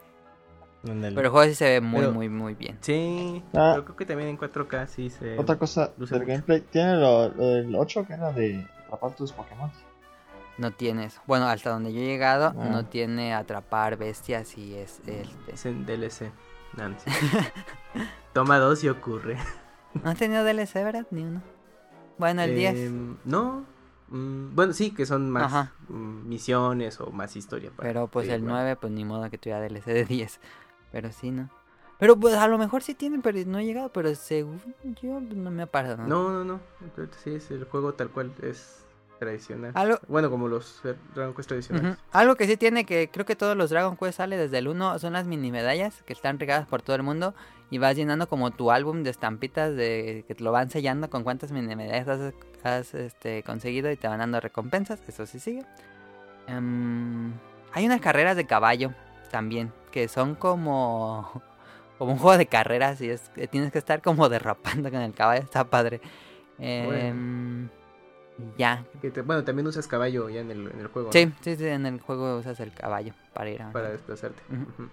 [0.83, 2.77] Pero el juego sí se ve muy, Pero- muy, muy bien.
[2.81, 3.71] Sí, Ah.
[3.73, 5.37] pero creo que también en 4K sí se...
[5.37, 6.31] Otra cosa luce del mucho.
[6.33, 9.71] gameplay, tiene lo, lo del 8 que era de atrapar tus Pokémon.
[10.57, 11.21] No tiene eso.
[11.27, 12.65] Bueno, hasta donde yo he llegado, Ah.
[12.69, 15.23] no tiene atrapar bestias y es este.
[15.53, 16.31] Es en DLC.
[16.77, 17.09] No, no sé.
[18.33, 19.37] Toma dos y ocurre.
[20.03, 21.05] ¿No ha tenido DLC, verdad?
[21.11, 21.41] Ni uno.
[22.17, 22.75] Bueno, el 10.
[22.77, 23.65] Em, no.
[24.09, 27.71] Mm, bueno, sí, que son más mm, misiones o más historia.
[27.71, 28.61] para Pero pues el jugando.
[28.61, 30.39] 9, pues ni modo que tuviera DLC de 10.
[30.91, 31.49] Pero sí, ¿no?
[31.97, 33.89] Pero pues a lo mejor sí tienen, pero no he llegado.
[33.93, 34.59] Pero según
[35.01, 35.97] yo, pues, no me ha pasado.
[35.97, 36.09] nada.
[36.09, 36.59] No, no, no.
[36.81, 38.33] Entonces, Sí, es el juego tal cual.
[38.41, 38.83] Es
[39.19, 39.71] tradicional.
[39.75, 41.97] Algo, Bueno, como los eh, Dragon Quest tradicionales.
[42.11, 44.97] Algo que sí tiene, que creo que todos los Dragon Quest sale desde el 1,
[44.97, 47.35] son las mini medallas que están regadas por todo el mundo.
[47.71, 51.23] Y vas llenando como tu álbum de estampitas de que te lo van sellando con
[51.23, 55.01] cuántas mini medallas has, has, este, conseguido y te van dando recompensas.
[55.07, 55.63] Eso sí sigue.
[56.47, 57.31] Em,
[57.71, 58.93] hay unas carreras de caballo
[59.31, 61.41] también, que son como,
[61.97, 65.13] como un juego de carreras y es que tienes que estar como derrapando con el
[65.13, 65.41] caballo.
[65.41, 66.01] Está padre.
[66.59, 67.69] Em,
[68.57, 68.83] Ya,
[69.25, 71.07] bueno, también usas caballo ya en el, en el juego.
[71.07, 71.13] ¿no?
[71.13, 73.71] Sí, sí, sí, en el juego usas el caballo para ir a...
[73.71, 74.41] Para desplazarte.
[74.49, 74.89] Ujú.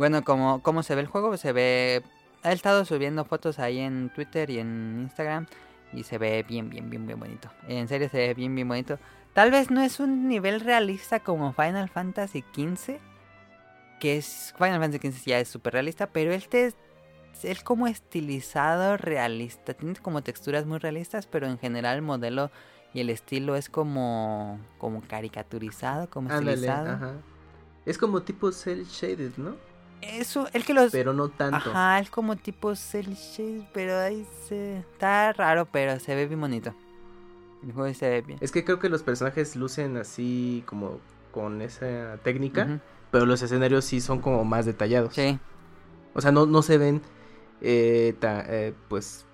[0.00, 2.02] Bueno, como cómo se ve el juego, se ve...
[2.42, 5.44] He estado subiendo fotos ahí en Twitter y en Instagram
[5.92, 7.50] y se ve bien, bien, bien, bien bonito.
[7.68, 8.98] En serio se ve bien, bien bonito.
[9.34, 12.94] Tal vez no es un nivel realista como Final Fantasy XV,
[14.00, 14.54] que es...
[14.56, 16.76] Final Fantasy XV ya es súper realista, pero este es...
[17.42, 22.50] Es como estilizado realista, tiene como texturas muy realistas, pero en general el modelo
[22.94, 26.88] y el estilo es como como caricaturizado, como Ándale, estilizado.
[26.88, 27.12] ajá.
[27.84, 29.56] Es como tipo cel shaded, ¿no?
[30.02, 31.70] Eso, el que los Pero no tanto.
[31.70, 36.40] Ajá, es como tipo cel shade, pero ahí se está raro, pero se ve bien
[36.40, 36.74] bonito.
[37.62, 38.38] El juego se ve bien.
[38.40, 40.98] Es que creo que los personajes lucen así como
[41.32, 42.80] con esa técnica,
[43.10, 45.14] pero los escenarios sí son como más detallados.
[45.14, 45.38] Sí,
[46.14, 47.02] O sea, no, no se ven
[47.60, 49.26] eh, ta- eh, pues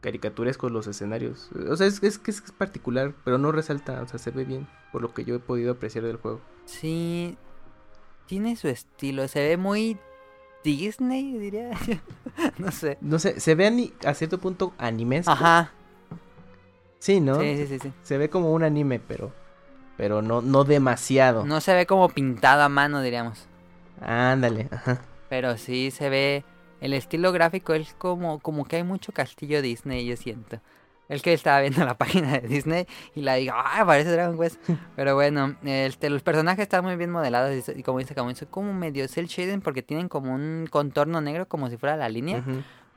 [0.00, 1.50] caricaturescos los escenarios.
[1.68, 4.68] O sea, es, es que es particular, pero no resalta, o sea, se ve bien,
[4.92, 6.40] por lo que yo he podido apreciar del juego.
[6.66, 7.36] sí.
[8.26, 9.98] Tiene su estilo, se ve muy
[10.64, 11.70] Disney, diría.
[12.58, 12.98] no sé.
[13.00, 15.30] No sé, se ve a cierto punto animesco.
[15.30, 15.72] Ajá.
[16.98, 17.38] Sí, ¿no?
[17.38, 17.92] Sí, sí, sí, sí.
[18.02, 19.30] Se ve como un anime, pero
[19.96, 21.44] pero no no demasiado.
[21.44, 23.46] No se ve como pintado a mano, diríamos.
[24.00, 25.02] Ándale, ajá.
[25.28, 26.44] Pero sí se ve.
[26.80, 30.60] El estilo gráfico es como, como que hay mucho castillo Disney, yo siento.
[31.08, 33.84] El que estaba viendo la página de Disney y la digo, ¡ah!
[33.86, 34.60] Parece Dragon Quest.
[34.96, 37.68] Pero bueno, este, los personajes están muy bien modelados.
[37.68, 41.46] Y, como dice Camuy, son como medio cel shading porque tienen como un contorno negro
[41.46, 42.44] como si fuera la línea.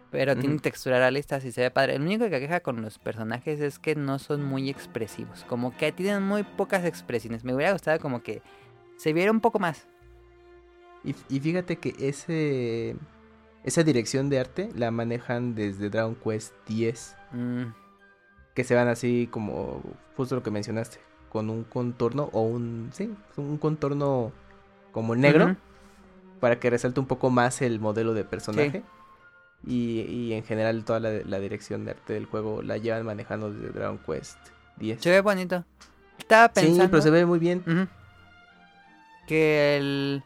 [0.10, 1.96] Pero tienen textura realistas y se ve padre.
[1.96, 5.44] El único que queja con los personajes es que no son muy expresivos.
[5.44, 7.44] Como que tienen muy pocas expresiones.
[7.44, 8.42] Me hubiera gustado como que
[8.96, 9.86] se viera un poco más.
[11.04, 12.96] Y, y fíjate que ese
[13.68, 17.16] esa dirección de arte la manejan desde Dragon Quest 10.
[17.34, 17.64] Mm,
[18.58, 19.84] Que se van así como
[20.16, 20.98] justo lo que mencionaste.
[21.30, 22.90] Con un contorno o un...
[22.92, 24.32] Sí, un contorno
[24.92, 25.56] como negro.
[26.40, 28.82] Para que resalte un poco más el modelo de personaje.
[29.64, 33.54] Y, y en general toda la, la dirección de arte del juego la llevan manejando
[33.54, 34.40] desde Dragon Quest
[34.78, 35.02] 10.
[35.02, 35.64] Se ve bonito.
[36.18, 36.86] Estaba pensando...
[36.86, 37.88] Sí, pero se ve muy bien.
[39.28, 40.24] Que el...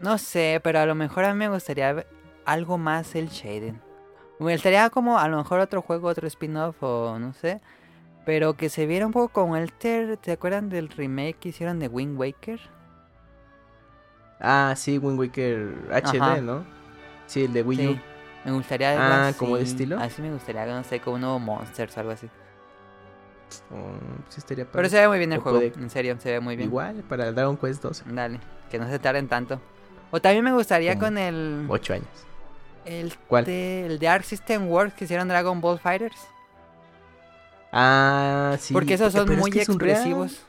[0.00, 2.06] No sé, pero a lo mejor a mí me gustaría ver
[2.44, 3.80] algo más el Shaden.
[4.38, 7.60] Me gustaría como a lo mejor otro juego, otro spin-off o no sé.
[8.26, 9.70] Pero que se viera un poco como el...
[9.72, 12.58] ter- ¿Te acuerdan del remake que hicieron de Wind Waker?
[14.40, 16.40] Ah, sí, Wind Waker HD, Ajá.
[16.40, 16.64] ¿no?
[17.26, 17.98] Sí, el de Wii U.
[18.44, 19.38] Me gustaría algo Ah, así.
[19.38, 19.98] ¿como de estilo?
[19.98, 22.28] Así me gustaría, no sé, como un nuevo Monsters o algo así.
[23.70, 23.92] Oh,
[24.28, 26.56] sí estaría Pero se ve muy bien el juego, puede- en serio, se ve muy
[26.56, 26.68] bien.
[26.68, 28.04] Igual, para el Dragon Quest 12.
[28.08, 29.60] Dale, que no se tarden tanto.
[30.10, 31.66] O también me gustaría Como con el...
[31.68, 32.08] 8 años.
[32.84, 33.44] El ¿Cuál?
[33.44, 36.16] de, el de Arc System Works que hicieron Dragon Ball Fighters.
[37.72, 38.72] Ah, sí.
[38.72, 40.40] porque esos son pero muy es expresivos.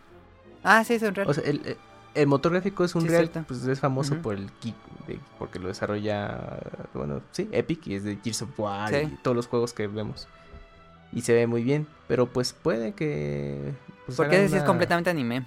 [0.63, 1.29] Ah, sí, son real.
[1.29, 1.77] O sea, el,
[2.13, 4.73] el- motor gráfico es un Sí, real, pues es famoso por el Ki-
[5.07, 6.59] de- porque lo desarrolla,
[6.93, 8.95] bueno, sí, Epic y es de Gears of War Sí.
[8.97, 10.27] y todos los juegos que vemos.
[11.11, 13.73] Y se ve muy bien, pero pues puede que
[14.05, 15.45] pues, Porque ese sí es completamente anime.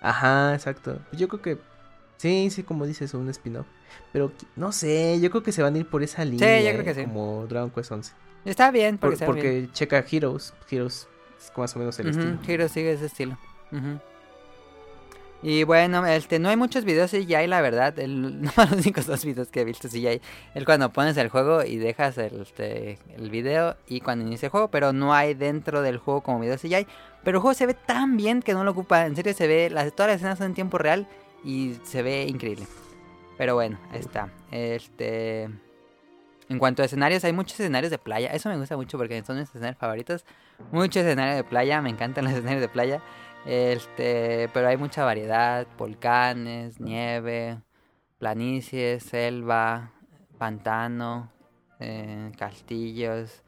[0.00, 0.98] Ajá, exacto.
[1.12, 1.58] Yo creo que
[2.16, 3.66] sí, sí, como dices, un spin-off.
[4.12, 6.60] Pero no sé, yo creo que se van a ir por esa línea.
[6.60, 7.04] yo creo que sí.
[7.04, 8.12] Como Dragon Quest 11.
[8.44, 9.72] Está bien, porque, Por- porque bien.
[9.72, 10.54] checa Heroes.
[10.70, 12.38] Heroes es más o menos el estilo.
[12.46, 13.38] Hero sigue ese estilo.
[15.42, 17.98] Y bueno, este, no hay muchos videos CGI, la verdad.
[17.98, 20.20] El, no los únicos dos videos que he visto CGI.
[20.54, 24.50] Es cuando pones el juego y dejas el, este, el video y cuando inicia el
[24.50, 24.68] juego.
[24.68, 26.86] Pero no hay dentro del juego como video CGI.
[27.24, 29.06] Pero el juego se ve tan bien que no lo ocupa.
[29.06, 29.70] En serio, se ve.
[29.70, 31.08] Las, todas las escenas son en tiempo real
[31.42, 32.66] y se ve increíble.
[33.40, 34.28] Pero bueno, ahí está.
[34.50, 35.44] Este.
[36.50, 38.28] En cuanto a escenarios, hay muchos escenarios de playa.
[38.34, 40.26] Eso me gusta mucho porque son mis escenarios favoritos.
[40.72, 43.00] Muchos escenarios de playa, me encantan los escenarios de playa.
[43.46, 47.56] Este, pero hay mucha variedad, volcanes, nieve,
[48.18, 49.90] planicies, selva,
[50.36, 51.32] pantano,
[51.78, 53.42] eh, castillos,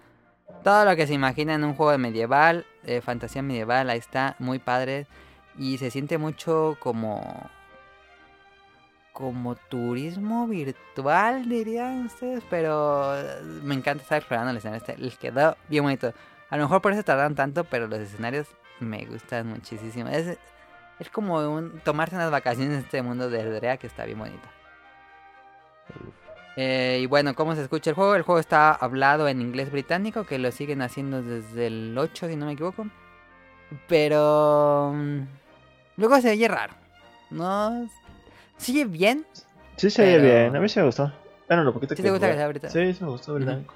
[0.64, 4.58] todo lo que se imagina en un juego medieval, eh, fantasía medieval, ahí está, muy
[4.58, 5.06] padre
[5.58, 7.50] y se siente mucho como
[9.12, 15.16] como turismo virtual dirían ustedes, pero eh, me encanta estar explorando el escenario, este, les
[15.18, 16.12] quedó bien bonito.
[16.50, 18.46] A lo mejor por eso tardan tanto, pero los escenarios
[18.80, 20.08] me gustan muchísimo.
[20.08, 20.38] Es,
[20.98, 24.48] es como un, tomarse unas vacaciones en este mundo de Drea que está bien bonito.
[26.56, 28.14] Eh, y bueno, ¿cómo se escucha el juego?
[28.14, 32.36] El juego está hablado en inglés británico, que lo siguen haciendo desde el 8, si
[32.36, 32.86] no me equivoco.
[33.88, 34.92] Pero...
[34.94, 35.20] mm,
[35.96, 36.74] Luego se oye raro.
[37.30, 37.88] No...
[38.62, 39.26] Sigue bien.
[39.76, 40.56] Sí, se oye Pero- bien.
[40.56, 41.12] A mí sí me gustó.
[41.48, 42.70] Bueno, lo poquito ¿Sí que te gusta que sea?
[42.70, 43.74] Sí, sí me gustó británico.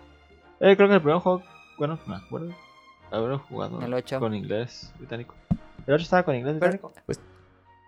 [0.61, 1.43] Eh, creo que el primer juego,
[1.79, 2.55] bueno, me acuerdo.
[3.11, 4.19] Haberlo jugado El ocho.
[4.19, 5.35] con inglés británico.
[5.87, 6.93] ¿El 8 estaba con inglés Pero- británico?
[7.07, 7.21] Pues-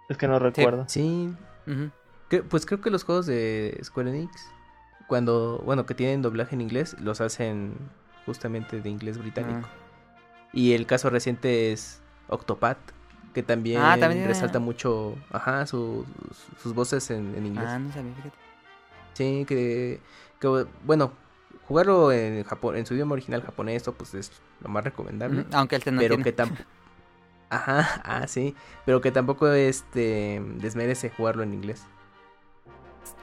[0.09, 0.85] es que no recuerdo.
[0.89, 1.33] Sí,
[2.29, 4.31] que- pues creo que los juegos de Square Enix,
[5.07, 7.75] cuando, bueno, que tienen doblaje en inglés, los hacen
[8.27, 9.69] justamente de inglés británico.
[10.53, 12.79] Y el caso reciente es Octopath,
[13.39, 16.05] que también, Ah, también resalta mucho, ajá, su-
[16.61, 17.69] sus voces en, en inglés.
[17.69, 18.37] Ah, no sabía, fíjate.
[19.15, 20.01] Sí, que,
[20.41, 21.13] que, bueno,
[21.69, 25.43] jugarlo en Japón, en su idioma original japonés, esto, pues es lo más recomendable.
[25.43, 26.25] Ujú, Aunque este no pero tiene.
[26.25, 26.63] que tampoco
[27.51, 31.83] ajá ah sí pero que tampoco este desmerece jugarlo en inglés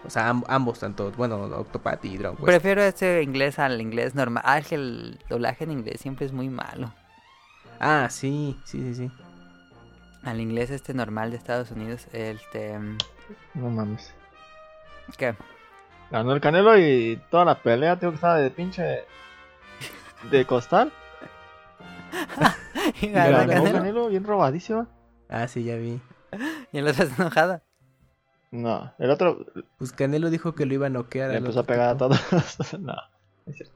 [0.05, 4.16] o sea am- ambos tanto bueno Octopath y Dragon Quest Prefiero este inglés al inglés
[4.16, 4.41] normal.
[4.45, 6.91] Ah, es que el doblaje en inglés siempre es muy malo.
[7.80, 9.11] ah sí sí sí sí
[10.26, 12.78] Al inglés este normal de Estados Unidos, este...
[13.53, 14.13] No mames.
[15.17, 15.36] ¿Qué?
[16.11, 19.05] Ganó el Canelo y toda la pelea, tío, que estaba de pinche.
[20.32, 20.91] de costal.
[23.01, 24.88] Y Y ganó ganó Canelo, Canelo bien robadísimo.
[25.28, 25.99] ah sí ya vi
[26.71, 27.61] y el otro está enojado.
[28.51, 29.45] No, el otro
[29.78, 32.19] pues Canelo dijo que lo iba a noquear le empezó a pegar a todos.
[32.80, 32.95] no.
[33.45, 33.76] es cierto.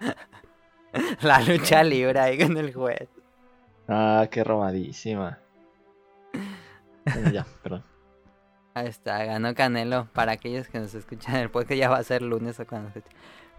[1.22, 3.08] La lucha libre ahí con el juez.
[3.88, 5.38] Ah, qué robadísima.
[7.04, 7.84] Bueno, ya, perdón.
[8.74, 10.08] Ahí está, ganó Canelo.
[10.12, 13.02] Para aquellos que nos escuchan el podcast ya va a ser lunes o cuando se...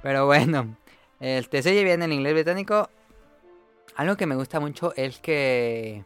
[0.01, 0.76] Pero bueno.
[1.19, 2.89] Este, se oye bien el inglés británico.
[3.95, 6.03] Algo que me gusta mucho es que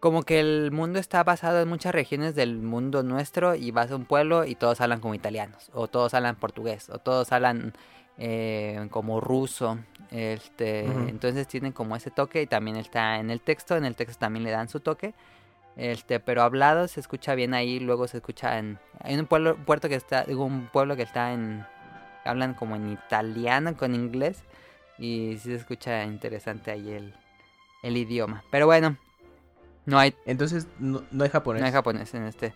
[0.00, 3.96] como que el mundo está basado en muchas regiones del mundo nuestro y vas a
[3.96, 7.72] un pueblo y todos hablan como italianos, o todos hablan portugués, o todos hablan
[8.18, 9.78] eh, como ruso.
[10.10, 10.84] Este.
[10.84, 14.44] Entonces tienen como ese toque y también está en el texto, en el texto también
[14.44, 15.14] le dan su toque.
[15.76, 19.90] Este, pero hablado se escucha bien ahí, luego se escucha en hay un pueblo puerto
[19.90, 21.66] que está digo, un pueblo que está en
[22.24, 24.42] hablan como en italiano con inglés
[24.98, 27.14] y sí se escucha interesante ahí el,
[27.82, 28.42] el idioma.
[28.50, 28.96] Pero bueno,
[29.84, 31.60] no hay Entonces, no, no hay japonés.
[31.60, 32.54] no hay japonés en este.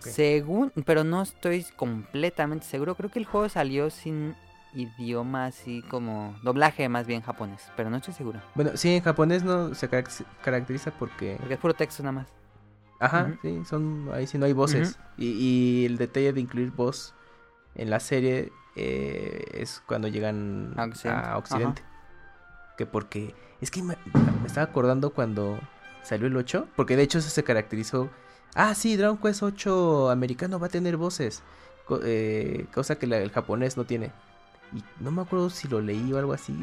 [0.00, 2.96] Según, pero no estoy completamente seguro.
[2.96, 4.34] Creo que el juego salió sin
[4.76, 8.40] idioma así como doblaje más bien japonés, pero no estoy seguro.
[8.54, 11.36] Bueno, sí, en japonés no se carac- caracteriza porque...
[11.38, 12.26] Porque es puro texto nada más.
[12.98, 14.98] Ajá, sí, son, ahí sí no hay voces.
[15.18, 15.26] y,
[15.82, 17.14] y el detalle de incluir voz
[17.74, 21.82] en la serie eh, es cuando llegan A Occidente.
[22.78, 23.96] Que porque, es que me,
[24.40, 25.58] me estaba acordando cuando
[26.02, 28.08] salió el 8, porque de hecho eso se caracterizó.
[28.54, 31.42] Ah, sí, Dragon Quest 8 americano va a tener voces,
[31.86, 34.12] co- eh, cosa que la- el japonés no tiene.
[34.74, 36.54] Y no me acuerdo si lo leí o algo así,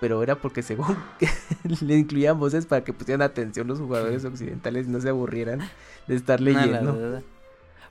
[0.00, 0.96] pero era porque según
[1.80, 5.60] le incluían voces para que pusieran atención los jugadores occidentales y no se aburrieran
[6.06, 7.22] de estar la leyendo.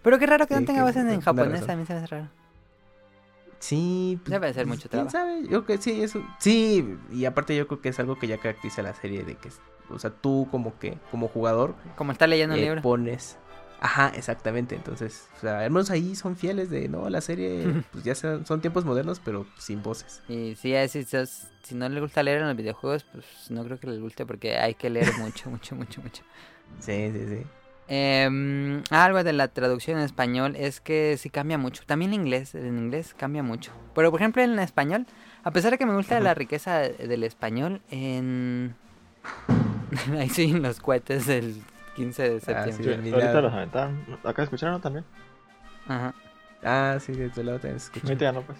[0.02, 2.08] Pero qué raro que Sí, no tenga voces en japonés, a mí se me hace
[2.08, 2.28] raro.
[3.60, 5.12] Sí, pues, Debe ser pues, mucho ¿quién trabajo.
[5.12, 5.42] sabe?
[5.44, 6.24] Yo creo que sí, eso.
[6.40, 9.50] Sí, y aparte yo creo que es algo que ya caracteriza la serie de que,
[9.90, 12.82] o sea, tú como que, como jugador, Como está leyendo un eh, libro.
[12.82, 13.38] pones.
[13.82, 14.76] Ajá, exactamente.
[14.76, 18.46] Entonces, o sea, al menos ahí son fieles de, no, la serie, pues ya son,
[18.46, 20.22] son tiempos modernos, pero sin voces.
[20.28, 23.80] Y sí, si, sos- si no le gusta leer en los videojuegos, pues no creo
[23.80, 26.24] que les guste porque hay que leer mucho, mucho, mucho, mucho.
[26.80, 27.44] Sí, sí, sí.
[27.92, 31.82] Em, algo de la traducción en español es que sí cambia mucho.
[31.88, 33.72] También en inglés, en inglés cambia mucho.
[33.96, 35.08] Pero por ejemplo en español,
[35.44, 36.24] a pesar de que me gusta Ajá.
[36.24, 38.76] la riqueza de- del español, en...
[40.20, 41.64] Ahí sí, los cohetes del
[42.00, 43.00] 15 de Ah, septiembre.
[43.04, 44.06] Sí, ahorita los aventaron.
[44.24, 45.04] ¿Acá escucharon también?
[45.88, 46.14] Ajá.
[46.64, 48.08] Ah, sí, de tu lado también se escucha.
[48.08, 48.58] Ahorita ya no, pues.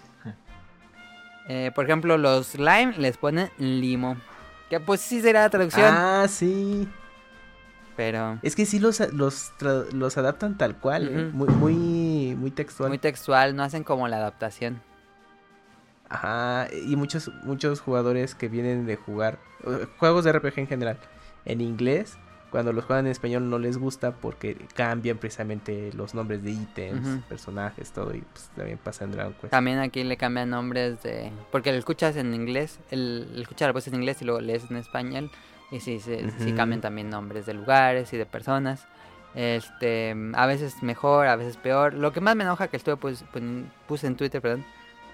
[1.48, 4.16] Eh, por ejemplo, los lime les ponen limo.
[4.68, 6.86] Que pues sí será la traducción, Ah, sí.
[7.96, 9.52] pero Es que sí los, los,
[9.92, 11.30] los adaptan tal cual, ¿eh?
[11.32, 12.88] Muy, muy, muy textual.
[12.88, 14.80] muy textual, no hacen como la adaptación.
[16.08, 19.38] Ajá, y muchos, muchos jugadores que vienen de jugar
[19.98, 20.98] juegos de RPG en general
[21.44, 22.16] en inglés,
[22.50, 27.24] cuando los juegan en español no les gusta porque cambian precisamente los nombres de ítems,
[27.28, 29.50] personajes, todo, y pues también pasa en Dragon Quest.
[29.50, 31.30] También aquí le cambian nombres de...
[31.52, 34.70] Porque lo escuchas en inglés, el, el escuchas la voz en inglés y luego lees
[34.70, 35.30] en español.
[35.70, 36.16] Y sí, sí,
[36.54, 38.86] cambian también nombres de lugares y de personas.
[39.34, 41.94] Este, a veces mejor, a veces peor.
[41.94, 43.24] Lo que más me enoja que estuve pues,
[43.86, 44.64] puse en Twitter, perdón,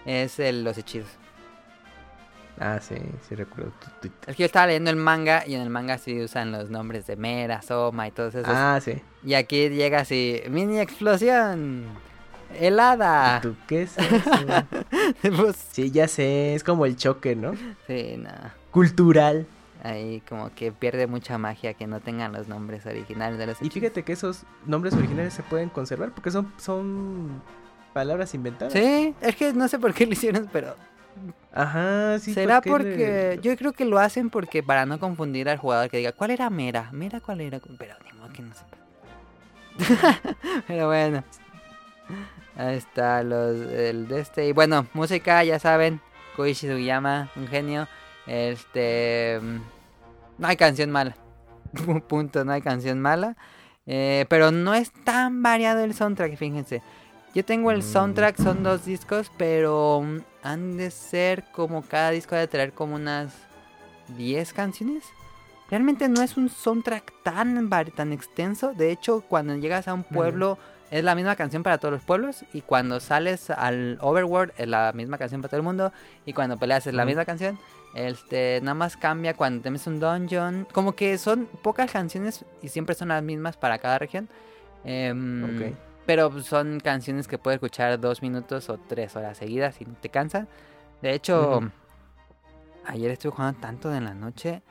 [0.07, 1.11] es el- los hechizos.
[2.59, 2.94] Ah, sí,
[3.28, 3.72] sí recuerdo.
[4.26, 7.07] Es que yo estaba leyendo el manga y en el manga sí usan los nombres
[7.07, 8.52] de Mera, Soma y todos esos.
[8.54, 9.02] Ah, sí.
[9.24, 11.84] Y aquí llega así, mini explosión,
[12.59, 13.40] helada.
[13.40, 14.30] ¿Tú qué es eso?
[15.36, 17.52] Pues, sí, ya sé, es como el choque, ¿no?
[17.86, 18.54] sí, nada.
[18.70, 19.46] Cultural.
[19.82, 23.70] Ahí como que pierde mucha magia que no tengan los nombres originales de los Y
[23.70, 27.40] fíjate que esos nombres originales se pueden conservar porque son, son
[27.92, 28.72] palabras inventadas.
[28.72, 30.74] Sí, es que no sé por qué lo hicieron, pero
[31.52, 32.34] Ajá, sí.
[32.34, 35.58] será ¿por qué porque le- yo creo que lo hacen porque para no confundir al
[35.58, 36.90] jugador que diga, ¿cuál era Mera?
[36.92, 37.58] Mera, ¿cuál era?
[37.78, 38.76] Pero ni modo que no sepa.
[40.66, 41.24] pero bueno.
[42.56, 46.00] Ahí está los el de este y bueno, música ya saben,
[46.36, 47.86] Koichi Sugiyama, un genio.
[48.26, 49.56] Este mm,
[50.38, 51.16] no hay canción mala.
[52.08, 53.36] Punto, no hay canción mala.
[53.86, 56.82] Eh, pero no es tan variado el soundtrack, fíjense.
[57.35, 57.83] Yo tengo el Mm.
[57.83, 62.72] soundtrack, son dos discos, pero mm, han de ser como cada disco ha de traer
[62.72, 63.35] como unas
[64.16, 65.05] 10 canciones.
[65.70, 68.72] Realmente no es un soundtrack tan, tan extenso.
[68.72, 70.59] De hecho, cuando llegas a un pueblo
[70.93, 72.45] es la misma canción para todos los pueblos.
[72.53, 75.93] Y cuando sales al Overworld es la misma canción para todo el mundo.
[76.24, 77.59] Y cuando peleas es la misma canción.
[77.97, 80.68] Este, nada más cambia cuando te metes un dungeon.
[80.72, 84.29] Como que son pocas canciones y siempre son las mismas para cada región.
[84.85, 85.77] Em, Ok.
[86.07, 90.09] Pero son canciones que puedes escuchar dos minutos o tres horas seguidas y no te
[90.09, 90.48] cansan.
[91.02, 91.61] De hecho,
[92.86, 94.62] ayer estuve jugando tanto de la noche.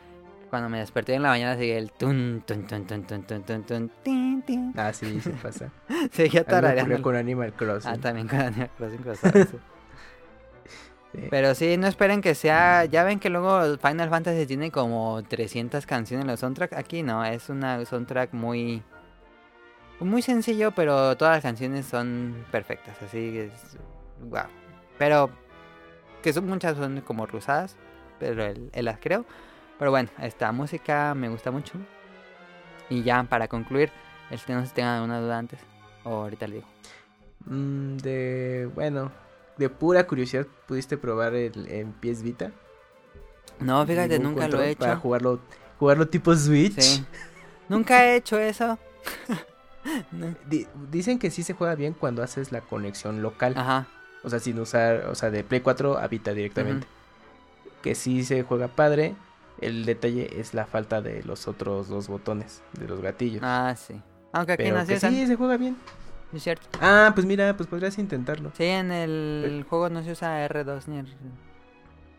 [0.50, 3.64] Cuando me desperté en la mañana seguía el tun tun tun tun tun tun tun
[3.64, 4.74] tun tin, tin.
[4.78, 5.70] Ah, sí, sí pasa.
[6.12, 7.02] Seguía tarareando.
[7.02, 7.92] con Animal Crossing.
[7.92, 9.60] Ah, también con Animal Crossing.
[11.14, 11.28] Sí.
[11.30, 12.84] Pero sí, no esperen que sea.
[12.84, 16.76] Ya ven que luego Final Fantasy tiene como 300 canciones en los soundtracks.
[16.76, 18.84] Aquí no, es una soundtrack muy.
[20.00, 23.02] Muy sencillo, pero todas las canciones son perfectas.
[23.02, 23.78] Así que es.
[24.22, 24.48] Wow.
[24.98, 25.30] Pero
[26.22, 27.76] que son muchas son como rusadas,
[28.20, 29.26] pero él, él las creo.
[29.80, 31.74] Pero bueno, esta música me gusta mucho.
[32.90, 33.92] Y ya para concluir,
[34.32, 35.60] este no sé si tengan alguna duda antes.
[36.04, 36.68] O ahorita le digo.
[37.46, 39.12] Mm, de, bueno,
[39.58, 42.52] de pura curiosidad, ¿pudiste probar el en PS Vita?
[43.60, 44.80] No, fíjate, ¿Ningún nunca lo he hecho.
[44.80, 45.40] Para jugarlo,
[45.80, 46.80] jugarlo tipo Switch.
[46.80, 47.06] Sí.
[47.70, 48.78] nunca he hecho eso.
[50.12, 50.36] No.
[50.50, 53.54] Di- dicen que sí se juega bien cuando haces la conexión local.
[53.58, 53.88] Ajá.
[54.24, 56.88] O sea, sin usar, o sea, de Play 4 a Vita directamente.
[57.84, 59.16] Que sí se juega padre.
[59.62, 63.42] El detalle es la falta de los otros dos botones, de los gatillos.
[63.46, 64.02] Ah, sí.
[64.34, 65.78] Aunque aquí Pero no se que sí, se juega bien.
[66.34, 66.68] es cierto.
[66.82, 68.52] Ah, pues mira, pues podrías intentarlo.
[68.58, 71.10] Sí, en el juego no se usa R2 ni R...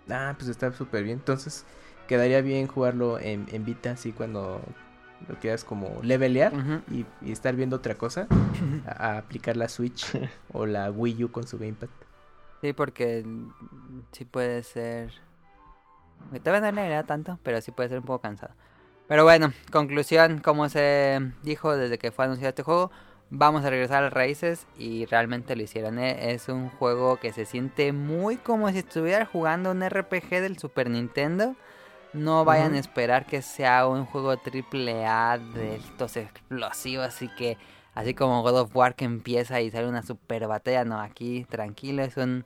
[0.09, 1.19] Ah, pues está súper bien.
[1.19, 1.65] Entonces,
[2.07, 4.63] quedaría bien jugarlo en, en Vita, así cuando
[5.29, 6.53] lo quieras como levelear
[6.91, 8.27] y, y estar viendo otra cosa,
[8.87, 10.07] a, a aplicar la Switch
[10.53, 11.89] o la Wii U con su Gamepad.
[12.61, 13.25] Sí, porque
[14.13, 15.13] sí puede ser...
[16.33, 18.55] que Todavía no le agrada tanto, pero sí puede ser un poco cansado.
[19.09, 22.91] Pero bueno, conclusión, como se dijo desde que fue anunciado este juego,
[23.31, 25.99] vamos a regresar a las raíces y realmente lo hicieron.
[25.99, 26.33] ¿eh?
[26.33, 30.91] Es un juego que se siente muy como si estuviera jugando un RPG del Super
[30.91, 31.55] Nintendo.
[32.13, 37.59] No vayan a esperar que sea un juego triple A de estos explosivos y que
[37.95, 42.03] así como God of War que empieza y sale una super batalla, no, aquí tranquilo,
[42.03, 42.45] es un...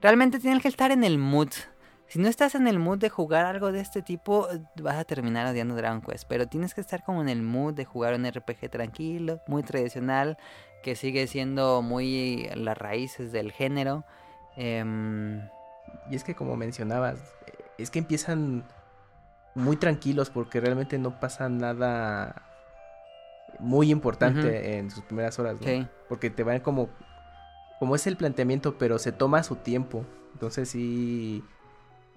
[0.00, 1.50] Realmente tienes que estar en el mood.
[2.06, 4.48] Si no estás en el mood de jugar algo de este tipo,
[4.82, 6.24] vas a terminar odiando Dragon Quest.
[6.28, 10.38] Pero tienes que estar como en el mood de jugar un RPG tranquilo, muy tradicional,
[10.82, 14.04] que sigue siendo muy las raíces del género.
[14.56, 15.40] Em,
[16.10, 17.18] Y es que como mencionabas,
[17.78, 18.64] es que empiezan
[19.54, 22.42] muy tranquilos porque realmente no pasa nada
[23.58, 25.66] muy importante en sus primeras horas, ¿no?
[25.66, 25.86] sí.
[26.08, 26.88] Porque te van como
[27.78, 30.04] como es el planteamiento, pero se toma su tiempo.
[30.34, 31.42] Entonces sí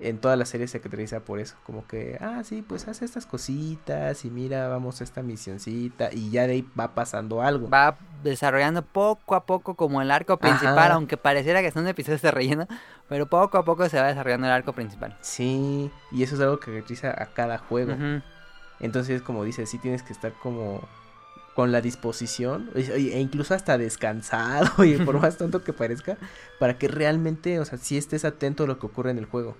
[0.03, 3.25] en todas las series se caracteriza por eso, como que ah, sí, pues hace estas
[3.25, 7.69] cositas y mira, vamos a esta misioncita y ya de ahí va pasando algo.
[7.69, 10.93] Va desarrollando poco a poco como el arco principal, Ajá.
[10.93, 12.67] aunque pareciera que son episodios de relleno,
[13.09, 15.17] pero poco a poco se va desarrollando el arco principal.
[15.21, 17.95] Sí, y eso es algo que caracteriza a cada juego.
[18.79, 20.81] Entonces, como dices, sí tienes que estar como
[21.55, 26.17] con la disposición e incluso hasta descansado y por más tonto que parezca,
[26.59, 29.55] para que realmente, o sea, sí estés atento a lo que ocurre en el juego.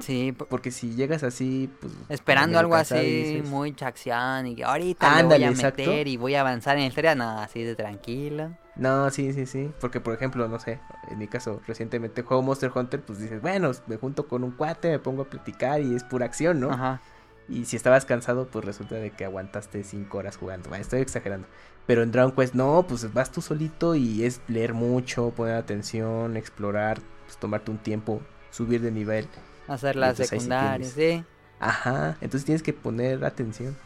[0.00, 1.92] Sí, po- Porque si llegas así, pues...
[2.08, 5.82] esperando algo así, dices, muy chacción y que ahorita le voy Ándale, a exacto.
[5.82, 8.50] meter y voy a avanzar en la historia, no, así de tranquilo.
[8.74, 9.70] No, sí, sí, sí.
[9.80, 10.80] Porque, por ejemplo, no sé,
[11.10, 14.90] en mi caso, recientemente juego Monster Hunter, pues dices, bueno, me junto con un cuate,
[14.90, 16.70] me pongo a platicar y es pura acción, ¿no?
[16.70, 17.00] Ajá.
[17.48, 20.70] Y si estabas cansado, pues resulta de que aguantaste cinco horas jugando.
[20.70, 21.46] Bueno, estoy exagerando.
[21.86, 26.36] Pero en Dragon Quest no, pues vas tú solito y es leer mucho, poner atención,
[26.36, 29.28] explorar, pues tomarte un tiempo, subir de nivel.
[29.72, 31.24] Hacer las entonces ahí sí secundarias, sí.
[31.60, 33.76] Ajá, entonces tienes que poner atención.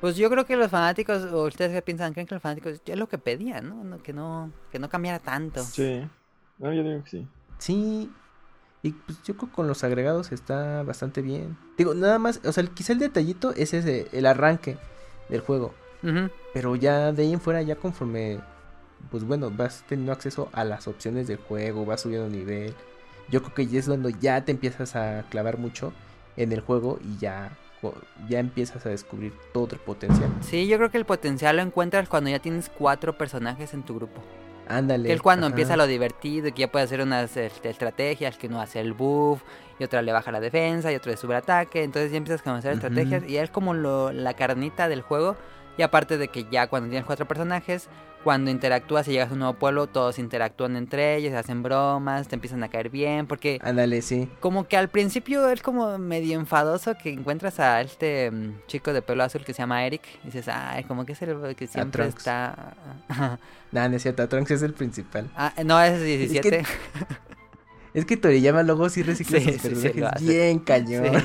[0.00, 2.96] Pues yo creo que los fanáticos, o ustedes qué piensan, creen que los fanáticos es
[2.96, 3.82] lo que pedían, ¿no?
[3.82, 5.64] No, que no que no cambiara tanto.
[5.64, 6.06] Sí.
[6.58, 7.28] No, yo digo que sí.
[7.58, 8.12] Sí,
[8.82, 11.56] y pues yo creo que con los agregados está bastante bien.
[11.76, 14.78] Digo, nada más, o sea, el- quizá el detallito es ese, el arranque
[15.28, 15.74] del juego.
[16.54, 18.38] Pero ya de ahí en fuera, ya conforme,
[19.10, 22.72] pues bueno, vas teniendo acceso a las opciones del juego, vas subiendo nivel.
[23.30, 25.92] Yo creo que ya es cuando ya te empiezas a clavar mucho
[26.36, 27.56] en el juego y ya,
[28.28, 30.30] ya empiezas a descubrir todo el potencial.
[30.40, 33.94] Sí, yo creo que el potencial lo encuentras cuando ya tienes cuatro personajes en tu
[33.96, 34.22] grupo.
[34.68, 35.08] Ándale.
[35.08, 35.52] Que es cuando ajá.
[35.52, 39.40] empieza lo divertido, que ya puede hacer unas este, estrategias, que uno hace el buff,
[39.78, 42.42] y otra le baja la defensa, y otro le sube el ataque, entonces ya empiezas
[42.42, 45.36] a conocer estrategias, y es como lo, la carnita del juego,
[45.78, 47.88] y aparte de que ya cuando tienes cuatro personajes,
[48.24, 52.34] cuando interactúas y llegas a un nuevo pueblo, todos interactúan entre ellos, hacen bromas, te
[52.34, 54.28] empiezan a caer bien, porque Ándale, sí.
[54.40, 59.02] como que al principio es como medio enfadoso que encuentras a este mm, chico de
[59.02, 62.08] pelo azul que se llama Eric, y dices, ay, como que es el que siempre
[62.08, 62.74] está...
[63.72, 65.30] Nada, no es cierto, Trunks es el principal.
[65.36, 66.64] ah, no, es 17.
[67.94, 69.82] Es que Toriyama luego sí recicla Sí, sus
[70.20, 71.22] bien cañón.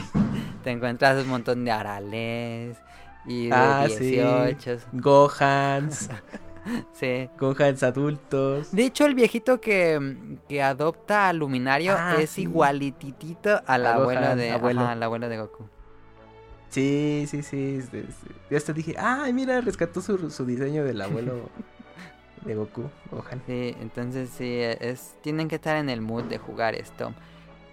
[0.63, 2.77] Te encuentras un montón de arales
[3.25, 4.11] y de Ah, sí.
[4.11, 4.77] 18.
[4.93, 6.09] Gohans,
[6.93, 7.29] Sí.
[7.37, 8.71] Gohans adultos.
[8.71, 12.43] De hecho, el viejito que, que adopta a Luminario Ah, es sí.
[12.43, 14.81] igualititito al A abuelo Gohan, de abuelo.
[14.81, 15.65] ajá, al abuelo de Goku.
[16.69, 17.81] Sí, sí, sí.
[18.49, 21.49] Yo hasta dije, ay, mira, rescató su, su diseño del abuelo
[22.45, 23.41] de Goku, Gohan.
[23.45, 27.13] Sí, entonces sí, es, tienen que estar en el mood de jugar esto.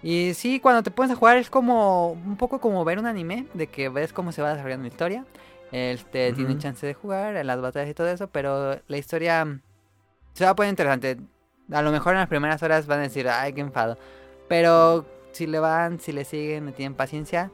[0.03, 3.45] Y sí, cuando te pones a jugar es como un poco como ver un anime,
[3.53, 5.25] de que ves cómo se va desarrollando la historia.
[5.71, 6.61] Este, tiene Ujú.
[6.61, 9.59] chance de jugar en las batallas y todo eso, pero la historia
[10.33, 11.17] se va a poner interesante.
[11.71, 13.97] A lo mejor en las primeras horas van a decir, ay, qué enfado.
[14.47, 17.51] Pero si le van, si le siguen, le tienen paciencia,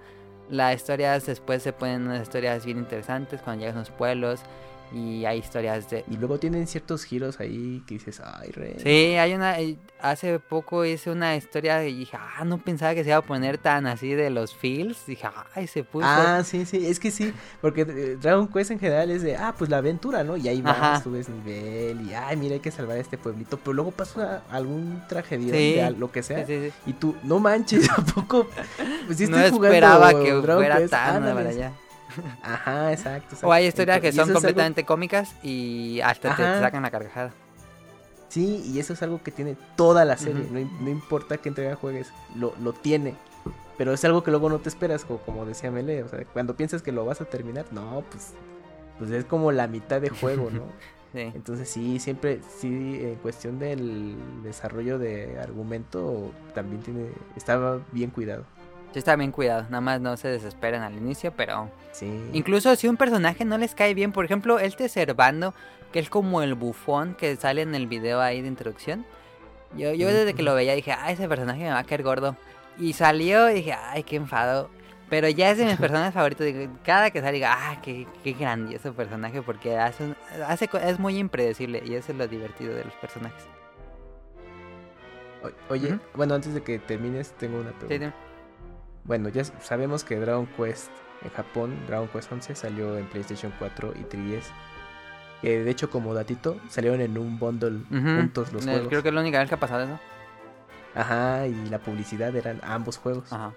[0.49, 4.41] las historias después se ponen unas historias bien interesantes cuando llegas a los pueblos
[4.93, 6.05] y hay historias de...
[6.09, 8.75] Y luego tienen ciertos giros ahí que dices, ay, re.
[8.81, 9.59] Sí, hay una...
[9.59, 13.21] eh, Hace poco hice una historia y dije, ah, no pensaba que se iba a
[13.23, 15.05] poner tan así de los feels.
[15.07, 16.05] Dije, ay, se puso...
[16.07, 19.55] Ah, sí, sí, es que sí, porque eh, Dragon Quest en general es de, ah,
[19.57, 20.37] pues la aventura, ¿no?
[20.37, 21.01] Y ahí vas, Ajá.
[21.03, 25.01] subes nivel y, ay, mira, hay que salvar a este pueblito, pero luego pasa algún
[25.09, 26.73] tragedia, Sí, de al- lo que sea, sí, sí.
[26.85, 28.47] y tú, no manches, ¿a poco?
[29.07, 31.33] Pues no esperaba que Dragon fuera Quest, tan ándale.
[31.35, 31.71] para allá.
[32.43, 33.47] Ajá, exacto, exacto.
[33.47, 37.31] O hay historias que son algo- completamente cómicas y hasta te sacan la carcajada.
[38.29, 40.45] Sí, y eso es algo que tiene toda la serie.
[40.51, 43.15] No, no importa qué entrega juegues, lo, lo tiene.
[43.77, 46.03] Pero es algo que luego no te esperas, como, como decía Mele.
[46.03, 48.33] O sea, cuando piensas que lo vas a terminar, no, pues,
[48.97, 50.63] pues es como la mitad de juego, ¿no?
[51.13, 51.21] Sí.
[51.21, 52.67] Entonces sí, siempre, sí,
[53.01, 57.07] en cuestión del desarrollo de argumento, también tiene,
[57.37, 58.43] estaba bien cuidado.
[58.93, 59.63] Sí, está bien cuidado.
[59.69, 61.69] Nada más no se desesperen al inicio, pero...
[61.91, 62.29] Sí.
[62.33, 65.53] Incluso si un personaje no les cae bien, por ejemplo, este Servando,
[65.91, 69.05] que es como el bufón que sale en el video ahí de introducción.
[69.75, 72.35] Yo, yo desde que lo veía dije, ah, ese personaje me va a caer gordo.
[72.79, 74.69] Y salió y dije, ay, qué enfado.
[75.09, 76.45] Pero ya es de mis personajes favoritos.
[76.45, 79.41] digo, cada que sale digo, ah, qué, qué grandioso personaje.
[79.41, 80.15] Porque hace, un-
[80.47, 81.81] hace es muy impredecible.
[81.85, 83.43] Y eso es lo divertido de los personajes.
[85.43, 87.93] O- Oye, bueno, antes de que termines, tengo una Sí, pregunta.
[88.05, 88.26] dime.
[89.07, 90.89] Bueno, ya sabemos que Dragon Quest
[91.23, 94.43] en Japón, Dragon Quest 11 salió en PlayStation 4 y 3DS.
[95.41, 98.87] Que de hecho, como datito, salieron en un bundle juntos los Eh, juegos.
[98.89, 99.99] Creo que es la única vez que ha pasado eso.
[100.95, 103.31] Ajá, y la publicidad eran ambos juegos.
[103.31, 103.53] Ajá.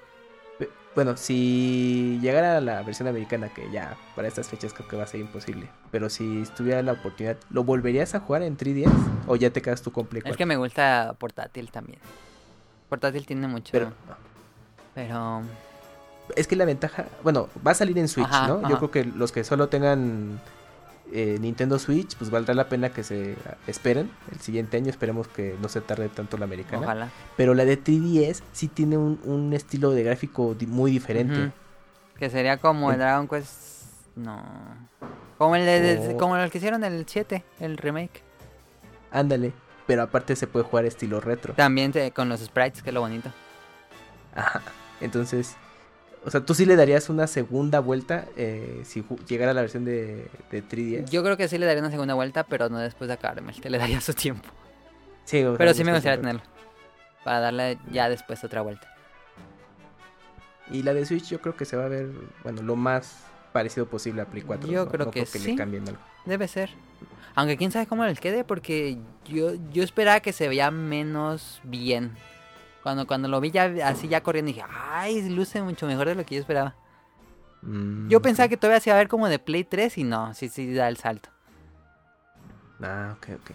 [0.95, 5.07] Bueno, si llegara la versión americana, que ya para estas fechas creo que va a
[5.07, 5.69] ser imposible.
[5.93, 8.91] Pero si estuviera la oportunidad, ¿lo volverías a jugar en 3DS?
[9.29, 12.01] ¿O ya te quedas tú con Play Es que me gusta portátil también.
[12.89, 13.71] Portátil tiene mucho.
[13.71, 13.93] Pero,
[15.09, 15.43] pero
[16.37, 18.55] es que la ventaja, bueno, va a salir en Switch, Ajá, ¿no?
[18.59, 18.69] ajá.
[18.69, 20.41] Yo creo que los que solo tengan
[21.13, 23.37] eh, Nintendo Switch, pues valdrá la pena que se
[23.67, 24.91] esperen el siguiente año.
[24.91, 26.83] Esperemos que no se tarde tanto la americana.
[26.83, 27.09] ojalá.
[27.37, 31.51] Pero la de 3DS sí tiene un, un estilo de gráfico di- muy diferente.
[32.17, 33.81] Que sería como el Dragon Quest.
[34.15, 34.41] No.
[35.39, 36.19] Como el, de, de- Oh.
[36.19, 38.23] como el que hicieron el 7, el remake.
[39.11, 39.53] Ándale.
[39.87, 41.55] Pero aparte se puede jugar estilo retro.
[41.55, 43.31] También te- con los sprites, que es lo bonito.
[44.37, 44.61] Ajá.
[45.01, 45.57] Entonces,
[46.25, 50.29] o sea, tú sí le darías una segunda vuelta eh, si llegara la versión de,
[50.51, 51.09] de 3DS.
[51.09, 53.53] Yo creo que sí le daría una segunda vuelta, pero no después de acabarme.
[53.55, 54.49] Te le daría su tiempo.
[55.25, 56.43] Sí, o sea, Pero sí me gustaría tenerlo.
[57.25, 58.89] Para darle ya después otra vuelta.
[60.71, 62.09] Y la de Switch yo creo que se va a ver,
[62.43, 64.71] bueno, lo más parecido posible a Play 4.
[64.71, 64.91] Yo ¿no?
[64.91, 65.51] creo No que creo sí.
[65.51, 66.01] le cambien algo.
[66.27, 66.71] Debe ser.
[67.35, 72.17] Aunque quién sabe cómo les quede, porque yo, yo esperaba que se veía menos bien.
[72.83, 76.25] Cuando, cuando lo vi ya así ya corriendo dije, ay, luce mucho mejor de lo
[76.25, 76.75] que yo esperaba.
[77.63, 80.33] Mm, Yo pensaba que todavía se iba a ver como de Play 3 y no,
[80.35, 81.29] sí, sí da el salto.
[82.83, 83.51] Ah, ok, ok.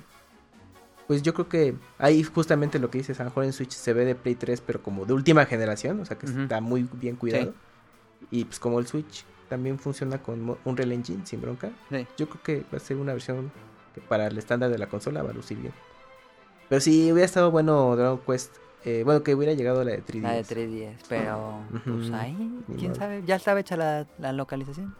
[1.07, 3.93] Pues yo creo que ahí justamente lo que dices, a lo mejor en Switch se
[3.93, 7.15] ve de Play 3, pero como de última generación, o sea que está muy bien
[7.15, 7.53] cuidado.
[8.31, 12.07] Y pues como el Switch también funciona con Mo- Unreal Engine sin bronca, Sí.
[12.17, 13.51] yo creo que va a ser una versión
[13.93, 15.73] que para el estándar de la consola va a lucir bien.
[16.69, 18.55] Pero sí, hubiera estado bueno Dragon Quest,
[18.85, 20.21] eh, bueno, que hubiera llegado la de 3DS.
[20.21, 24.95] La de 3DS, pero pues ahí, quién sabe, ya estaba hecha la, la localización.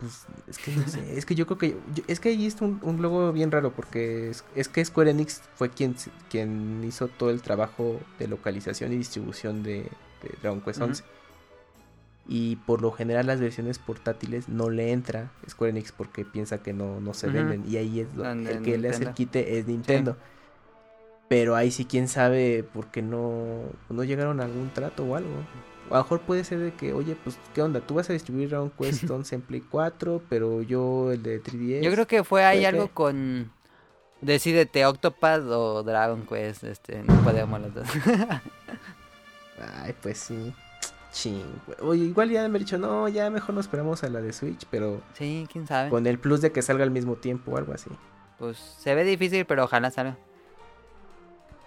[0.00, 2.64] Pues es que no sé, es que yo creo que yo- es que ahí está
[2.64, 7.30] un, un logo bien raro porque es, es que Square Enix fue quien hizo todo
[7.30, 9.82] el trabajo de localización y distribución de,
[10.22, 10.80] de Dragon Quest.
[10.82, 11.04] 11.
[12.26, 16.72] Y por lo general las versiones portátiles no le entra Square Enix porque piensa que
[16.72, 19.14] no, no se venden y ahí es lo, el que le hace el Nintendo.
[19.14, 20.16] quite es Nintendo.
[21.28, 25.30] Pero ahí sí quién sabe por qué no, no llegaron a algún trato o algo.
[25.90, 27.80] A lo mejor puede ser de que, oye, pues, ¿qué onda?
[27.80, 31.82] Tú vas a distribuir Dragon Quest 11 en Play 4, pero yo el de 3DS.
[31.82, 33.50] Yo creo que fue ahí algo con
[34.20, 37.88] Decídete Octopad o Dragon Quest, este, no podemos los dos.
[39.82, 40.54] Ay, pues sí.
[41.12, 41.44] Ching.
[41.80, 44.66] Oye, igual ya me han dicho, no, ya mejor nos esperamos a la de Switch,
[44.70, 45.88] pero sí, quién sabe.
[45.90, 47.90] con el plus de que salga al mismo tiempo o algo así.
[48.38, 50.16] Pues se ve difícil, pero ojalá salga.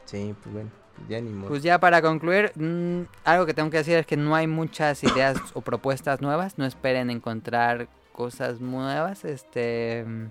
[0.08, 0.70] Sí, pues bueno,
[1.10, 1.50] ya ni modo.
[1.50, 5.04] Pues ya para concluir, mm, algo que tengo que decir es que no hay muchas
[5.04, 6.58] ideas o propuestas nuevas.
[6.58, 9.26] No esperen encontrar cosas nuevas.
[9.26, 10.28] Este, mm,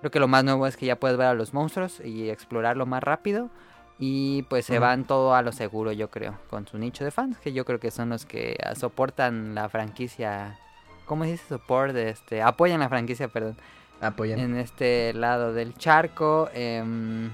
[0.00, 2.86] creo que lo más nuevo es que ya puedes ver a los monstruos y explorarlo
[2.86, 3.50] más rápido.
[3.98, 7.38] Y pues se van todo a lo seguro, yo creo, con su nicho de fans,
[7.38, 10.58] que yo creo que son los que soportan la franquicia.
[11.06, 11.94] ¿Cómo se dice support?
[11.94, 13.56] Este, apoyan la franquicia, perdón
[14.00, 14.40] Apoyan.
[14.40, 16.48] en este lado del charco.
[16.54, 17.30] em,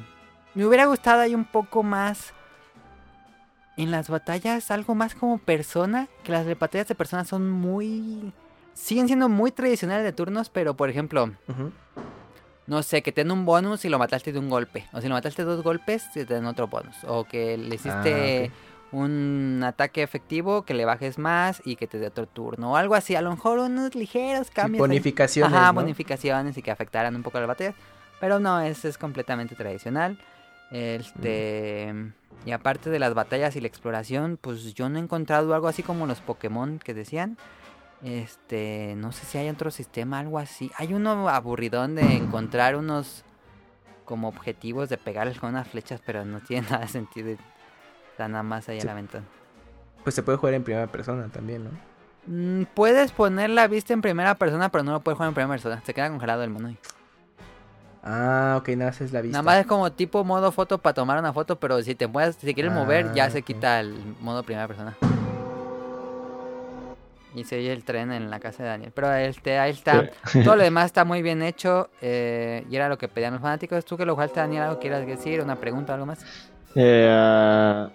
[0.54, 2.32] me hubiera gustado ahí un poco más
[3.76, 8.32] en las batallas algo más como persona, que las batallas de persona son muy...
[8.74, 11.32] Siguen siendo muy tradicionales de turnos, pero por ejemplo,
[12.66, 14.86] no sé, que te den un bonus si lo mataste de un golpe.
[14.92, 16.96] O si lo mataste dos golpes, te dan otro bonus.
[17.06, 18.50] O que le hiciste
[18.92, 22.72] un ataque efectivo, que le bajes más y que te dé otro turno.
[22.72, 23.16] O algo así.
[23.16, 24.78] A lo mejor unos ligeros cambios.
[24.80, 25.80] bonificaciones, Ajá, ¿no?
[25.80, 27.74] bonificaciones y que afectaran un poco las batallas.
[28.20, 30.18] Pero no, es, es completamente tradicional.
[30.70, 31.94] Este.
[32.46, 35.82] Y aparte de las batallas y la exploración, pues yo no he encontrado algo así
[35.82, 37.36] como los Pokémon que decían.
[38.02, 40.70] Este, no sé si hay otro sistema, algo así.
[40.78, 43.24] Hay uno aburridón de encontrar unos
[44.06, 47.36] como objetivos de pegarles con unas flechas, pero no tiene nada de sentido.
[48.12, 48.86] Está nada más ahí a Sí.
[48.86, 49.24] la ventana.
[50.02, 51.70] Pues se puede jugar en primera persona también, ¿no?
[52.26, 55.52] Mm, puedes poner la vista en primera persona, pero no lo puedes jugar en primera
[55.52, 55.82] persona.
[55.84, 56.68] Se queda congelado el mono.
[56.68, 56.78] ahí.
[58.02, 59.38] Ah, ok, nada más es la vista.
[59.38, 62.36] Nada más es como tipo modo foto para tomar una foto, pero si te mueves,
[62.36, 64.96] si quieres mover, ya Ah, se quita el modo primera persona.
[67.34, 68.92] Y se oye el tren en la casa de Daniel.
[68.92, 70.10] Pero este, ahí está.
[70.44, 71.88] Todo lo demás está muy bien hecho.
[72.00, 73.84] eh, y era lo que pedían los fanáticos.
[73.84, 75.40] Tú que lo jugaste, Daniel, ¿algo quieras decir?
[75.40, 76.24] ¿Una pregunta o algo más?
[76.74, 77.88] Eh,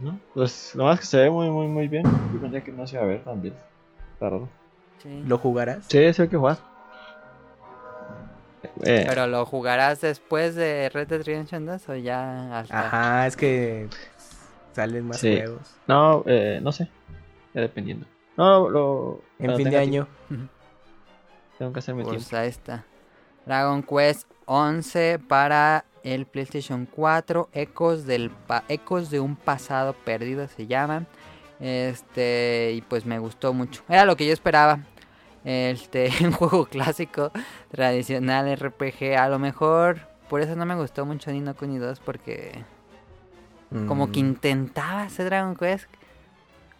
[0.00, 2.02] no, pues lo más que se ve muy, muy, muy bien.
[2.34, 3.18] Yo pensé que no se iba a ver.
[3.18, 4.48] Está raro.
[5.02, 5.22] Sí.
[5.26, 5.84] ¿Lo jugarás?
[5.88, 6.58] Sí, sí hay que jugar.
[8.84, 12.86] Eh, ¿Pero lo jugarás después de Red Dead Redemption 2 o ya hasta...?
[12.86, 13.88] Ajá, es que
[14.72, 15.36] salen más Sí.
[15.36, 15.74] juegos.
[15.86, 16.88] no, eh, no sé.
[17.54, 18.06] Ya dependiendo.
[18.36, 19.20] No, lo.
[19.38, 20.08] En fin de año.
[20.28, 20.48] tiempo,
[21.58, 22.36] Tengo que hacerme Pues tiempo.
[22.42, 22.84] ahí está.
[23.44, 27.50] Dragon Quest 11 para el PlayStation 4.
[27.52, 31.04] Ecos, del pa- Ecos de un pasado perdido se llama.
[31.60, 33.82] Este, y pues me gustó mucho.
[33.88, 34.80] Era lo que yo esperaba.
[35.44, 37.32] Este, un juego clásico,
[37.70, 39.16] tradicional, RPG.
[39.18, 42.64] A lo mejor por eso no me gustó mucho Nino Kuni 2 porque
[43.88, 45.86] como que Mm, intentaba hacer Dragon Quest,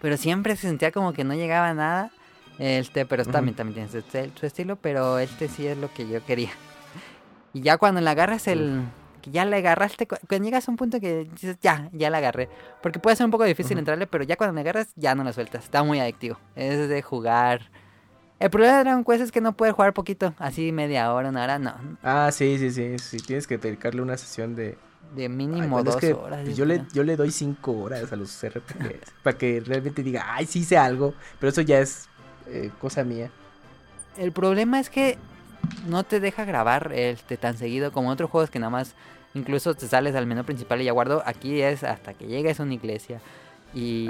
[0.00, 2.10] pero siempre se sentía como que no llegaba a nada.
[2.58, 6.24] Este, pero también, también tiene su, su estilo, pero este sí es lo que yo
[6.24, 6.50] quería.
[7.54, 8.82] Y ya cuando le agarras el...
[9.22, 12.18] Que ya le agarraste, cu- cuando llegas a un punto que dices, ya, ya la
[12.18, 12.48] agarré.
[12.82, 15.32] Porque puede ser un poco difícil entrarle, pero ya cuando le agarras, ya no lo
[15.32, 15.64] sueltas.
[15.64, 16.38] Está muy adictivo.
[16.56, 17.70] Es de jugar...
[18.42, 21.44] El problema de Dragon Quest es que no puedes jugar poquito, así media hora, una
[21.44, 21.74] hora, no.
[22.02, 22.98] Ah, sí, sí, sí.
[22.98, 24.76] Sí, tienes que dedicarle una sesión de.
[25.14, 26.48] De Ay, mínimo es dos que, horas.
[26.56, 29.12] yo le, yo le doy cinco horas a los RPGs.
[29.22, 31.14] para que realmente diga, ay, sí hice algo.
[31.38, 32.08] Pero eso ya es
[32.48, 33.30] eh, cosa mía.
[34.16, 35.18] El problema es que
[35.86, 38.96] no te deja grabar este tan seguido como otros juegos que nada más
[39.34, 41.22] incluso te sales al menú principal y ya guardo.
[41.26, 43.20] Aquí es hasta que llegues a una iglesia.
[43.72, 44.08] Y.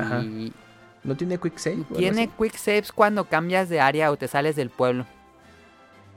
[1.04, 1.84] ¿No tiene quick save?
[1.96, 5.06] tiene quick saves cuando cambias de área o te sales del pueblo.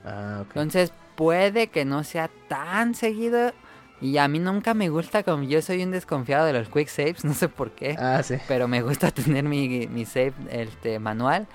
[0.04, 0.48] Ah, ok.
[0.48, 3.52] Entonces puede que no sea tan seguido.
[4.00, 7.24] Y a mí nunca me gusta, como yo soy un desconfiado de los quick saves,
[7.24, 7.96] no sé por qué.
[7.98, 8.36] Ah, sí.
[8.46, 11.46] pero me gusta tener mi, mi save este, manual.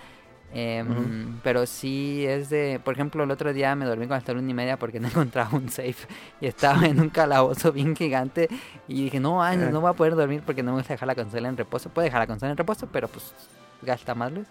[0.53, 1.39] Em, Ujú.
[1.43, 4.51] Pero sí es de, por ejemplo, el otro día me dormí con hasta la una
[4.51, 5.95] y media porque no encontraba un save
[6.41, 8.49] y estaba en un calabozo bien gigante
[8.87, 11.15] y dije, no, ay, no, voy a poder dormir porque no me gusta dejar la
[11.15, 11.89] consola en reposo.
[11.89, 13.33] Puedo dejar la consola en reposo, pero pues
[13.81, 14.47] gasta más luz.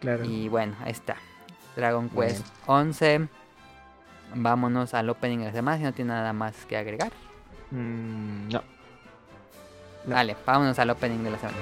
[0.00, 0.24] Claro.
[0.24, 1.16] Y bueno, ahí está.
[1.76, 3.28] Dragon Muy Quest 11.
[4.34, 7.12] Vámonos al opening de la semana si no tiene nada más que agregar.
[7.70, 8.62] Mm, no.
[10.06, 10.14] No.
[10.14, 11.58] Vale, vámonos al opening de la semana.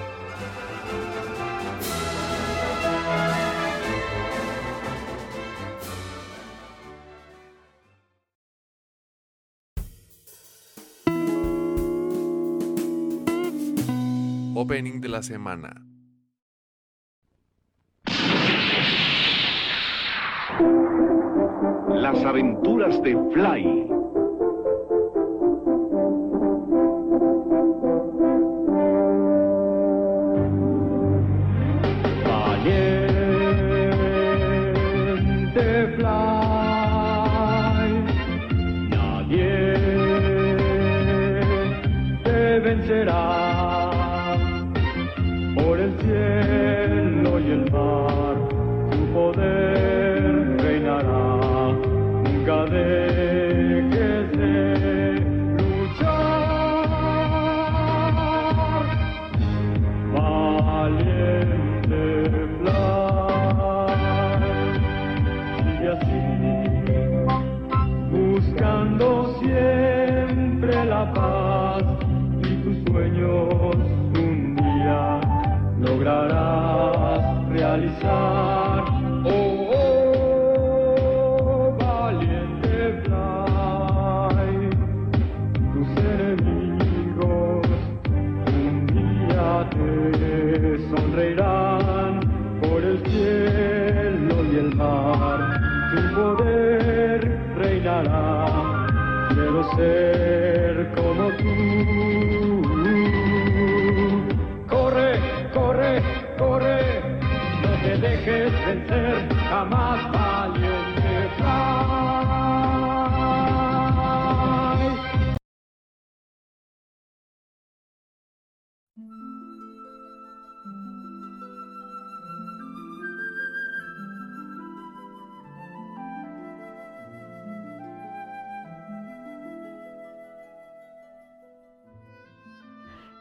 [14.63, 15.73] Opening de la semana.
[21.95, 23.89] Las aventuras de Fly.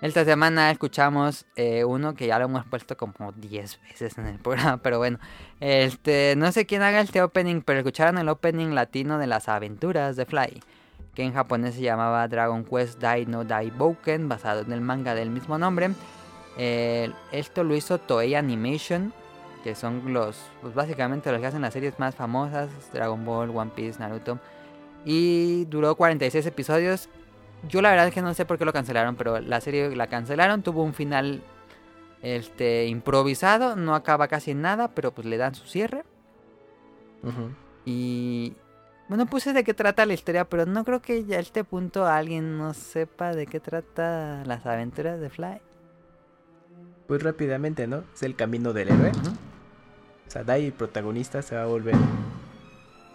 [0.10, 4.40] Esta semana escuchamos eh, uno que ya lo hemos puesto como 10 veces en el
[4.40, 5.20] programa, pero bueno.
[5.60, 10.16] Este, no sé quién haga este opening, pero escucharon el opening latino de las aventuras
[10.16, 10.64] de Fly,
[11.14, 15.14] que en japonés se llamaba Dragon Quest Dai no Dai Bouken, basado en el manga
[15.14, 15.92] del mismo nombre.
[16.58, 19.14] Esto lo hizo Toei Animation,
[19.64, 23.74] que son los, pues básicamente los que hacen las series más famosas, Dragon Ball, One
[23.76, 24.40] Piece, Naruto.
[25.06, 27.10] Y duró 46 episodios
[27.68, 30.08] yo la verdad es que no sé por qué lo cancelaron, pero la serie la
[30.08, 31.42] cancelaron, tuvo un final
[32.22, 36.04] este improvisado, no acaba casi en nada, pero pues le dan su cierre.
[37.86, 38.56] Y
[39.08, 42.06] bueno, puse de qué trata la historia, pero no creo que ya a este punto
[42.06, 45.62] alguien no sepa de qué trata las aventuras de Fly.
[47.08, 48.04] Pues rápidamente, ¿no?
[48.14, 49.10] Es el camino del héroe.
[49.10, 49.32] Ujú.
[50.28, 51.96] O sea, Dai, el protagonista, se va a volver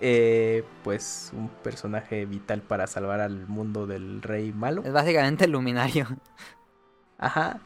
[0.07, 4.83] eh, pues un personaje vital para salvar al mundo del rey malo.
[4.85, 6.07] Es básicamente el luminario.
[7.17, 7.61] Ajá.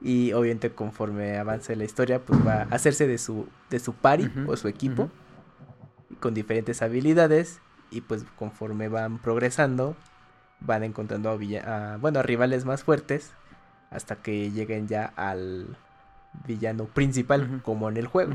[0.00, 4.30] Y obviamente conforme avance la historia, pues va a hacerse de su, de su pari
[4.46, 5.10] o su equipo.
[6.20, 7.60] Con diferentes habilidades.
[7.90, 9.96] Y pues conforme van progresando,
[10.60, 13.32] van encontrando a, bueno, a rivales más fuertes.
[13.90, 15.76] Hasta que lleguen ya al
[16.46, 18.34] villano principal, como en el juego.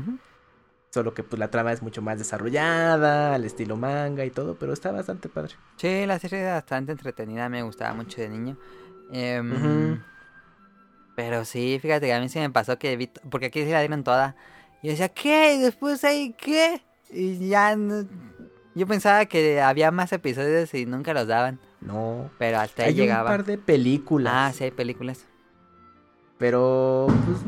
[0.90, 4.72] Solo que pues la trama es mucho más desarrollada, al estilo manga y todo, pero
[4.72, 5.54] está bastante padre.
[5.76, 8.56] Sí, la serie era bastante entretenida, me gustaba mucho de niño.
[9.12, 10.00] Em.
[11.14, 13.80] Pero sí, fíjate que a mí sí me pasó que vi, porque aquí sí la
[13.80, 14.34] dieron toda.
[14.82, 15.54] Y yo decía, ¿qué?
[15.54, 16.80] Y después ahí, ¿qué?
[17.10, 18.06] Y ya no-
[18.74, 21.58] Yo pensaba que había más episodios y nunca los daban.
[21.80, 22.30] No.
[22.38, 23.30] Pero hasta ahí Hay llegaba.
[23.30, 24.32] un par de películas.
[24.34, 25.26] Ah, sí, hay películas.
[26.38, 27.38] Pero, pues,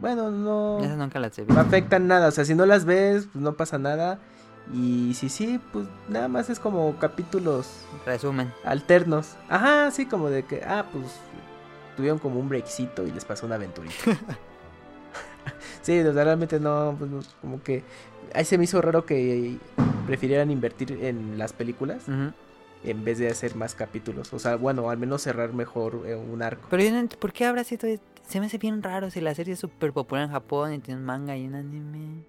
[0.00, 2.28] bueno, no, Esas nunca las he no afectan nada.
[2.28, 4.18] O sea, si no las ves, pues no pasa nada.
[4.72, 8.52] Y si sí, pues nada más es como capítulos Resumen.
[8.64, 9.36] alternos.
[9.48, 11.06] Ajá, sí, como de que, ah, pues
[11.96, 13.94] tuvieron como un breakcito y les pasó una aventurita.
[15.82, 17.82] sí, o sea, realmente no, pues, no, como que
[18.34, 19.56] ahí se me hizo raro que
[20.06, 22.04] prefirieran invertir en las películas
[22.84, 24.32] en vez de hacer más capítulos.
[24.32, 26.68] O sea, bueno, al menos cerrar mejor eh, un arco.
[26.70, 27.88] Pero ¿por qué habrá sido?
[28.28, 31.00] Se me hace bien raro si la serie es súper popular en Japón y tiene
[31.00, 32.24] un manga y un anime.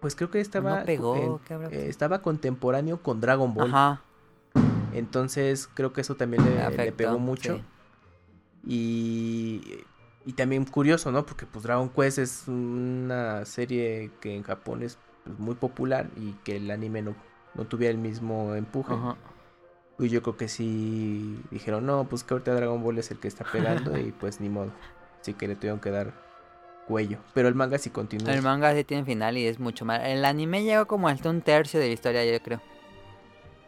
[0.00, 3.68] Pues creo que estaba, no pegó, en- ¿qué habrá eh, estaba contemporáneo con Dragon Ball.
[3.68, 4.02] Ajá.
[4.92, 7.56] Entonces creo que eso también le, pegó mucho.
[7.56, 7.64] sí.
[8.64, 9.84] Y,
[10.24, 11.26] y también curioso, ¿no?
[11.26, 16.32] Porque pues Dragon Quest es una serie que en Japón es pues, muy popular y
[16.44, 17.14] que el anime no,
[17.54, 18.92] no tuviera el mismo empuje.
[18.92, 19.16] Ajá.
[19.98, 23.28] Y yo creo que sí dijeron, no, pues que ahorita Dragon Ball es el que
[23.28, 24.70] está pegando y pues ni modo.
[25.20, 26.12] Así que le tuvieron que dar
[26.86, 27.18] cuello.
[27.34, 28.32] Pero el manga sí continúa.
[28.32, 30.00] El manga sí tiene final y es mucho más.
[30.04, 32.60] El anime llegó como hasta un tercio de la historia, yo creo.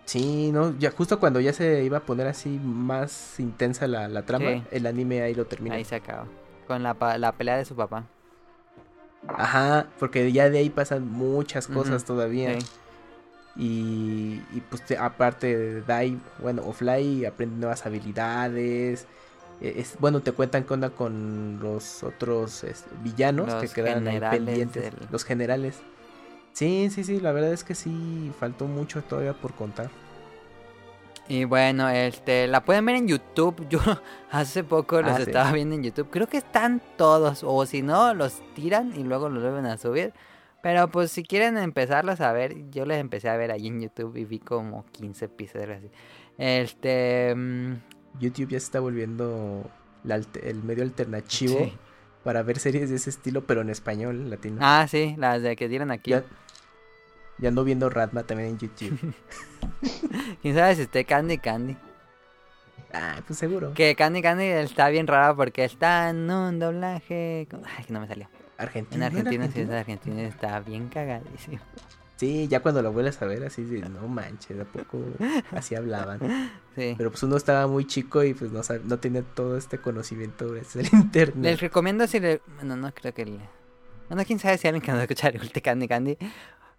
[0.05, 4.23] Sí, no, ya justo cuando ya se iba a poner así más intensa la, la
[4.27, 4.62] trama, Sí.
[4.73, 5.77] el anime ahí lo termina.
[5.77, 6.27] Ahí se acaba.
[6.66, 8.05] Con la, la pelea de su papá.
[9.29, 12.59] Ajá, porque ya de ahí pasan muchas cosas todavía.
[12.61, 12.66] Sí.
[13.55, 19.07] Y, y pues te- aparte de Dai, bueno, o Fly aprende nuevas habilidades.
[19.63, 24.19] Eh, Es, bueno, te cuentan qué onda con los otros es, villanos que quedan ahí
[24.21, 24.83] pendientes.
[24.83, 25.81] del- Los generales.
[26.53, 29.89] Sí, sí, sí, la verdad es que sí, faltó mucho todavía por contar.
[31.29, 33.67] Y bueno, este, la pueden ver en YouTube.
[33.71, 33.79] Yo
[34.31, 35.23] hace poco los Ah, sí.
[35.23, 36.09] estaba viendo en YouTube.
[36.11, 37.43] Creo que están todos.
[37.45, 40.13] O si no, los tiran y luego los vuelven a subir.
[40.63, 44.17] Pero pues si quieren empezarlos a ver, yo les empecé a ver ahí en YouTube
[44.17, 45.91] y vi como 15 episodios así.
[46.39, 47.35] Este...
[48.21, 49.71] YouTube ya se está volviendo
[50.05, 51.73] la el medio alternativo sí.
[52.25, 54.59] para ver series de ese estilo, pero en español latino.
[54.61, 56.11] Ah, sí, las de que dieron aquí.
[56.11, 56.25] Ya,
[57.39, 59.15] ya ando viendo Ratma también en YouTube.
[60.43, 61.77] ¿Quién sabe si esté Candy Candy?
[62.93, 63.73] ah, pues seguro.
[63.75, 67.49] Que Candy Candy está bien raro porque está en un doblaje...
[67.65, 68.29] Ay, que no me salió.
[68.59, 69.07] Argentina.
[69.07, 69.75] En ¿no era Argentina, sí, Argentina?
[69.75, 71.61] de Argentina, está bien cagadísimo.
[72.23, 75.01] Sí, ya cuando lo vuelves a ver así de, no manches, ¿a poco
[75.51, 76.20] así hablaban?
[76.77, 76.94] Sí.
[76.97, 80.90] Pero pues uno estaba muy chico y pues no, no tenía todo este conocimiento gracias
[80.93, 81.44] al internet.
[81.44, 82.40] Les recomiendo si le...
[82.57, 83.39] Bueno, no creo que le...
[84.09, 86.16] Bueno, quién sabe si alguien que nos escucha le guste Candy Candy.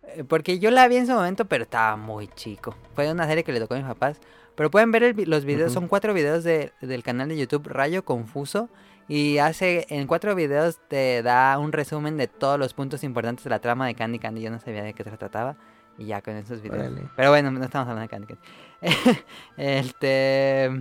[0.07, 2.73] Eh, Porque yo la vi en su momento, pero estaba muy chico.
[2.95, 4.17] Fue una serie que le tocó a mis papás.
[4.55, 8.03] Pero pueden ver el los videos, son cuatro videos de- del canal de YouTube Rayo
[8.05, 8.69] Confuso.
[9.07, 13.49] Y hace, en cuatro videos te da un resumen de todos los puntos importantes de
[13.49, 14.41] la trama de Candy Candy.
[14.41, 15.55] Yo no sabía de qué se trataba.
[15.97, 16.91] Y ya con esos videos.
[17.15, 19.19] Pero bueno, no estamos hablando de Candy Candy.
[19.57, 20.71] este...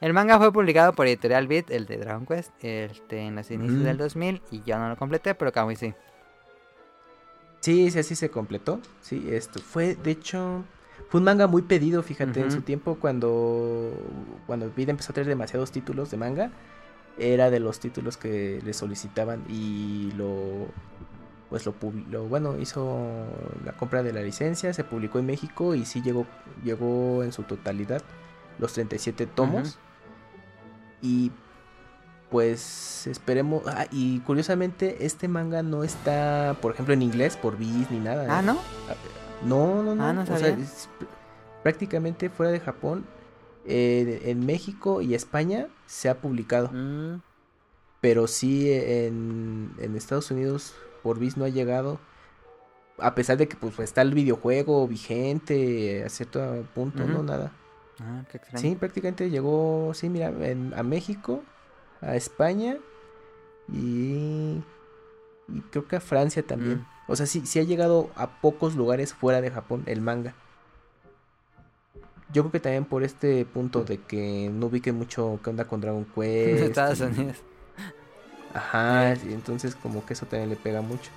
[0.00, 3.80] El manga fue publicado por Editorial Beat, el de Dragon Quest, este, en los inicios
[3.80, 3.84] Mm.
[3.84, 4.42] del 2000.
[4.50, 5.94] Y yo no lo completé, pero Kamui sí.
[7.60, 8.80] Sí, sí, así se completó.
[9.00, 10.62] Sí, esto fue, de hecho,
[11.08, 13.92] fue un manga muy pedido, fíjate, en su tiempo cuando,
[14.46, 16.50] cuando Vida empezó a tener demasiados títulos de manga,
[17.18, 20.66] era de los títulos que le solicitaban y lo,
[21.50, 21.74] pues lo,
[22.10, 23.26] lo bueno, hizo
[23.64, 26.26] la compra de la licencia, se publicó en México y sí llegó,
[26.64, 28.02] llegó en su totalidad
[28.58, 29.78] los 37 tomos.
[31.02, 31.32] Y
[32.30, 33.62] pues esperemos.
[33.66, 38.26] Ah, y curiosamente, este manga no está, por ejemplo, en inglés por Viz ni nada.
[38.28, 38.44] Ah, ¿eh?
[38.44, 38.58] ¿no?
[39.44, 40.04] No, no, no.
[40.04, 40.88] Ah, no o sea, es
[41.62, 43.04] prácticamente fuera de Japón.
[43.66, 46.70] Eh, en México y España se ha publicado.
[46.72, 47.20] Mm,
[48.00, 51.98] Pero sí en, en Estados Unidos por Viz no ha llegado.
[52.98, 57.52] A pesar de que pues está el videojuego vigente a cierto punto, no nada.
[58.00, 58.60] ah, qué extraño.
[58.60, 61.42] Sí, prácticamente llegó, sí, mira, en- a México,
[62.00, 62.76] a España
[63.72, 64.62] y,
[65.48, 66.78] y creo que a Francia también.
[66.80, 66.86] Mm.
[67.08, 70.34] O sea, sí, sí ha llegado a pocos lugares fuera de Japón el manga.
[72.34, 75.80] Yo creo que también por este punto de que no ubique mucho qué onda con
[75.80, 76.62] Dragon Quest.
[76.64, 77.36] Estados y- Unidos.
[78.52, 81.10] Ajá, y entonces como que eso también le pega mucho.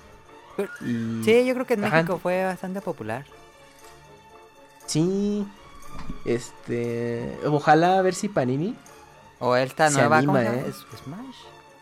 [0.56, 1.96] Pero- Y Sí, yo creo que en Ajá.
[1.96, 3.26] México fue bastante popular.
[4.86, 5.46] sí,
[6.24, 8.76] este, ojalá a ver si Panini,
[9.40, 10.54] O esta Se nueva, ¿cómo anima?
[10.54, 10.64] ¿eh?
[10.68, 11.36] ¿Es- Smash?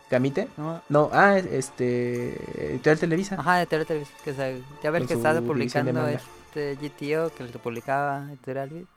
[0.09, 0.47] Camite.
[0.57, 0.81] No.
[0.89, 3.35] No, ah, este, Editorial Televisa.
[3.39, 7.59] Ajá, de Tele Televisa, que se- ya ves que estaba publicando este GTO que lo
[7.59, 8.87] publicaba Editorial.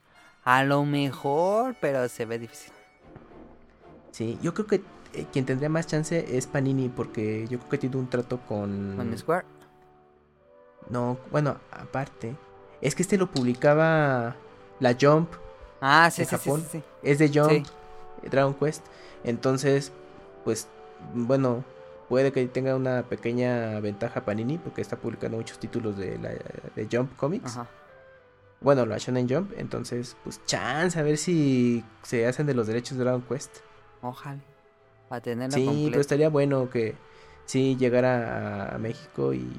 [0.45, 2.73] A lo mejor, pero se ve difícil.
[4.11, 4.83] Sí, yo creo que
[5.15, 8.95] eh, quien tendría más chance es Panini porque yo creo que tiene un trato con...
[8.97, 9.47] Con Square.
[10.89, 12.35] No, bueno, aparte.
[12.81, 14.37] Es que este lo publicaba
[14.81, 15.31] la Jump,
[15.81, 16.61] Ah, sí, ¿En sí, sí, Japón?
[16.63, 16.85] sí, sí.
[17.03, 17.67] es de Jump,
[18.23, 18.85] eh, Dragon Quest.
[19.25, 19.93] Entonces,
[20.45, 20.69] pues,
[21.15, 21.65] bueno,
[22.09, 26.89] puede que tenga una pequeña ventaja Panini porque está publicando muchos títulos de, la, de
[26.91, 27.57] Jump Comics.
[27.57, 27.69] Ajá.
[28.61, 29.53] Bueno, la Shonen Jump.
[29.57, 33.59] Entonces, pues, chance a ver si se hacen de los derechos de Dragon Quest.
[34.03, 34.41] Ojalá.
[35.09, 36.95] Para tenerlo Sí, pero estaría bueno que
[37.45, 39.51] sí llegara a, México y,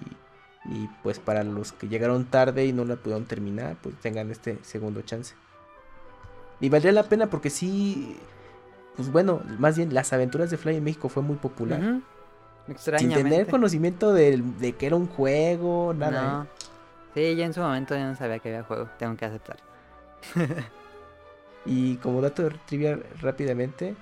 [0.65, 4.59] y pues para los que llegaron tarde y no la pudieron terminar, pues tengan este
[4.61, 5.35] segundo chance.
[6.61, 8.15] Y valdría la pena porque sí,
[8.95, 11.79] pues bueno, más bien las aventuras de Fly en México fue muy popular.
[11.81, 12.01] Ujú.
[12.67, 13.23] Sin Extrañamente.
[13.23, 16.21] tener conocimiento del- de, que era un juego, nada.
[16.21, 16.47] No.
[17.13, 18.89] Sí, yo en su momento yo no sabía que había juego.
[18.97, 19.57] Tengo que aceptar.
[21.65, 23.95] Y como dato de trivia rápidamente,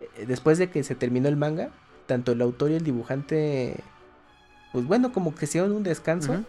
[0.00, 1.70] eh, después de que se terminó el manga,
[2.06, 3.76] tanto el autor y el dibujante,
[4.72, 6.44] pues bueno, como que hicieron un descanso.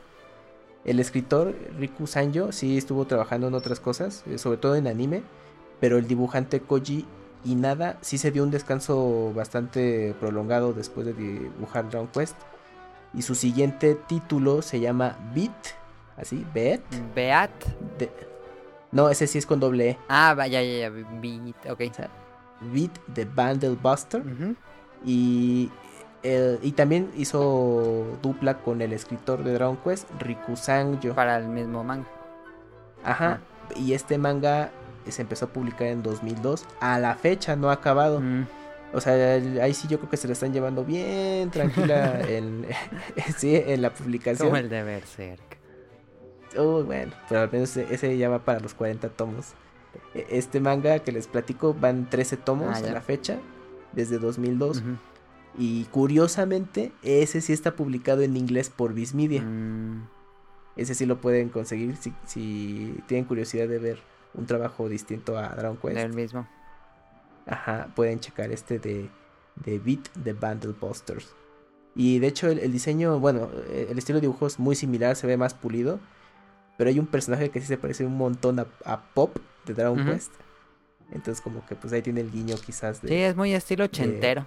[0.85, 5.23] El escritor Riku Sanjo sí estuvo trabajando en otras cosas, eh, sobre todo en anime,
[5.79, 7.05] pero el dibujante Koji
[7.45, 12.35] Inada sí se dio un descanso bastante prolongado después de dibujar Dragon Quest.
[13.13, 15.51] Y su siguiente título se llama Beat,
[16.17, 16.81] así, Beat.
[17.15, 17.51] Beat.
[17.97, 18.11] de-
[18.91, 19.97] No, ese sí es con doble E.
[20.09, 20.89] Ah, vaya, ya, ya.
[20.89, 21.69] Beat.
[21.69, 21.81] Ok.
[22.73, 24.23] Beat the Bundle Buster.
[25.05, 25.69] Y,
[26.23, 31.13] el- y también hizo dupla con el escritor de Dragon Quest, Riku Sanjo.
[31.13, 32.07] Para el mismo manga.
[33.03, 33.39] Ajá.
[33.75, 34.71] Y este manga
[35.07, 36.65] se empezó a publicar en 2002.
[36.79, 38.19] A la fecha no ha acabado.
[38.21, 38.45] Mm.
[38.93, 39.13] O sea,
[39.61, 42.65] ahí sí yo creo que se le están llevando bien tranquila en,
[43.37, 44.47] sí, en la publicación.
[44.47, 45.56] Como el de Berserk.
[46.55, 49.53] Uy, bueno, pero al menos ese, ese ya va para los 40 tomos.
[50.13, 53.37] E- Este manga que les platico van 13 tomos Ah, a la fecha,
[53.93, 54.77] desde 2002.
[54.79, 54.87] Ujú.
[55.57, 59.41] Y curiosamente, ese sí está publicado en inglés por Viz Media.
[59.41, 60.07] Mm.
[60.75, 63.99] Ese sí lo pueden conseguir si, si tienen curiosidad de ver
[64.35, 65.95] un trabajo distinto a Dragon Quest.
[65.95, 66.47] Del mismo.
[67.47, 69.09] Ajá, pueden checar este de,
[69.55, 71.33] de Beat the Bundle Posters.
[71.95, 75.15] Y de hecho el, el diseño, bueno, eh, el estilo de dibujo es muy similar,
[75.15, 75.99] se ve más pulido.
[76.77, 79.99] Pero hay un personaje que sí se parece un montón a, a Pop de Dragon
[79.99, 80.11] Ujú.
[80.11, 80.31] Quest.
[81.11, 83.07] Entonces como que pues ahí tiene el guiño quizás de...
[83.07, 84.45] Sí, es muy estilo ochentero.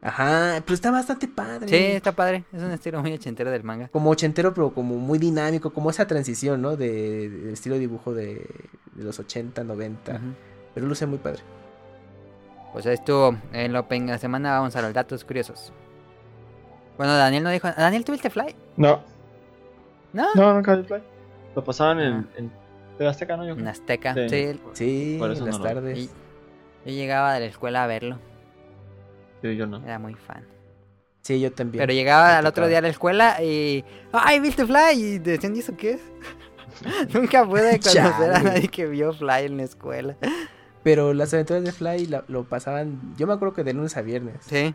[0.00, 1.66] Ajá, pero está bastante padre.
[1.68, 2.44] Sí, está padre.
[2.52, 3.88] Es un estilo muy ochentero del manga.
[3.88, 6.76] Como ochentero, pero como muy dinámico, como esa transición, ¿no?
[6.76, 8.46] De, del estilo de dibujo de,
[8.92, 10.12] de los 80, 90.
[10.12, 10.20] Ujú.
[10.74, 11.40] Pero luce muy padre.
[12.72, 14.58] Pues estuvo en la Open de la semana.
[14.58, 15.72] Vamos a los datos curiosos.
[16.98, 17.68] Bueno, Daniel no dijo.
[17.72, 18.54] Daniel, ¿tuviste Fly?
[18.76, 19.00] No,
[20.12, 20.26] ¿No?
[20.34, 21.02] No, nunca vi Fly.
[21.54, 23.46] Lo pasaban en, en Azteca, ¿no?
[23.46, 23.66] Yo En.
[23.68, 24.14] Azteca.
[24.14, 24.28] Sí.
[24.28, 24.60] Sí.
[24.72, 26.10] Sí, Por eso en las no tardes.
[26.86, 28.18] Yo llegaba de la escuela a verlo.
[29.42, 29.82] Sí, yo no.
[29.84, 30.44] Era muy fan.
[31.22, 31.80] Sí, yo también.
[31.82, 33.84] Pero llegaba Me al otro día a la escuela y.
[34.12, 34.92] ¡Ay, viste Fly!
[34.94, 36.02] Y decían, ¿y eso qué es?
[37.14, 40.16] Nunca pude conocer a nadie que vio Fly en la escuela.
[40.82, 44.02] Pero las aventuras de Fly la- lo pasaban, yo me acuerdo que de lunes a
[44.02, 44.36] viernes.
[44.40, 44.74] Sí,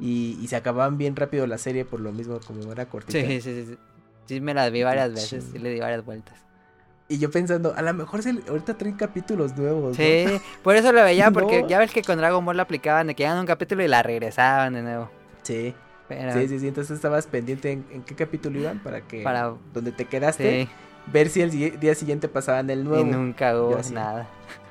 [0.00, 3.20] Y, y se acababan bien rápido la serie por lo mismo como era cortita.
[3.20, 3.66] sí, sí, sí.
[3.66, 3.78] Sí,
[4.26, 5.44] Sí, me las vi varias Qué veces.
[5.52, 6.34] Sí, le di varias vueltas.
[7.08, 9.90] Y yo pensando, a lo mejor se, ahorita traen capítulos nuevos.
[9.90, 9.94] ¿no?
[10.04, 10.24] Sí,
[10.62, 11.68] por eso lo veía, porque No.
[11.68, 14.02] ya ves que con Dragon Ball lo aplicaban de que a un capítulo y la
[14.02, 15.10] regresaban de nuevo.
[15.42, 15.74] Sí,
[16.08, 16.68] Pero, sí, sí, sí.
[16.68, 20.68] Entonces estabas pendiente en, en qué capítulo iban para que Para- donde te quedaste, Sí,
[21.12, 23.04] ver si el día siguiente pasaban el y nuevo.
[23.04, 23.92] nunca hubo así.
[23.92, 24.26] nada.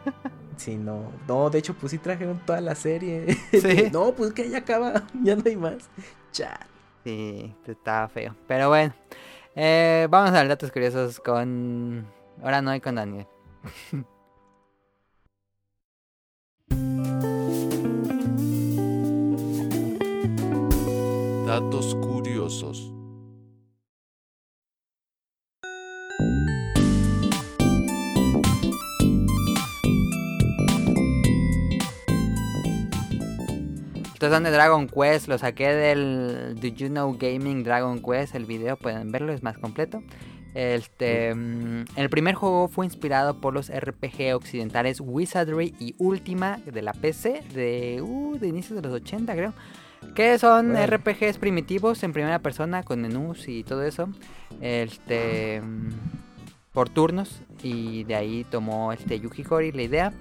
[0.55, 1.11] Sí, no.
[1.27, 3.25] No, de hecho, pues sí trajeron toda la serie.
[3.51, 3.89] Sí.
[3.91, 5.89] no, pues que ya acaba, ya no hay más.
[6.31, 6.65] Chale.
[7.03, 8.35] Sí, estaba feo.
[8.47, 8.93] Pero bueno,
[9.55, 12.05] eh, vamos a ver datos curiosos con...
[12.41, 13.27] Ahora no hay con Daniel.
[21.45, 22.92] Datos curiosos.
[34.23, 38.45] Estos son de Dragon Quest, lo saqué del Do You Know Gaming Dragon Quest, el
[38.45, 40.01] video pueden verlo, es más completo.
[40.53, 46.81] Este, mm, el primer juego fue inspirado por los RPG occidentales Wizardry y Ultima de
[46.81, 49.53] la PC de, uh, de inicios de los 80 creo.
[50.15, 50.73] Que son.
[50.73, 54.07] RPGs primitivos en primera persona con menús y todo eso.
[54.61, 55.89] Este, mm,
[56.71, 60.13] por turnos y de ahí tomó este Yuki Horii la idea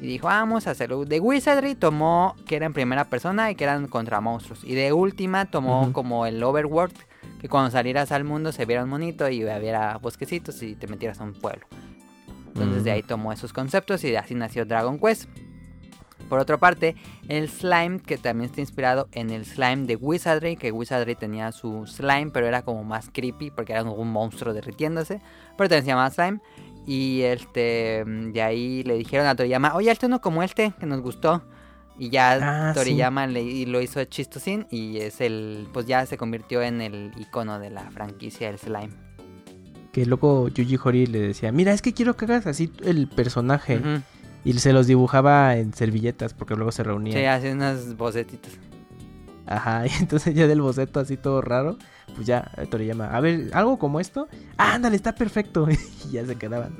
[0.00, 1.04] y dijo, vamos a hacerlo.
[1.04, 4.64] De Wizardry tomó que era en primera persona y que eran contra monstruos.
[4.64, 6.96] Y de última tomó como el Overworld,
[7.40, 11.20] que cuando salieras al mundo se viera un monito y hubiera bosquecitos y te metieras
[11.20, 11.66] a un pueblo.
[12.48, 15.28] Entonces de ahí tomó esos conceptos y así nació Dragon Quest.
[16.30, 16.94] Por otra parte,
[17.28, 21.86] el slime, que también está inspirado en el slime de Wizardry, que Wizardry tenía su
[21.86, 25.20] slime, pero era como más creepy porque era un monstruo derritiéndose,
[25.58, 26.40] pero también se llamaba slime.
[26.86, 30.86] Y este, mm, de ahí le dijeron a Toriyama, oye, hazte uno como este, que
[30.86, 31.42] nos gustó.
[31.98, 32.38] Y ya
[32.70, 36.80] Ah, Toriyama le, y lo hizo chistosín y es el, pues ya se convirtió en
[36.80, 38.90] el icono de la franquicia del slime.
[39.92, 43.80] Que luego Yuji Horii le decía, mira, es que quiero que hagas así el personaje.
[44.44, 47.18] Y se los dibujaba en servilletas porque luego se reunían.
[47.18, 48.52] Sí, hace unos bocetitos.
[49.46, 51.76] Ajá, y entonces ya del boceto así todo raro,
[52.14, 55.66] pues ya Toriyama, a ver, algo como esto, ah, ándale, está perfecto.
[56.08, 56.76] y ya se quedaban.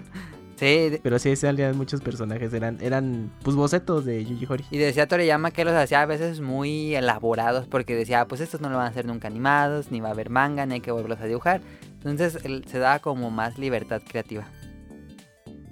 [0.56, 4.66] Sí, Pero sí salían muchos personajes, eran, eran pues bocetos de Yuji Horii.
[4.70, 8.68] Y decía Toriyama que los hacía a veces muy elaborados porque decía, pues estos no
[8.68, 11.20] lo van a hacer nunca animados, ni va a haber manga, ni hay que volverlos
[11.20, 11.62] a dibujar.
[11.94, 14.46] Entonces él se daba como más libertad creativa.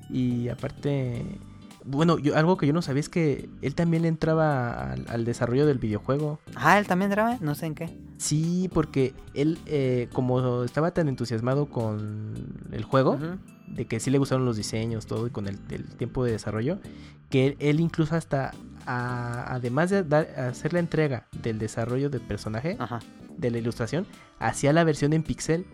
[0.08, 1.38] Y aparte,
[1.84, 5.66] bueno, yo, algo que yo no sabía es que él también entraba al, al desarrollo
[5.66, 6.38] del videojuego.
[6.54, 7.96] Ah, él también drama, no sé en qué.
[8.18, 12.34] Sí, porque él, eh, como estaba tan entusiasmado con
[12.72, 13.18] el juego,
[13.68, 16.78] de que sí le gustaron los diseños, todo, y con el, el tiempo de desarrollo,
[17.30, 18.52] que él, él incluso hasta,
[18.86, 23.00] a- además de dar- hacer la entrega del desarrollo del personaje, Ajá.
[23.36, 24.06] de la ilustración,
[24.40, 25.66] hacía la versión en pixel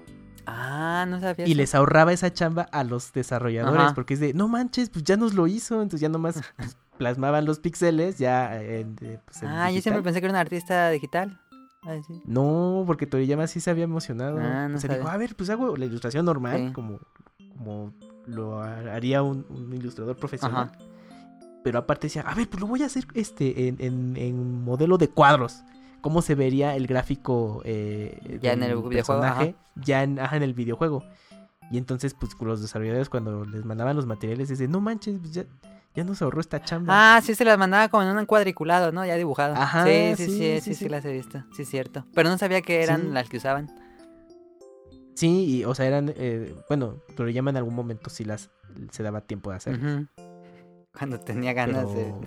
[0.47, 1.47] Ah, no sabía.
[1.47, 1.57] y eso.
[1.59, 3.95] les ahorraba esa chamba a los desarrolladores, Ajá.
[3.95, 7.45] porque es de, no manches, pues ya nos lo hizo, entonces ya nomás pues, plasmaban
[7.45, 8.61] los píxeles ya
[8.97, 11.41] pues, Ah, yo siempre pensé que era un artista digital.
[11.83, 12.23] Ay, sí.
[12.25, 14.39] No, porque Toriyama sí se había emocionado.
[14.41, 16.73] Ah, no sea, dijo, a ver, pues hago la ilustración normal, Sí.
[16.73, 16.99] como,
[17.59, 17.93] como
[18.27, 20.71] lo ha- haría un, un ilustrador profesional.
[20.75, 20.79] Ajá.
[21.63, 24.97] Pero aparte decía, a ver, pues lo voy a hacer este en, en- en modelo
[24.99, 25.63] de cuadros
[26.05, 31.03] cómo se vería el gráfico eh, ya en el personaje, ya en, el videojuego.
[31.71, 36.05] Y entonces, pues los desarrolladores cuando les mandaban los materiales, dicen, no manches, pues ya,
[36.05, 37.17] nos ahorró esta chamba.
[37.17, 39.07] Ah, sí, se las mandaba como en un cuadriculado, ¿no?
[39.07, 39.55] Ya dibujado.
[39.55, 42.05] Ajá, sí, sí, sí, sí, sí, las he visto, sí, es cierto.
[42.15, 43.75] Pero no sabía que eran las que usaban.
[45.15, 48.51] Sí, y, o sea, eran, eh, bueno, pero ya en algún momento sí las
[48.91, 49.81] se daba tiempo de hacer.
[50.97, 52.21] Cuando tenía ganas Pero-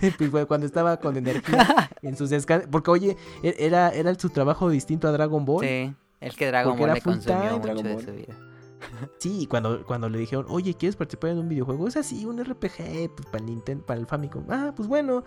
[0.00, 0.12] de...
[0.30, 2.68] Pues cuando estaba con energía en sus descansos.
[2.70, 5.64] Porque, oye, e- era, era su trabajo distinto a Dragon Ball.
[5.64, 8.04] Sí, el que Dragon Ball le consumió mucho Dragon de Ball.
[8.04, 8.34] su vida.
[9.18, 11.88] Sí, y cuando, cuando le dijeron, oye, ¿quieres participar en un videojuego?
[11.88, 14.44] Es así, un RPG, pues para el Nintendo, para el Famicom.
[14.50, 15.24] Ah, pues bueno.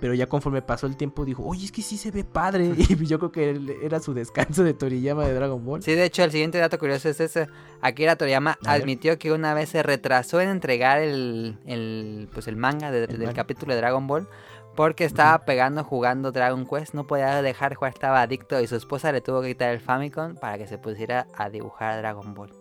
[0.00, 2.72] Pero ya conforme pasó el tiempo dijo, oye, es que sí se ve padre.
[2.76, 5.82] Y yo creo que era su descanso de Toriyama de Dragon Ball.
[5.82, 7.48] Sí, de hecho, el siguiente dato curioso es ese.
[7.80, 12.90] Akira Toriyama admitió que una vez se retrasó en entregar el, el, pues el manga
[12.90, 13.32] de- El del manga.
[13.34, 14.28] capítulo de Dragon Ball
[14.74, 18.76] Porque estaba pegando jugando Dragon Quest, no podía dejar de jugar, estaba adicto y su
[18.76, 22.52] esposa le tuvo que quitar el Famicom para que se pusiera a dibujar Dragon Ball.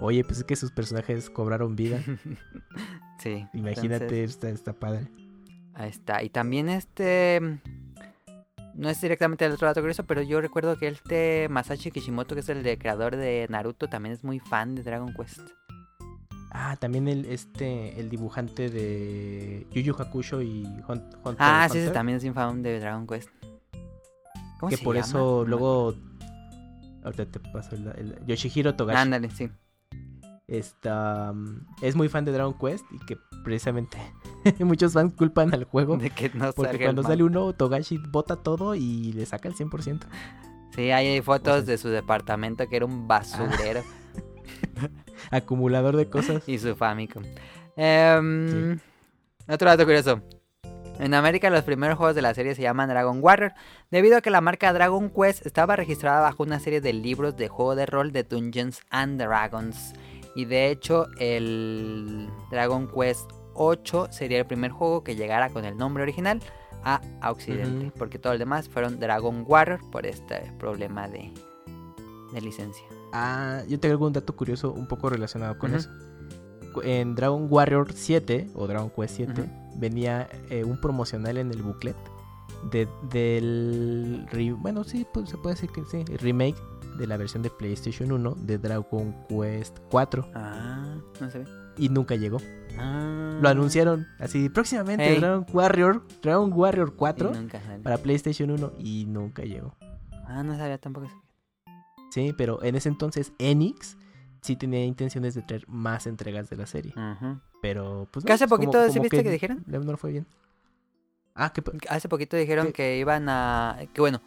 [0.00, 2.00] Oye, pues es que sus personajes cobraron vida.
[3.20, 3.46] Sí.
[3.54, 5.06] Imagínate, entonces, está, está padre.
[5.74, 6.22] Ahí está.
[6.22, 7.60] Y también este...
[8.74, 12.40] No es directamente el otro dato curioso, pero yo recuerdo que este Masashi Kishimoto, que
[12.40, 15.40] es el de creador de Naruto, también es muy fan de Dragon Quest.
[16.50, 21.78] Ah, también el este el dibujante de Yu Yu Hakusho y Hun- Hunter Ah, sí,
[21.78, 23.28] Hunter, también es un fan de Dragon Quest.
[24.58, 25.06] ¿Cómo que se por llama?
[25.06, 25.94] eso luego
[27.04, 29.50] ahorita te paso el, el- Yoshihiro Togashi Ándale, sí.
[30.62, 33.98] Mm, es muy fan de Dragon Quest y que precisamente
[34.60, 38.74] muchos fans culpan al juego De que no porque cuando sale uno Togashi bota todo
[38.74, 40.00] y le saca el 100%.
[40.74, 43.82] Sí, hay fotos O sea- de su departamento que era un basurero.
[45.30, 46.42] Acumulador de cosas.
[46.48, 47.22] y su Famicom.
[47.76, 48.78] Em,
[49.48, 50.20] Otro dato curioso.
[51.00, 53.52] En América los primeros juegos de la serie se llaman Dragon Warrior,
[53.90, 57.48] debido a que la marca Dragon Quest estaba registrada bajo una serie de libros de
[57.48, 59.92] juego de rol de Dungeons and Dragons.
[60.34, 65.76] Y de hecho el Dragon Quest 8 sería el primer juego que llegara con el
[65.76, 66.40] nombre original
[66.84, 71.32] a Occidente, porque todo el demás fueron Dragon Warrior por este problema de,
[72.32, 72.84] de licencia.
[73.12, 75.88] Ah, yo tengo un dato curioso un poco relacionado con eso.
[76.82, 79.50] En Dragon Warrior 7 o Dragon Quest 7 Ujú.
[79.76, 81.96] venía eh, un promocional en el booklet
[82.70, 84.26] de, del
[84.58, 86.56] bueno, sí, pues, se puede decir que sí, el remake
[86.96, 91.44] de la versión de PlayStation 1 de Dragon Quest 4 Ah, no se ve.
[91.76, 92.38] y nunca llegó.
[92.78, 93.38] Ah.
[93.40, 95.18] Lo anunciaron así próximamente.
[95.18, 97.82] Dragon Warrior, Dragon Warrior 4 Y nunca salió.
[97.82, 99.74] para PlayStation 1 y nunca llegó.
[100.26, 101.08] Ah, no sabía tampoco.
[102.10, 103.96] Sí, pero en ese entonces Enix
[104.40, 106.92] sí tenía intenciones de traer más entregas de la serie.
[106.96, 107.40] Ujú.
[107.60, 108.24] Pero, pues.
[108.24, 109.64] Que hace como- poquito, ¿sí como viste que dijeron?
[109.66, 110.26] No no fue bien.
[111.34, 111.62] Ah, que.
[111.88, 113.76] Hace poquito dijeron que iban a...
[113.92, 114.20] Que bueno,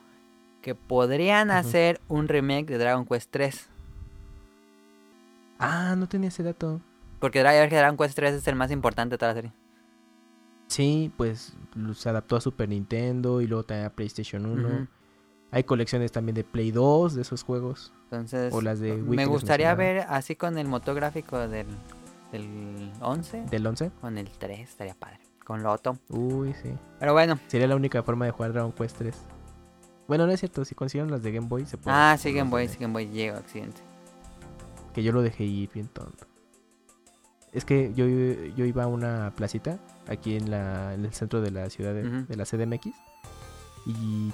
[0.67, 3.69] que podrían hacer un remake de Dragon Quest 3.
[5.59, 6.81] Ah, no tenía ese dato.
[7.21, 9.53] Porque Dra- Dragon Quest 3 es el más importante de toda la serie.
[10.67, 11.53] Sí, pues
[11.93, 14.67] se adaptó a Super Nintendo y luego también a PlayStation 1.
[14.67, 14.87] Ujú.
[15.51, 17.93] Hay colecciones también de Play 2 de esos juegos.
[18.11, 21.67] Entonces, O las de Wii me gustaría ver así con el motográfico del,
[22.33, 23.91] del 11, Del 11.
[24.01, 25.19] con el 3, estaría padre.
[25.45, 25.97] Con Loto.
[26.09, 26.73] Uy, sí.
[26.99, 29.15] Pero bueno, Sería la única forma de jugar Dragon Quest 3.
[30.07, 30.63] Bueno, no es cierto.
[30.65, 31.95] Si consiguieron las de Game Boy, se puede.
[31.95, 33.81] ah, sí, Game Boy, sí, Game Boy llega accidente.
[34.93, 36.25] Que yo lo dejé ir bien tonto.
[37.53, 38.05] Es que yo,
[38.55, 42.35] yo iba a una placita aquí en, la, en el centro de la ciudad de,
[42.35, 42.87] la CDMX
[43.85, 44.31] y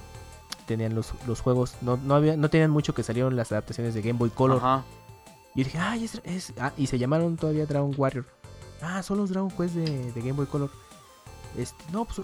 [0.66, 1.74] tenían los, los juegos.
[1.80, 4.58] No, no, había, no tenían mucho que salieron las adaptaciones de Game Boy Color.
[4.58, 4.84] Ajá.
[5.54, 8.26] Y dije, ay, es, es- ah, y se llamaron todavía Dragon Warrior.
[8.82, 10.70] Ah, son los Dragon Quest de, de Game Boy Color.
[11.56, 12.20] Este, no, pues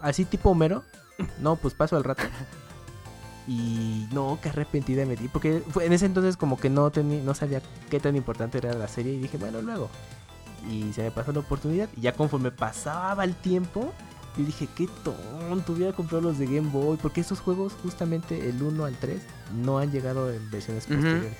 [0.00, 0.82] así tipo Homero.
[1.40, 2.24] No, pues paso al rato.
[3.46, 5.28] Y no, qué arrepentida me di.
[5.28, 7.60] Porque fue- en ese entonces como que no tenía, no sabía
[7.90, 9.12] qué tan importante era la serie.
[9.14, 9.90] Y dije, bueno, luego.
[10.70, 11.88] Y se me pasó la oportunidad.
[11.96, 13.92] Y ya conforme pasaba el tiempo,
[14.38, 16.96] yo dije, qué tonto, hubiera comprado los de Game Boy.
[17.00, 19.20] Porque esos juegos, justamente el 1 al 3,
[19.54, 21.36] no han llegado en versiones posteriores.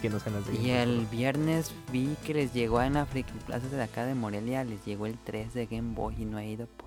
[0.00, 2.94] Que no sean las de Game Y Boy el viernes vi que les llegó en
[2.94, 6.24] la Friki Plaza de acá de Morelia, les llegó el 3 de Game Boy y
[6.24, 6.83] no he ido por.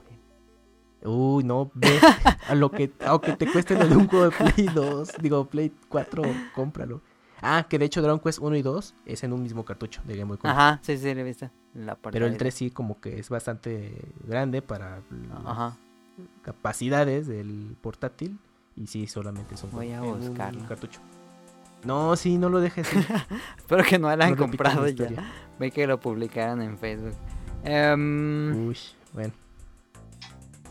[1.04, 2.00] Uy, no, ve
[2.48, 5.72] a lo que, aunque te cueste lo de un juego de Play 2, digo Play
[5.90, 6.24] 4,
[6.56, 7.02] cómpralo.
[7.42, 10.16] Ah, que de hecho Dragon Quest 1 y 2 es en un mismo cartucho de
[10.18, 10.56] Game Boy Color.
[10.56, 11.52] Ajá, sí, sí, visto.
[11.76, 12.38] La Pero el portada.
[12.40, 13.94] 3 sí como que es bastante
[14.26, 15.78] grande para las Ajá.
[16.42, 18.40] capacidades del portátil
[18.76, 20.66] y sí solamente son Voy a en un buscarlo.
[20.68, 21.00] cartucho.
[21.84, 22.88] No, sí, no lo dejes.
[23.58, 25.32] Espero que no lo han No comprado la ya.
[25.60, 27.14] Ve que lo publicaron en Facebook.
[27.64, 28.78] Em, Uy,
[29.14, 29.34] bueno.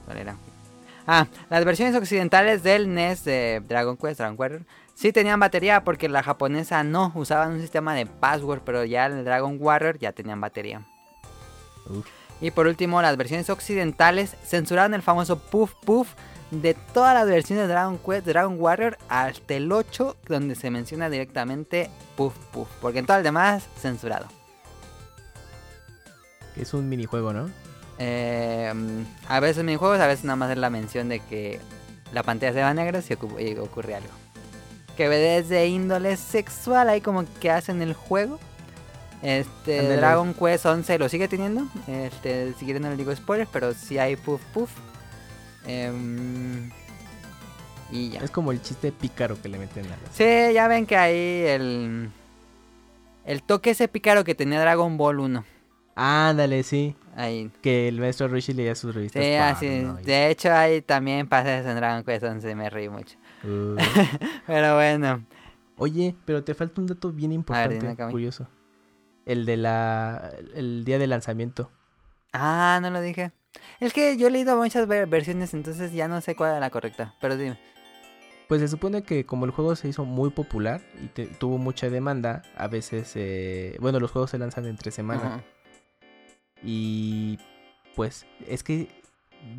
[0.07, 0.37] ¿Cuál era?
[1.07, 4.63] Ah, las versiones occidentales del NES de Dragon Quest, Dragon Warrior,
[4.95, 9.25] sí tenían batería porque la japonesa no, usaban un sistema de password, pero ya el
[9.25, 10.83] Dragon Warrior ya tenían batería.
[11.89, 12.07] Uf.
[12.41, 16.09] Y por último, las versiones occidentales censuraron el famoso Puff Puff
[16.51, 21.09] de todas las versiones de Dragon Quest, Dragon Warrior, hasta el 8, donde se menciona
[21.09, 24.27] directamente Puff Puff, porque en todo el demás, censurado.
[26.57, 27.51] Es un minijuego, ¿no?
[27.99, 28.73] Eh,
[29.29, 31.61] a veces minijuegos, a veces nada más es la mención de que
[32.13, 34.11] la pantalla se va negra si y ocurre algo.
[34.97, 38.39] Que desde índole sexual ahí como que hacen el juego.
[39.23, 39.97] Este.
[39.97, 41.67] Dragon Quest 11 lo sigue teniendo.
[41.87, 44.71] Este, si quieren no les digo spoilers, pero sí hay puff puff.
[45.67, 46.71] Em,
[47.91, 48.21] y ya.
[48.21, 49.99] Es como el chiste pícaro que le meten a las...
[50.13, 52.11] Sí, ya ven que ahí el
[53.27, 55.45] el toque ese pícaro que tenía Dragon Ball 1.
[55.97, 56.95] Ándale, sí.
[57.17, 57.51] Ahí.
[57.63, 59.25] Que el maestro Rishi leía sus revistas.
[59.25, 59.85] Sí, así.
[60.05, 63.17] De hecho, hay también pases en Dragon Quest donde me reí mucho.
[63.43, 63.75] Uh.
[64.47, 65.25] Pero bueno.
[65.79, 68.11] Oye, pero te falta un dato bien importante, Cami.
[68.13, 68.49] curioso.
[69.27, 70.31] El de la...
[70.55, 71.71] El día de lanzamiento.
[72.33, 73.33] Ah, no lo dije.
[73.81, 76.71] Es que yo he leído muchas ver- versiones, entonces ya no sé cuál era la
[76.71, 77.15] correcta.
[77.21, 77.59] Pero dime.
[78.49, 81.91] Pues se supone que como el juego se hizo muy popular y te- tuvo mucha
[81.91, 85.45] demanda, a veces, eh, bueno, los juegos se lanzan entre semana Ajá.
[86.67, 87.39] Y
[87.95, 88.89] pues es que,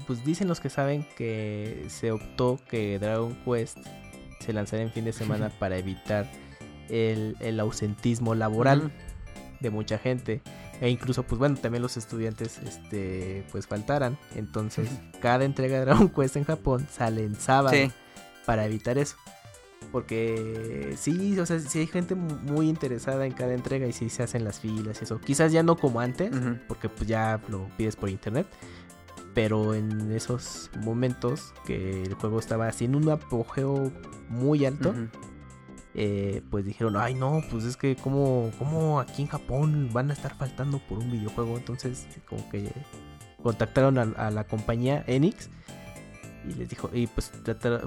[0.06, 3.78] pues dicen los que saben que se optó que Dragon Quest
[4.42, 6.30] se lanzara en fin de semana para evitar
[6.90, 8.92] el, el ausentismo laboral
[9.60, 10.42] de mucha gente
[10.82, 14.88] e incluso pues bueno también los estudiantes este pues faltaran entonces
[15.20, 17.92] cada entrega de Dragon Quest en Japón sale en sábado Sí.
[18.46, 19.16] para evitar eso.
[19.92, 24.10] Porque sí, o sea, sí hay gente mu- muy interesada en cada entrega y sí
[24.10, 25.20] se hacen las filas y eso.
[25.22, 26.32] Quizás ya no como antes,
[26.68, 28.48] porque pues ya lo pides por internet.
[29.34, 33.92] Pero en esos momentos que el juego estaba así en un apogeo
[34.30, 34.94] muy alto,
[35.94, 40.14] eh, pues dijeron, ay no, pues es que como, como aquí en Japón van a
[40.14, 41.56] estar faltando por un videojuego.
[41.58, 42.72] Entonces como que
[43.42, 45.50] contactaron a, a la compañía Enix
[46.50, 47.32] y les dijo, y pues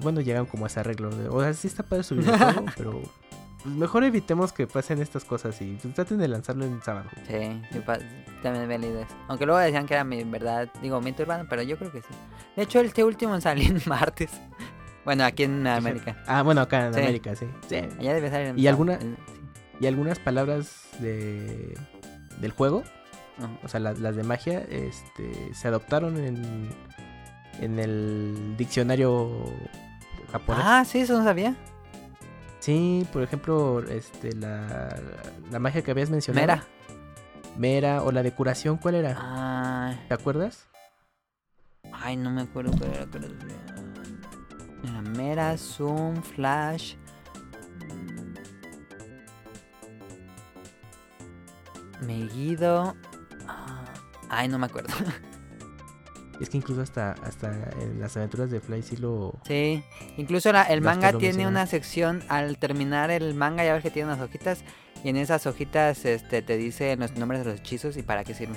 [0.00, 1.10] bueno, llegaron como a ese arreglo.
[1.10, 2.92] De, o sea, sí está padre su videojuego, pero
[3.62, 7.08] pues, mejor evitemos que pasen estas cosas y pues, traten de lanzarlo en sábado.
[7.26, 7.98] Sí, pa-
[8.42, 9.14] también había leído eso.
[9.28, 12.08] Aunque luego decían que era mi verdad, digo, mito urbano, pero yo creo que sí.
[12.56, 14.30] De hecho, este último salió en martes.
[15.04, 16.16] Bueno, aquí en América.
[16.26, 17.00] Ah, bueno, acá en Sí.
[17.00, 17.46] América, sí.
[17.68, 17.76] Sí.
[17.98, 19.16] Allá debe salir en ¿Y alguna- En-
[19.80, 21.74] Y algunas palabras de
[22.40, 22.82] del juego
[23.62, 26.68] o sea, las, las de magia, este, se adoptaron en,
[27.60, 29.44] en el diccionario
[30.32, 30.64] japonés.
[30.66, 31.54] Ah, sí, eso no sabía.
[32.58, 34.94] Sí, por ejemplo, este, la,
[35.50, 36.46] la magia que habías mencionado.
[36.46, 36.64] Mera.
[37.56, 39.96] Mera, o la de curación, ¿cuál era?
[40.08, 40.66] ¿Te acuerdas?
[41.92, 43.06] ay, no me acuerdo cuál era.
[43.06, 43.34] cuál era.
[44.84, 46.94] Era Mera, Zoom, Flash.
[52.00, 52.94] Megiddo.
[53.46, 53.84] ah,
[54.28, 54.88] Ay, no me acuerdo.
[56.40, 59.34] Es que incluso hasta, hasta en las aventuras de Fly sí lo...
[59.46, 59.82] Sí,
[60.16, 64.10] incluso la- el manga tiene una sección al terminar el manga, ya ves que tiene
[64.12, 64.64] unas hojitas
[65.04, 68.32] y en esas hojitas este te dice los nombres de los hechizos y para qué
[68.34, 68.56] sirven.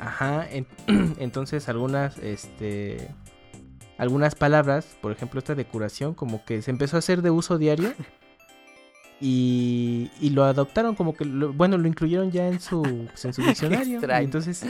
[0.00, 0.66] Ajá, en-
[1.18, 3.08] entonces algunas, este...
[3.98, 7.56] Algunas palabras, por ejemplo esta de curación, como que se empezó a hacer de uso
[7.58, 7.92] diario.
[9.24, 13.32] Y, y lo adoptaron como que, lo- bueno, lo incluyeron ya en su, pues, en
[13.32, 14.00] su diccionario.
[14.18, 14.66] entonces,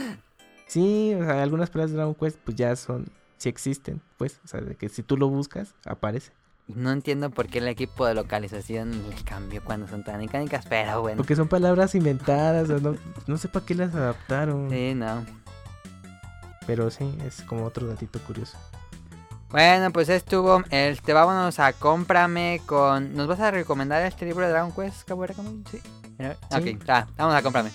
[0.66, 3.06] sí, o sea, algunas palabras de Dragon Quest pues ya son,
[3.38, 6.32] sí existen, pues, o sea, de que si tú lo buscas, aparece.
[6.68, 11.16] No entiendo por qué el equipo de localización cambió cuando son tan icónicas, pero bueno.
[11.16, 14.70] Porque son palabras inventadas, o no, no sé para qué las adaptaron.
[14.70, 15.24] Sí, no.
[16.66, 18.56] Pero sí, es como otro datito curioso.
[19.50, 20.62] Bueno, pues estuvo.
[20.70, 23.14] Este, vámonos a cómprame con.
[23.14, 25.62] ¿Nos vas a recomendar este libro de Dragon Quest, Cabuera Camuy?
[25.70, 25.78] Sí.
[25.78, 26.26] Sí.
[26.76, 27.42] Ok, ah, vamos a.
[27.42, 27.70] Cómprame.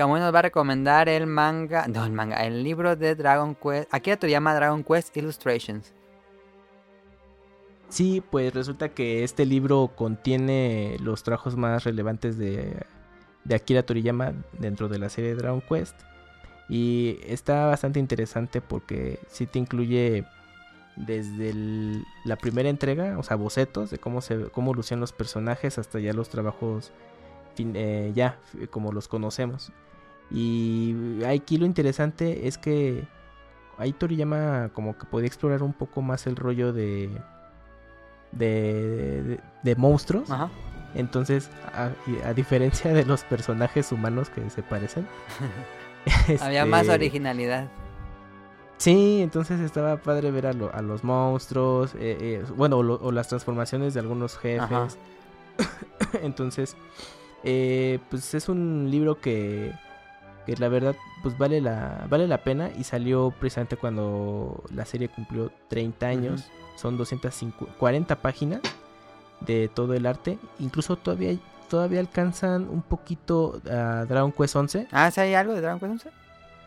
[0.00, 1.86] Camuy nos va a recomendar el manga.
[1.92, 2.36] No, el manga.
[2.46, 3.90] El libro de Dragon Quest.
[4.18, 5.92] Te llama Dragon Quest Illustrations.
[7.90, 12.86] Sí, pues resulta que este libro contiene los trabajos más relevantes de,
[13.54, 16.00] Akira Toriyama dentro de la serie Dragon Quest.
[16.70, 20.24] Y está bastante interesante porque sí te incluye
[20.96, 21.52] desde
[22.24, 26.14] la primera entrega, o sea, bocetos de cómo se cómo lucían los personajes hasta ya
[26.14, 26.90] los trabajos
[27.58, 28.38] eh, ya
[28.70, 29.70] como los conocemos.
[30.30, 33.04] Y aquí lo interesante es que
[33.78, 37.10] ahí Toriyama como que podía explorar un poco más el rollo de
[38.32, 40.30] de, de- de monstruos.
[40.30, 40.50] Ajá.
[40.94, 41.90] Entonces, a,
[42.32, 45.06] diferencia de los personajes humanos que se parecen,
[46.40, 47.68] Había este, más originalidad.
[48.76, 53.00] Sí, entonces estaba padre ver a, lo- a los monstruos, eh, eh, bueno, o, lo-
[53.02, 54.96] o las transformaciones de algunos jefes.
[56.22, 56.76] Entonces,
[57.44, 59.72] eh, pues es un libro que,
[60.54, 65.08] que la verdad, pues vale la, vale la pena y salió precisamente cuando la serie
[65.08, 66.44] cumplió 30 años.
[66.76, 68.60] Son 240 páginas
[69.40, 70.38] de todo el arte.
[70.58, 71.36] Incluso todavía
[71.68, 74.88] todavía alcanzan un poquito a Dragon Quest 11.
[74.90, 76.10] Ah, ¿sí hay algo de Dragon Quest 11?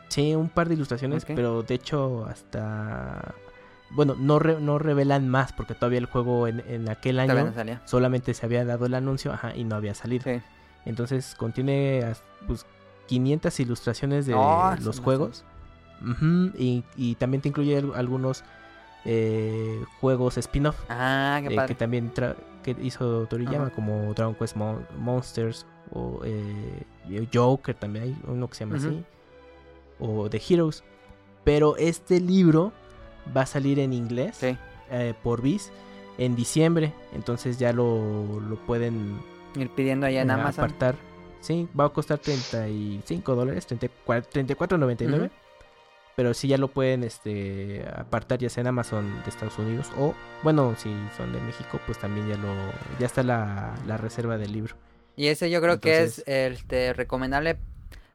[0.08, 3.34] Sí, un par de ilustraciones, pero de hecho hasta...
[3.92, 7.50] Bueno, no, re- no revelan más porque todavía el juego en, en aquel año Todavía
[7.52, 7.82] no salía.
[7.86, 10.24] solamente se había dado el anuncio ajá, y no había salido.
[10.24, 10.42] Sí.
[10.86, 12.14] Entonces contiene
[12.48, 12.66] pues,
[13.08, 15.44] 500 ilustraciones de Ah, los juegos.
[16.58, 18.44] Y, y también te incluye al- algunos
[19.06, 23.76] eh, juegos spin-off Ah, qué eh, que también tra- que hizo Toriyama, Ajá.
[23.76, 26.84] como Dragon Quest Mon- Monsters o eh,
[27.34, 29.04] Joker también hay uno que se llama así
[30.00, 30.84] o The Heroes.
[31.44, 32.72] Pero este libro
[33.36, 34.58] va a salir en inglés Sí.
[35.22, 35.72] por Viz
[36.18, 39.18] en diciembre, entonces ya lo, lo pueden
[39.56, 40.66] Ir pidiendo allá en Amazon.
[40.66, 40.96] apartar.
[41.44, 45.18] Sí, va a costar 35 dólares, 34 34.99.
[45.18, 45.30] Ujú.
[46.16, 50.14] Pero sí ya lo pueden este apartar ya sea en Amazon de Estados Unidos o
[50.44, 52.54] bueno, si son de México, pues también ya lo
[53.00, 54.76] ya está la, la reserva del libro.
[55.16, 57.58] Y ese yo creo que es este, recomendable.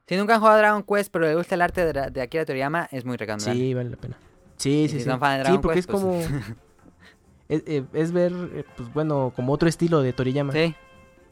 [0.06, 2.88] Si nunca han jugado Dragon Quest, pero le gusta el arte de, de Akira Toriyama,
[2.92, 3.60] es muy recomendable.
[3.60, 4.16] Sí, vale la pena.
[4.56, 5.05] Sí, Y sí, si sí.
[5.10, 6.12] son fan de Sí, Dragon porque Quest, es como
[7.48, 10.52] es, eh, es ver eh, pues bueno, como otro estilo de Toriyama.
[10.52, 10.74] Sí,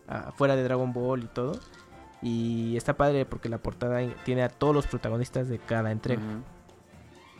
[0.08, 1.58] ah, fuera de Dragon Ball y todo.
[2.22, 6.22] Y está padre porque la portada tiene a todos los protagonistas de cada entrega.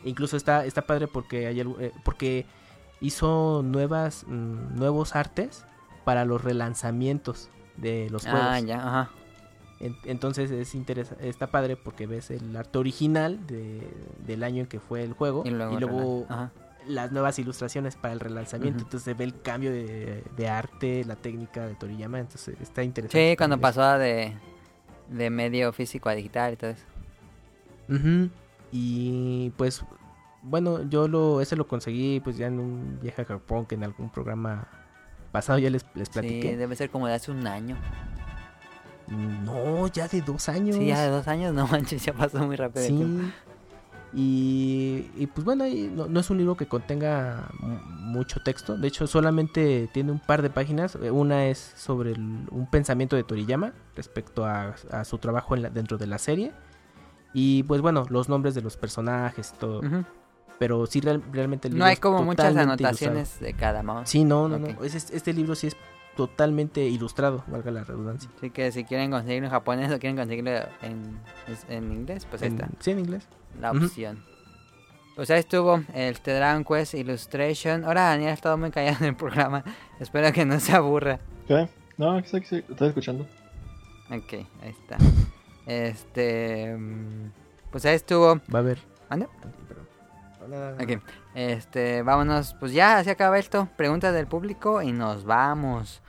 [0.03, 2.45] Incluso está, está padre porque hay eh, porque
[3.01, 5.65] hizo nuevas mm, nuevos artes
[6.05, 8.41] para los relanzamientos de los juegos.
[8.43, 9.09] Ah, ya, ajá.
[9.79, 10.75] En- entonces es
[11.19, 13.91] está padre porque ves el arte original de-
[14.25, 16.51] del año en que fue el juego Y luego, luego rela- ajá.
[16.87, 18.79] las nuevas ilustraciones para el relanzamiento.
[18.83, 22.19] Entonces se ve el cambio de, de arte, la técnica de Toriyama.
[22.19, 23.31] Entonces está interesante.
[23.31, 24.35] Sí, cuando pasó de,
[25.09, 26.85] de medio físico a digital y todo eso.
[27.89, 28.29] Ujú,
[28.71, 29.83] Y pues,
[30.41, 33.83] bueno, yo lo ese lo conseguí pues ya en un viaje a Japón que en
[33.83, 34.67] algún programa
[35.31, 36.57] pasado ya les, les Sí, platiqué.
[36.57, 37.77] debe ser como de hace un año.
[39.07, 40.75] No, ya de dos años.
[40.75, 42.85] Sí, ya de dos años, no manches, ya pasó muy rápido.
[42.85, 43.31] Sí.
[44.13, 48.77] Y, y, pues bueno, ahí no, no es un libro que contenga mu- mucho texto.
[48.77, 50.95] De hecho, solamente tiene un par de páginas.
[51.01, 55.63] Eh, Una es sobre el- un pensamiento de Toriyama respecto a, a su trabajo en
[55.63, 56.51] la- dentro de la serie.
[57.33, 59.81] Y pues bueno, los nombres de los personajes y todo.
[60.57, 64.05] Pero sí, real- realmente el No libro hay es como muchas anotaciones de cada ilustrado.
[64.07, 64.67] Sí, no, no, no.
[64.83, 65.75] Es- es- este libro sí es
[66.17, 68.29] totalmente ilustrado, valga la redundancia.
[68.37, 71.17] Así que si quieren conseguirlo en japonés o quieren conseguirlo en,
[71.69, 73.25] en inglés, pues ahí En- está sí, en inglés.
[73.61, 74.21] la opción.
[75.15, 77.85] Pues ahí estuvo el The Dragon Quest Illustration.
[77.85, 79.63] Ahora Daniel ha estado muy callado en el programa.
[79.99, 81.19] Espero que no se aburra.
[81.47, 81.69] ¿Qué?
[81.97, 83.25] No, estoy, estoy, escuchando.
[84.11, 84.97] Ok, ahí está.
[85.65, 86.75] Este.
[86.77, 87.31] mm,
[87.71, 88.35] Pues ahí estuvo.
[88.53, 88.79] Va a haber.
[89.09, 89.27] ¿Mande?
[89.67, 89.87] Perdón.
[90.45, 90.75] Hola.
[90.81, 91.01] Ok.
[91.33, 92.53] Este, vámonos.
[92.59, 93.67] Pues ya, se acaba esto.
[93.75, 96.01] Preguntas del público y nos vamos.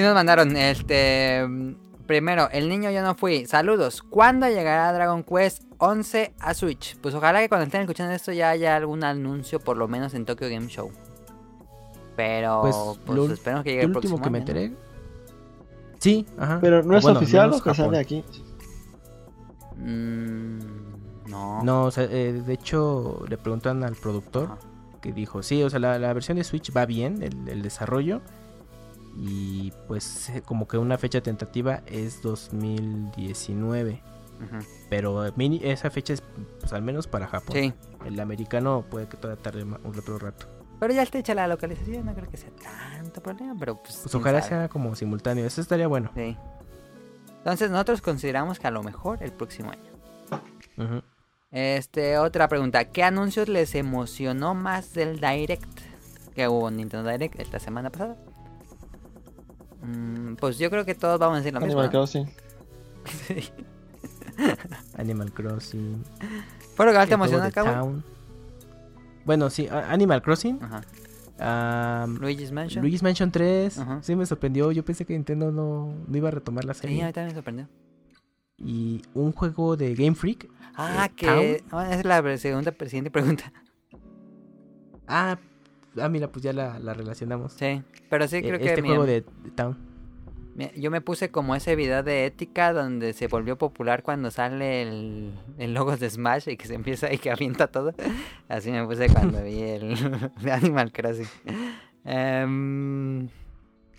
[0.00, 1.46] Sí nos mandaron, este...
[2.06, 3.46] Primero, el niño yo no fui.
[3.46, 4.02] Saludos.
[4.02, 6.96] ¿Cuándo llegará Dragon Quest 11 a Switch?
[7.00, 10.24] Pues ojalá que cuando estén escuchando esto ya haya algún anuncio, por lo menos en
[10.24, 10.90] Tokyo Game Show.
[12.16, 14.72] Pero, Pues, pues, lo- esperemos que llegue El próximo último que me enteré.
[15.98, 16.58] Sí, ajá.
[16.60, 18.24] Pero no es Bueno, oficial lo que sale aquí.
[19.76, 20.58] Mm,
[21.30, 21.62] no.
[21.62, 24.58] No, o sea, eh, de hecho le preguntan al productor Ajá.
[25.00, 28.20] que dijo, sí, o sea, la, la versión de Switch va bien, el, el desarrollo.
[29.16, 34.02] Y pues eh, como que una fecha tentativa es 2019.
[34.42, 34.64] Ujú.
[34.88, 36.22] Pero eh, mini- esa fecha es
[36.60, 37.54] pues al menos para Japón.
[37.56, 37.72] Sí.
[38.06, 40.46] El americano puede que todavía tarde un otro rato.
[40.78, 43.98] Pero ya está hecha la localización, no creo que sea tanto problema, pero pues...
[44.02, 44.48] Pues ojalá sabe.
[44.62, 46.10] sea como simultáneo, eso estaría bueno.
[46.14, 46.34] Sí.
[47.36, 49.90] Entonces nosotros consideramos que a lo mejor el próximo año.
[50.78, 51.02] Ujú.
[51.50, 52.86] Este, otra pregunta.
[52.86, 55.68] ¿Qué anuncios les emocionó más del Direct?
[56.34, 58.16] Que hubo en Nintendo Direct esta semana pasada.
[59.82, 61.80] Mm, pues yo creo que todos vamos a decir lo mismo.
[61.80, 61.90] Animal.
[61.90, 62.28] Crossing.
[63.26, 63.50] Sí.
[64.96, 66.02] Animal Crossing.
[66.74, 66.98] ¿Fue lo que
[67.52, 67.74] te güey?
[67.74, 68.04] Town.
[69.24, 70.58] Bueno, sí, Animal Crossing.
[70.62, 72.06] Ajá.
[72.06, 72.82] Luigi's Mansion.
[72.82, 73.78] Luigi's Mansion 3.
[73.78, 73.98] Ajá.
[74.02, 74.72] Sí, me sorprendió.
[74.72, 77.02] Yo pensé que Nintendo no, no iba a retomar la Sí, serie.
[77.02, 77.68] a mí también me sorprendió.
[78.58, 80.48] Y un juego de Game Freak.
[80.74, 81.64] Ah, Eh, que...
[81.70, 83.52] ah, esa es la segunda, siguiente pregunta.
[85.08, 85.38] Ah,
[85.98, 87.52] ah mira, pues ya la, la relacionamos.
[87.52, 89.90] Sí, pero sí Eh, creo que este mi, juego de, de Town.
[90.76, 95.32] Yo me puse como ese video de ética donde se volvió popular cuando sale el,
[95.58, 97.94] el logo de Smash y que se empieza y que avienta todo.
[98.48, 101.28] Así me puse cuando vi el de Animal Crossing.
[102.04, 103.28] Em,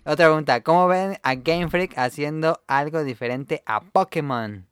[0.04, 4.66] otra pregunta, ¿cómo ven a Game Freak haciendo algo diferente a Pokémon?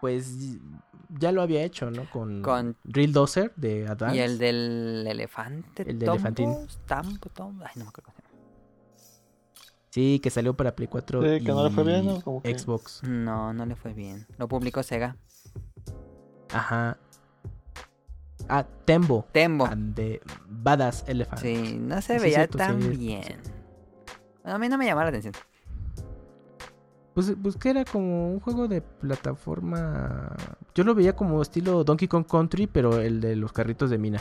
[0.00, 0.36] Pues
[1.18, 2.08] ya lo había hecho, ¿no?
[2.10, 4.16] Con, Con- Real Dozer de Advance.
[4.16, 5.82] Y el del elefante.
[5.88, 6.54] El del elefantín.
[7.34, 8.12] Tombo, Ay, no me acuerdo.
[9.90, 12.20] Sí, que salió para Play 4 Sí, y que no le fue bien, ¿no?
[12.20, 13.02] Como que- Xbox.
[13.04, 14.26] No, no le fue bien.
[14.38, 15.16] Lo publicó Sega.
[16.52, 16.98] Ajá.
[18.48, 19.26] Ah, Tembo.
[19.32, 19.68] Tembo.
[19.94, 21.40] the Badass Elephant.
[21.40, 22.88] Sí, no se veía tan sí.
[22.88, 23.40] bien.
[24.42, 25.34] Bueno, a mí no me llamó la atención.
[27.14, 30.34] Pues, pues que era como un juego de plataforma.
[30.74, 34.20] Yo lo veía como estilo Donkey Kong Country, pero el de los carritos de mina.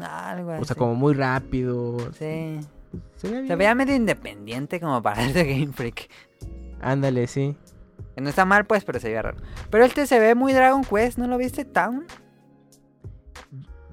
[0.00, 0.74] Algo O sea, así.
[0.74, 1.98] como muy rápido.
[2.18, 2.58] Sí.
[3.16, 6.10] Se veía Se veía medio independiente como para el de Game Freak.
[6.80, 7.56] Ándale, sí.
[8.16, 9.38] No está mal, pues, pero se veía raro.
[9.70, 12.04] Pero este se ve muy Dragon Quest, ¿no lo viste, Town?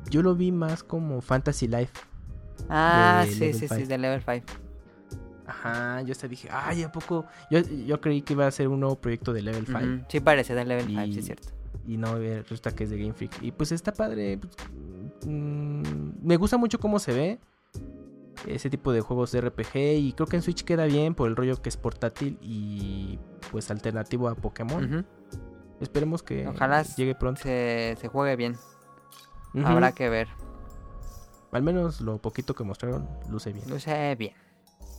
[0.10, 1.94] Yo lo vi más como Fantasy Life.
[2.68, 4.46] Ah, sí, sí, sí, de Level 5.
[5.50, 7.26] Ajá, yo hasta dije, ay, ¿a poco?
[7.50, 10.06] Yo, yo creí que iba a ser un nuevo proyecto de Level 5.
[10.08, 11.48] Sí, parecía de Level 5, sí, Y- es cierto.
[11.88, 13.42] Y no, eh, resulta que es de Game Freak.
[13.42, 14.38] Y pues está padre.
[14.38, 14.54] pues,
[15.26, 17.40] mm, me gusta mucho cómo se ve.
[18.48, 19.98] Ese tipo de juegos de RPG.
[19.98, 23.18] Y creo que en Switch queda bien por el rollo que es portátil y
[23.52, 25.06] pues alternativo a Pokémon.
[25.82, 27.42] Esperemos que Ojalá llegue pronto.
[27.42, 28.56] se, se juegue bien.
[29.64, 30.28] Habrá que ver.
[31.52, 33.68] Al menos lo poquito que mostraron luce bien.
[33.70, 34.34] Luce bien.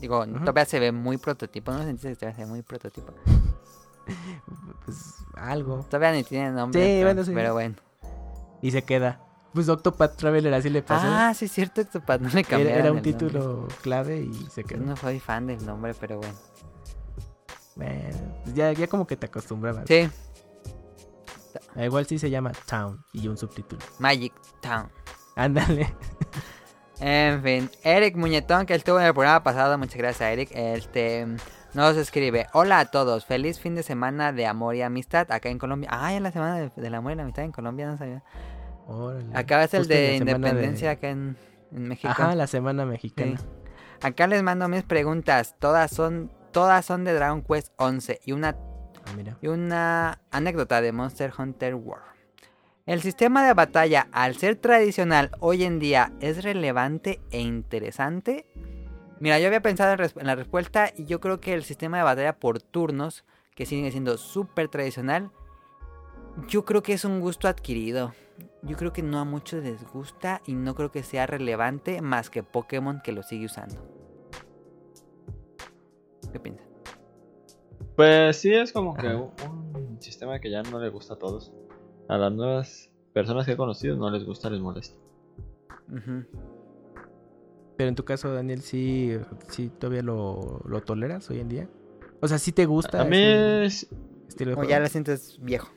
[0.00, 0.38] Digo, Ujú.
[0.40, 1.72] todavía se ve muy prototipo.
[1.72, 3.12] ¿No sentiste que todavía se ve muy prototipo?
[4.84, 5.84] Pues algo.
[5.88, 6.80] Todavía ni tiene nombre.
[6.82, 7.32] Sí, pero, bueno, sí.
[7.34, 7.76] pero bueno.
[8.62, 9.20] Y se queda.
[9.54, 11.06] Pues Octopath Traveler así le pasó.
[11.08, 11.80] Ah, sí, es cierto.
[11.82, 13.12] Octopath, No le era, cambiaron era un el nombre.
[13.12, 14.84] título clave y se Yo quedó.
[14.84, 16.34] no soy fan del nombre, pero bueno.
[17.76, 19.84] Bueno, pues ya, ya como que te acostumbrabas.
[19.86, 20.08] Sí,
[21.76, 23.80] Igual sí se llama Town y un subtítulo.
[24.00, 24.88] Magic Town.
[25.36, 25.94] Ándale.
[27.00, 30.50] En fin, Eric Muñetón, que estuvo en el programa pasado, muchas gracias a Eric.
[30.54, 31.26] Este
[31.72, 35.58] nos escribe: Hola a todos, feliz fin de semana de amor y amistad acá en
[35.58, 35.88] Colombia.
[35.92, 38.22] Ah, ya la semana de- del amor y la amistad en Colombia, no sabía.
[38.86, 39.24] Órale.
[39.34, 41.36] Acá es el Justo en de independencia de- acá en,
[41.72, 42.08] en México.
[42.10, 43.38] Ajá, la semana mexicana.
[43.38, 43.46] Sí.
[44.02, 45.54] Acá les mando mis preguntas.
[45.58, 48.56] Todas son, todas son de Dragon Quest 11 y una
[49.06, 49.38] Ah, mira.
[49.40, 52.04] y una anécdota de Monster Hunter World.
[52.90, 58.46] El sistema de batalla, al ser tradicional hoy en día, ¿es relevante e interesante?
[59.20, 62.40] Mira, yo había pensado en, la respuesta y yo creo que el sistema de batalla
[62.40, 65.30] por turnos, que sigue siendo súper tradicional,
[66.48, 68.12] yo creo que es un gusto adquirido.
[68.62, 72.28] Yo creo que no a muchos les gusta y no creo que sea relevante más
[72.28, 73.76] que Pokémon que lo sigue usando.
[76.32, 76.66] ¿Qué piensas?
[77.94, 79.30] Pues sí, es como que un,
[79.76, 81.52] un sistema que ya no le gusta a todos.
[82.10, 84.96] A las nuevas personas que he conocido no les gusta, les molesta.
[85.88, 86.24] Ujú.
[87.76, 89.16] Pero en tu caso, Daniel, sí,
[89.48, 91.68] sí todavía lo, lo toleras hoy en día.
[92.20, 93.88] O sea, sí te gusta A mí ese es-
[94.28, 95.68] estilo de O ya lo sientes viejo.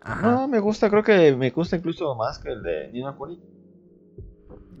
[0.00, 0.30] Ajá.
[0.30, 3.40] no me gusta, creo que me gusta incluso más que el de Nino Kuni.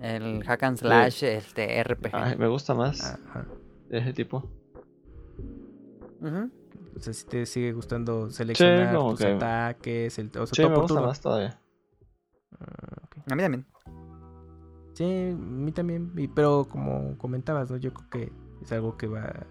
[0.00, 2.10] El hack and slash, este RPG.
[2.14, 3.46] Ay, me gusta más Ajá.
[3.88, 4.48] de ese tipo.
[6.20, 6.50] Ujú.
[6.96, 10.68] O sea, si te sigue gustando seleccionar tus que- ataques, el, o sea, Sí, todo
[10.70, 11.58] me por gusta más todavía.
[12.60, 13.08] Ah.
[13.30, 13.66] A mí también.
[14.94, 16.12] Sí, a mí también.
[16.16, 17.76] y- Pero como comentabas, ¿no?
[17.78, 19.46] Yo creo que es algo que va.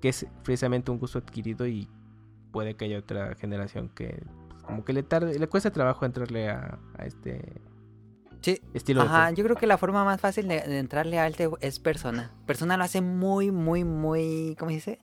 [0.00, 1.88] que es precisamente un gusto adquirido y
[2.52, 6.48] puede que haya otra generación que pues, como que le tarde, le cuesta trabajo entrarle
[6.50, 7.60] a, a este
[8.40, 8.60] Sí.
[8.72, 11.78] estilo Ajá, yo creo que la forma más fácil de, de entrarle a este es
[11.80, 12.30] Persona.
[12.46, 14.98] Persona lo hace muy, muy, muy, ¿cómo se dice?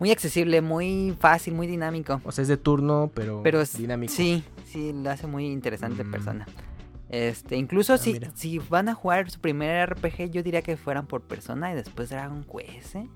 [0.00, 2.20] Muy accesible, muy fácil, muy dinámico.
[2.24, 4.12] O sea, es de turno, pero, Pero dinámico.
[4.12, 6.10] sí, sí, lo hace muy interesante Mm.
[6.10, 6.46] Persona.
[7.08, 8.30] Este, incluso Ah, si, mira.
[8.34, 12.08] si van a jugar su primer RPG, yo diría que fueran por Persona y después
[12.10, 13.08] Dragon Quest, ¿eh?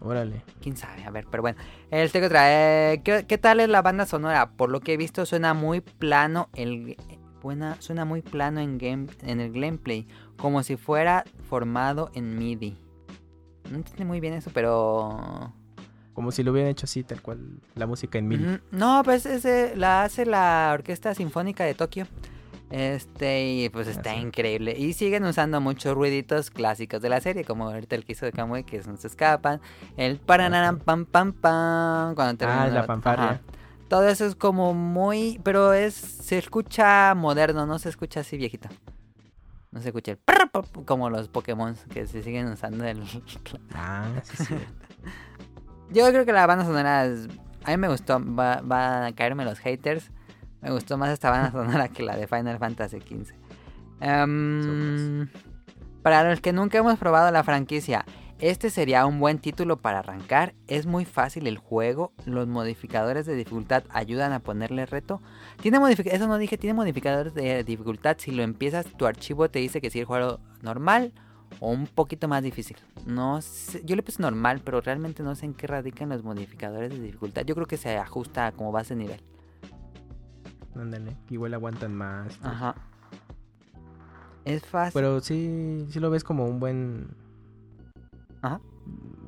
[0.00, 0.42] Órale.
[0.60, 1.58] quién sabe, a ver, pero bueno.
[1.90, 2.92] El tengo otra.
[2.92, 4.50] eh, ¿qué, qué tal es la banda sonora?
[4.50, 6.96] Por lo que he visto suena muy plano el
[7.44, 12.76] buena, suena muy plano en game en el gameplay, como si fuera formado en MIDI.
[13.70, 15.52] No entiendo muy bien eso, pero
[16.14, 17.38] Como si lo hubieran hecho así, tal cual,
[17.74, 18.44] la música en MIDI.
[18.44, 18.58] Ujú.
[18.72, 22.06] No, pues ese la hace la Orquesta Sinfónica de Tokio.
[22.70, 24.74] Este, y pues está Ah, increíble.
[24.76, 28.32] Y siguen usando muchos ruiditos clásicos de la serie, como ahorita el que hizo de
[28.32, 29.60] Kamui, que no se escapan.
[29.96, 32.14] El paranaram pam pam pam.
[32.14, 32.86] Cuando termina Ah, la Ajá.
[32.86, 33.40] fanfarria.
[33.88, 35.40] Todo eso es como muy.
[35.44, 35.94] Pero es.
[35.94, 38.68] Se escucha moderno, no se escucha así viejito.
[39.70, 43.02] No se escucha el prr, prr, prr, como los Pokémon que se siguen usando el...
[43.74, 44.54] Ah, sí, sí.
[45.90, 47.28] Yo creo que la banda sonora es-
[47.64, 50.10] a mí me gustó, va, va a caerme los haters.
[50.60, 53.34] Me gustó más esta banda sonora que la de Final Fantasy XV.
[54.00, 55.28] Em,
[56.02, 58.04] para los que nunca hemos probado la franquicia,
[58.50, 60.54] este sería un buen título para arrancar.
[60.66, 62.12] Es muy fácil el juego.
[62.26, 65.22] Los modificadores de dificultad ayudan a ponerle reto.
[65.62, 68.16] Tiene eso no dije, tiene modificadores de dificultad.
[68.18, 71.14] Si lo empiezas, tu archivo te dice que si el juego normal
[71.58, 72.76] o un poquito más difícil.
[73.06, 76.90] No sé, yo le puse normal, pero realmente no sé en qué radican los modificadores
[76.90, 77.46] de dificultad.
[77.46, 79.22] Yo creo que se ajusta a como base nivel.
[80.76, 82.38] Ándale, igual aguantan más.
[82.42, 82.74] Ajá.
[84.44, 84.92] Es fácil.
[84.92, 87.23] Pero sí, sí lo ves como un buen...
[88.44, 88.60] Ajá.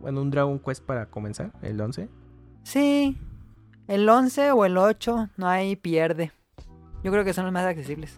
[0.02, 2.10] Bueno, un Dragon Quest para comenzar, el 11.
[2.64, 3.16] Sí,
[3.88, 6.32] el 11 o el 8 no hay pierde.
[7.02, 8.14] Yo creo que son los más accesibles.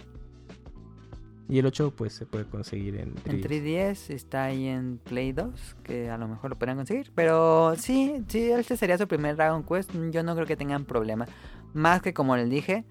[1.49, 3.47] Y el 8 pues se puede conseguir en En 3DS.
[3.47, 7.13] 3DS está ahí en Play 2, que a lo mejor lo podrían conseguir.
[7.15, 9.93] Pero sí, sí, este sería su primer Dragon Quest.
[10.11, 11.27] Yo no creo que tengan problema.
[11.75, 12.85] Más que como les dije,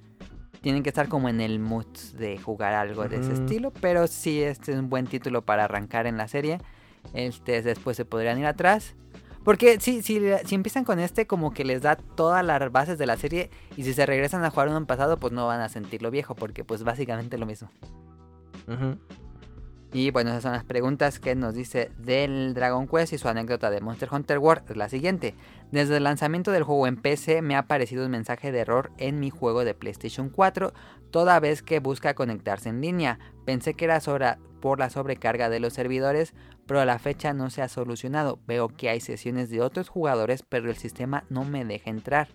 [0.61, 1.85] tienen que estar como en el mood
[2.17, 3.73] de jugar algo de ese estilo.
[3.81, 6.59] Pero sí, este es un buen título para arrancar en la serie.
[7.13, 8.95] Este, después se podrían ir atrás.
[9.43, 13.05] Porque si, si, si empiezan con este, como que les da todas las bases de
[13.05, 13.49] la serie.
[13.77, 16.35] Y si se regresan a jugar uno en pasado, pues no van a sentirlo viejo.
[16.35, 17.69] Porque pues básicamente lo mismo.
[19.93, 23.69] Y bueno, esas son las preguntas que nos dice del Dragon Quest y su anécdota
[23.71, 25.33] de Monster Hunter World es la siguiente.
[25.71, 29.19] Desde el lanzamiento del juego en PC me ha aparecido un mensaje de error en
[29.21, 30.73] mi juego de PlayStation 4
[31.09, 33.17] toda vez que busca conectarse en línea.
[33.45, 36.33] Pensé que era sobra- por la sobrecarga de los servidores,
[36.67, 38.37] pero a la fecha no se ha solucionado.
[38.45, 42.27] Veo que hay sesiones de otros jugadores, pero el sistema no me deja entrar.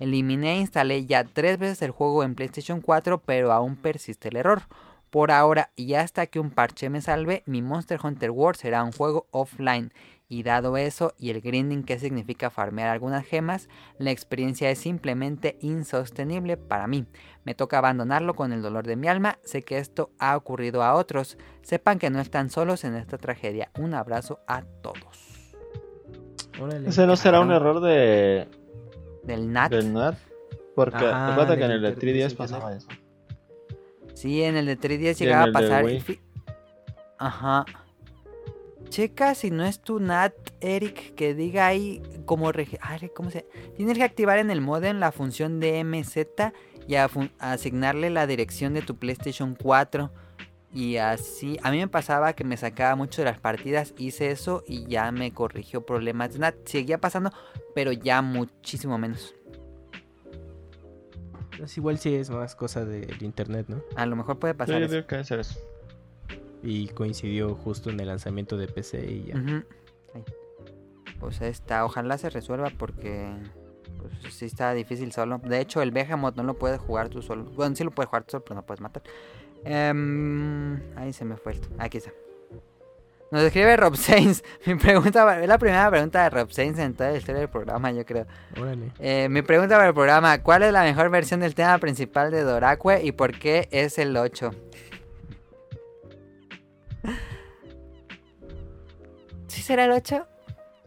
[0.00, 4.36] Eliminé e instalé ya tres veces el juego en PlayStation 4, pero aún persiste el
[4.36, 4.62] error.
[5.10, 8.92] Por ahora y hasta que un parche me salve, mi Monster Hunter World será un
[8.92, 9.92] juego offline.
[10.32, 13.68] Y dado eso y el grinding que significa farmear algunas gemas,
[13.98, 17.04] la experiencia es simplemente insostenible para mí.
[17.44, 20.94] Me toca abandonarlo con el dolor de mi alma, sé que esto ha ocurrido a
[20.94, 21.36] otros.
[21.60, 23.70] Sepan que no están solos en esta tragedia.
[23.78, 25.52] Un abrazo a todos.
[26.58, 26.88] Órale.
[26.88, 28.48] Ese no será un error de
[29.24, 29.70] Del NAT.
[29.70, 30.16] del NAT.
[30.74, 32.88] Porque recuerda que en el de internet, 3DS sí, pasaba eso.
[34.14, 35.84] Sí, en el de 3DS Y en llegaba a pasar.
[37.18, 37.66] Ajá.
[38.92, 42.50] Checa si no es tu NAT, Eric, que diga ahí como...
[42.82, 43.46] Ay, ¿cómo se...?
[43.74, 46.18] Tienes que activar en el modem la función de MZ
[46.86, 50.10] y a fun- asignarle la dirección de tu PlayStation 4.
[50.74, 54.62] Y así, a mí me pasaba que me sacaba mucho de las partidas, hice eso
[54.66, 56.56] y ya me corrigió problemas de NAT.
[56.66, 57.30] Seguía pasando,
[57.74, 59.34] pero ya muchísimo menos.
[61.62, 63.82] Es igual si es más cosa del internet, ¿no?
[63.96, 64.94] A lo mejor puede Sí, pasar yo eso.
[64.96, 65.36] digo que eso.
[66.62, 69.36] Y coincidió justo en el lanzamiento de PC y ya.
[69.36, 69.64] Ujú.
[70.14, 70.24] Ahí.
[71.18, 73.32] Pues esta, ojalá se resuelva porque
[73.98, 75.38] pues, sí está difícil solo.
[75.38, 77.44] De hecho, el Behemoth no lo puedes jugar tú solo.
[77.44, 79.02] Bueno, sí lo puedes jugar tú solo, pero no puedes matar.
[79.64, 81.68] Em, ahí se me fue esto.
[81.78, 82.12] Aquí está.
[83.30, 84.42] Nos escribe Rob Sainz.
[84.66, 87.90] Mi pregunta es la primera pregunta de Rob Sainz en toda la historia del programa,
[87.90, 88.26] yo creo.
[88.60, 88.92] Órale.
[88.98, 92.42] Eh, mi pregunta para el programa: ¿Cuál es la mejor versión del tema principal de
[92.42, 94.50] Dorakue y por qué es el 8?
[99.52, 100.26] ¿Sí será el 8?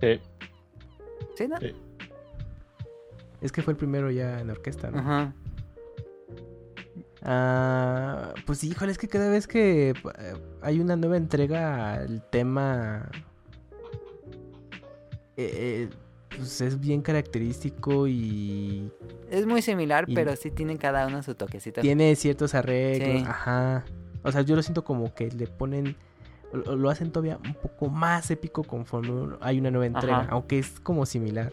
[0.02, 0.20] Sí.
[1.36, 1.58] ¿Sí, no?
[1.60, 1.72] Sí.
[3.42, 4.98] Es que fue el primero ya en orquesta, ¿no?
[5.00, 5.34] Ajá.
[7.22, 13.10] Ah, pues híjole, es que cada vez que eh, hay una nueva entrega, el tema
[15.38, 15.90] eh, eh,
[16.36, 18.92] pues es bien característico y
[19.30, 21.82] Es muy similar, Y- pero sí tienen cada uno su toquecito.
[21.82, 23.22] tiene ciertos arreglos.
[23.22, 23.26] Sí.
[23.28, 23.86] Ajá.
[24.24, 25.96] O sea, yo lo siento como que le ponen,
[26.56, 30.28] lo, lo hacen todavía un poco más épico conforme hay una nueva entrega, Ajá.
[30.32, 31.52] aunque es como similar.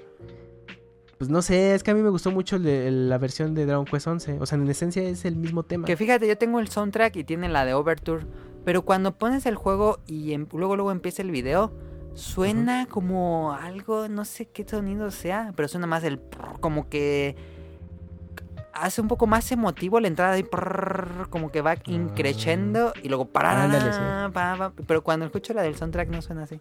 [1.19, 4.09] Pues no sé, es que a mí me gustó mucho la versión de Dragon Quest
[4.09, 4.39] 11.
[4.41, 5.87] O sea, en esencia es el mismo tema.
[5.87, 8.27] Que fíjate, yo tengo el soundtrack y tiene la de Overture.
[8.65, 11.73] Pero cuando pones el juego y em- luego luego empieza el video,
[12.15, 16.21] suena como algo, no sé qué sonido sea, pero suena más el
[16.61, 17.37] como que
[18.75, 23.27] hace un poco más emotivo la entrada y prrr, como que va increciendo y luego
[23.27, 24.83] para Ándale, sí.
[24.87, 26.61] pero cuando escucho la del soundtrack no suena así.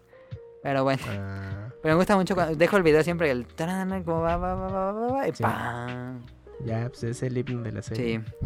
[0.63, 4.21] Pero bueno, Ah, pero me gusta mucho cuando dejo el video siempre el tarán, como
[4.21, 5.41] va va va va va, va, y Sí.
[5.43, 6.21] pam.
[6.65, 8.21] ya, pues es el himno de la serie.
[8.21, 8.43] Sí.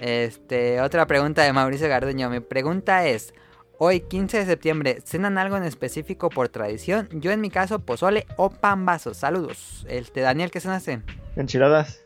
[0.00, 2.30] Este, otra pregunta de Mauricio Garduño.
[2.30, 3.34] Mi pregunta es,
[3.78, 7.08] hoy 15 de septiembre, ¿cenan algo en específico por tradición?
[7.12, 9.16] Yo en mi caso, pozole o pambazos.
[9.16, 9.84] Saludos.
[9.88, 11.02] Este, Daniel, ¿qué cenaste?
[11.36, 12.04] Enchiladas.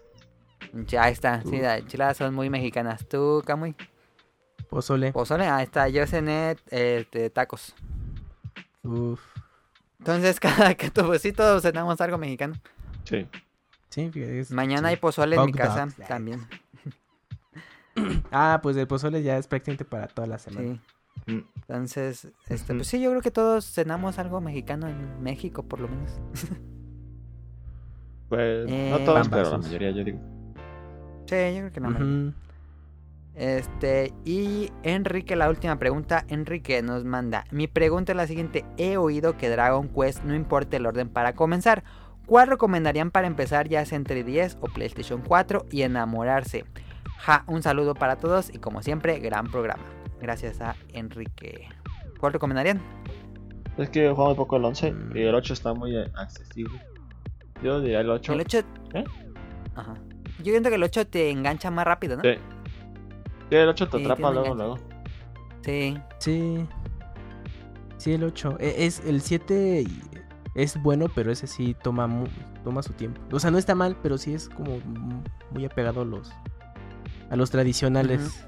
[0.86, 3.06] Ya está, sí, las enchiladas son muy mexicanas.
[3.08, 3.74] ¿Tú, Camuy?
[4.68, 5.12] Pozole.
[5.12, 5.88] Pozole, ahí está.
[5.88, 7.74] Yo cené eh, de tacos.
[8.82, 9.20] Uf.
[9.98, 12.54] Entonces, cada que todos, sí, todos cenamos algo mexicano.
[13.04, 13.26] Sí.
[13.90, 14.94] Sí, fíjate, es- Mañana sí.
[14.94, 15.96] hay pozole en mi casa dogs.
[16.08, 16.40] también.
[18.32, 20.80] Ah, pues el pozole ya es prácticamente para toda la semana.
[21.26, 21.32] Sí.
[21.32, 21.44] Mm.
[21.60, 25.88] Entonces, este, pues sí, yo creo que todos cenamos algo mexicano en México, por lo
[25.88, 26.10] menos.
[28.28, 30.18] Pues Eh, no todos, pero la mayoría, yo digo.
[31.26, 31.88] Sí, yo creo que no.
[31.90, 32.32] Ujú.
[33.34, 36.24] Este, y Enrique, la última pregunta.
[36.28, 37.44] Enrique nos manda.
[37.50, 38.64] Mi pregunta es la siguiente.
[38.76, 41.82] He oído que Dragon Quest no importa el orden para comenzar.
[42.26, 46.64] ¿Cuál recomendarían para empezar ya sea entre 10 o PlayStation 4 y enamorarse?
[47.18, 49.82] Ja, un saludo para todos y como siempre, gran programa.
[50.20, 51.68] Gracias a Enrique.
[52.20, 52.80] ¿Cuál recomendarían?
[53.76, 55.16] Es que yo juego muy poco el 11 Mm.
[55.16, 56.80] y el 8 está muy accesible.
[57.62, 58.32] Yo diría el 8.
[58.32, 58.58] El 8...
[58.94, 59.04] ¿Eh?
[59.74, 59.94] Ajá.
[60.38, 62.22] Yo siento que el 8 te engancha más rápido, ¿no?
[62.22, 62.34] Sí.
[63.50, 64.78] Sí, el 8 te Sí, atrapa luego, luego.
[65.62, 65.96] Sí.
[66.18, 66.66] Sí.
[67.98, 68.56] Sí, el 8.
[68.60, 69.84] E- Es, el 7
[70.54, 72.26] es bueno, pero ese sí toma, mu-
[72.64, 73.20] toma su tiempo.
[73.32, 76.32] O sea, no está mal, pero sí es como mu- muy apegado a los,
[77.30, 78.46] a los tradicionales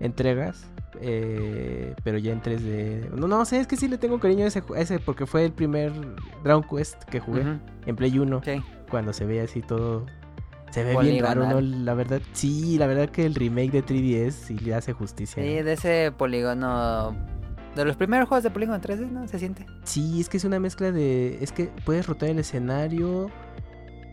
[0.00, 0.70] entregas.
[1.00, 3.10] eh, pero ya en 3D.
[3.10, 5.44] No, no sé, es que sí le tengo cariño a ese, a ese porque fue
[5.44, 5.92] el primer
[6.42, 8.40] Dragon Quest que jugué en Play 1.
[8.42, 8.62] Sí.
[8.90, 10.06] Cuando se ve así todo.
[10.70, 11.60] Se ve bien raro, ¿no?
[11.60, 15.42] La verdad, sí, la verdad que el remake de 3DS sí le hace justicia.
[15.42, 15.64] Sí, ¿no?
[15.64, 17.16] de ese polígono.
[17.74, 19.26] De los primeros juegos de polígono 3D, ¿no?
[19.28, 19.66] Se siente.
[19.84, 21.38] Sí, es que es una mezcla de.
[21.42, 23.30] Es que puedes rotar el escenario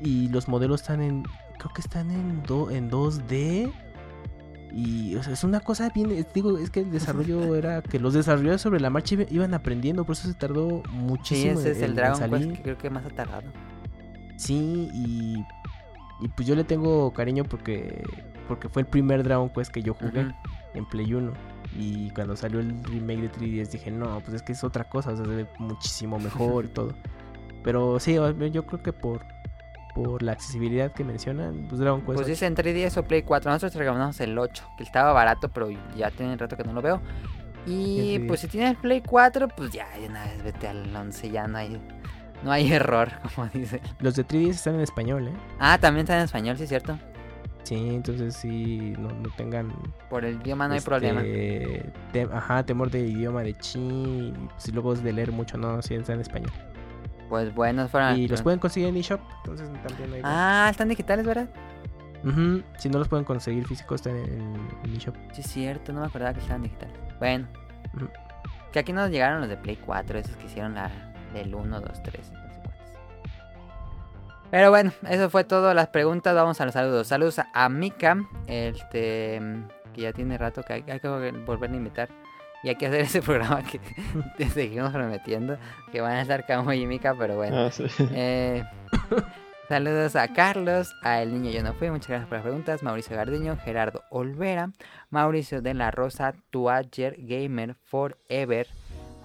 [0.01, 1.23] y los modelos están en.
[1.59, 3.71] Creo que están en, do- en 2D.
[4.75, 6.25] Y o sea, es una cosa bien.
[6.34, 10.03] digo, es que el desarrollo era que los desarrolladores sobre la marcha iba- iban aprendiendo,
[10.03, 11.59] por eso se tardó Sí, muchísimo.
[11.59, 12.39] ese es el en Dragon salir.
[12.47, 13.43] Quest que creo que más ha tardado.
[14.38, 15.43] Sí, y.
[16.24, 18.04] Y pues yo le tengo cariño porque.
[18.48, 20.34] Porque fue el primer Dragon Quest que yo jugué Ujú.
[20.74, 21.32] en Play 1.
[21.80, 25.12] Y cuando salió el remake de 3DS dije, no, pues es que es otra cosa,
[25.12, 26.94] o sea, se ve muchísimo mejor y todo.
[27.64, 28.16] Pero sí,
[28.52, 29.22] yo creo que por,
[29.95, 32.06] por la accesibilidad que mencionan, pues Dragon Quest.
[32.08, 32.28] Pues 8.
[32.28, 33.50] dicen 3DS o Play 4.
[33.52, 37.02] Nosotros recomendamos el 8, que estaba barato, pero ya tiene rato que no lo veo.
[37.66, 38.26] Y Sí.
[38.28, 41.58] pues si tienes Play 4, pues ya de una vez vete al 11, ya no
[41.58, 41.80] hay,
[42.44, 43.82] no hay error, como dice.
[43.99, 45.34] Los de 3DS están en español, ¿eh?
[45.60, 46.98] Ah, también está en español, sí es cierto.
[47.64, 49.74] Sí, entonces sí, no, no tengan...
[50.10, 52.38] Por el idioma no hay este, problema.
[52.38, 56.14] ajá, temor de idioma de chi, si luego es de leer mucho, no, sí está
[56.14, 56.52] en español.
[57.30, 58.18] Pues bueno, fueron.
[58.20, 60.22] Y los pueden conseguir en eShop, entonces también hay...
[60.26, 61.48] Ah, están digitales, ¿verdad?
[62.26, 65.15] Ujú, Si no los pueden conseguir físicos, están en, en eShop.
[65.32, 66.95] Sí es cierto, no me acordaba que estaban digitales.
[67.20, 67.48] Bueno.
[68.74, 72.03] Que aquí nos llegaron los de Play 4, esos que hicieron la del 1, 2,
[72.03, 72.73] 3, no sé cuántos.
[74.51, 76.35] Pero bueno, eso fue todo las preguntas.
[76.35, 77.07] Vamos a los saludos.
[77.07, 79.41] Saludos a, a Mika, este,
[79.93, 82.10] que ya tiene rato que hay, hay que volver a invitar.
[82.64, 83.80] Y hay que hacer ese programa que
[84.38, 85.57] te seguimos prometiendo.
[85.91, 87.65] Que van a estar Camo y Mika, pero bueno.
[87.65, 87.85] Ah, sí.
[88.11, 88.64] Eh,
[89.68, 92.84] saludos a Carlos, a El Niño Yo No Fui, muchas gracias por las preguntas.
[92.84, 94.72] Mauricio Gardiño, Gerardo Olvera,
[95.10, 98.68] Mauricio de la Rosa, Tuager Gamer Forever,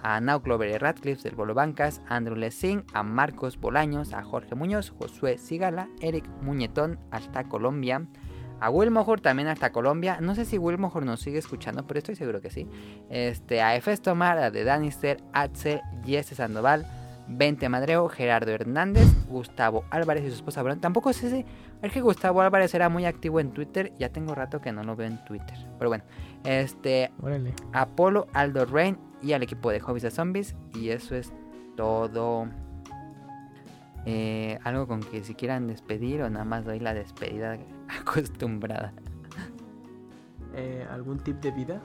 [0.01, 4.23] a Now Clover y Radcliffe del Bolo Bancas, a Andrew Lessing, a Marcos Bolaños, a
[4.23, 8.05] Jorge Muñoz, Josué Sigala, Eric Muñetón, hasta Colombia.
[8.61, 10.19] A Wilmohor también hasta Colombia.
[10.21, 12.67] No sé si Wilmohor nos sigue escuchando, pero estoy seguro que sí.
[13.09, 16.85] Este, a Efes Tomar, a De Danister, Axel, Jesse Sandoval,
[17.29, 20.81] Vente Madreo, Gerardo Hernández, Gustavo Álvarez y su esposa Bruno.
[20.81, 21.45] Tampoco sé si.
[21.81, 23.93] Es que Gustavo Álvarez era muy activo en Twitter.
[23.97, 25.57] Ya tengo rato que no lo veo en Twitter.
[25.77, 26.03] Pero bueno.
[26.43, 27.11] Este.
[27.21, 27.53] Órale.
[27.71, 30.55] Apolo, Aldo Rain y al equipo de Hobbies de Zombies.
[30.73, 31.31] Y eso es
[31.75, 32.47] todo.
[34.05, 37.57] Eh, algo con que si quieran despedir o nada más doy la despedida
[38.01, 38.93] acostumbrada.
[40.55, 41.81] Eh, ¿Algún tip de vida?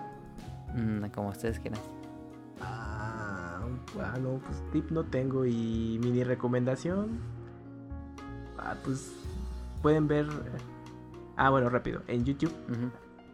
[0.74, 1.80] Mm, como ustedes quieran.
[2.60, 3.60] Ah,
[4.00, 7.18] ah, no, pues tip no tengo y mini recomendación.
[8.58, 9.12] Ah, pues
[9.82, 10.26] pueden ver.
[11.36, 12.02] Ah, bueno, rápido.
[12.06, 12.52] En YouTube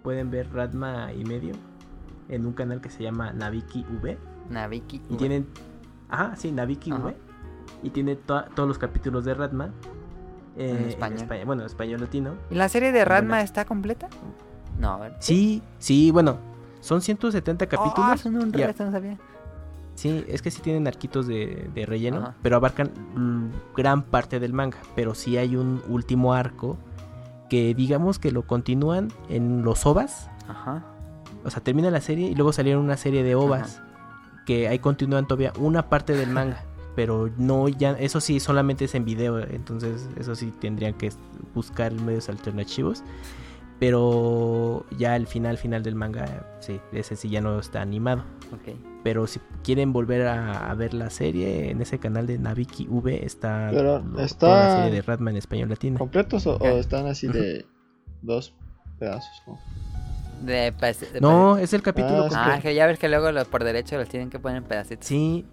[0.03, 1.53] pueden ver Radma y medio
[2.31, 4.19] en un canal que se llama Naviki V.
[4.49, 4.97] Naviki.
[5.09, 5.17] Y V.
[5.19, 5.47] tienen.
[6.09, 7.03] Ajá, sí, Naviki Ajá.
[7.05, 7.17] V.
[7.83, 9.71] Y tiene to- todos los capítulos de Radma.
[10.57, 11.19] eh, En español.
[11.21, 12.35] España- bueno, español latino.
[12.51, 13.41] ¿Y la serie de Buena.
[13.43, 14.09] está completa?
[14.79, 15.17] No, ¿verdad?
[15.21, 16.39] Sí, sí, bueno.
[16.81, 18.21] Son 170 Oh, capítulos.
[18.21, 19.17] son un a- resto, no sabía.
[19.95, 22.35] Sí, es que sí tienen arquitos de, de relleno, Ajá.
[22.43, 24.79] pero abarcan mm, gran parte del manga.
[24.97, 26.79] Pero sí hay un último arco
[27.51, 30.31] que digamos que lo continúan en los ovas.
[30.49, 30.83] Ajá.
[31.45, 33.83] O sea, termina la serie y luego salieron una serie de ovas
[34.47, 36.65] que ahí continúan todavía una parte del manga.
[36.97, 39.39] Pero no ya, eso sí, solamente es en video.
[39.39, 41.11] Entonces, eso sí tendrían que
[41.55, 43.05] buscar medios alternativos.
[43.79, 48.25] Pero ya el final final del manga, sí, ese sí ya no está animado.
[49.03, 53.25] Pero si quieren volver a, a ver la serie, en ese canal de Naviki V
[53.25, 55.99] está, lo- está- la serie de Ratman en español latino.
[55.99, 57.65] ¿Completos o, están así de
[58.21, 58.53] dos
[58.99, 59.43] pedazos?
[59.47, 59.59] ¿no?
[60.41, 62.51] De, pues, de- No, es el capítulo Ah, completo.
[62.53, 65.07] Ah, que ya ves que luego los por derecho los tienen que poner en pedacitos.
[65.07, 65.45] Sí,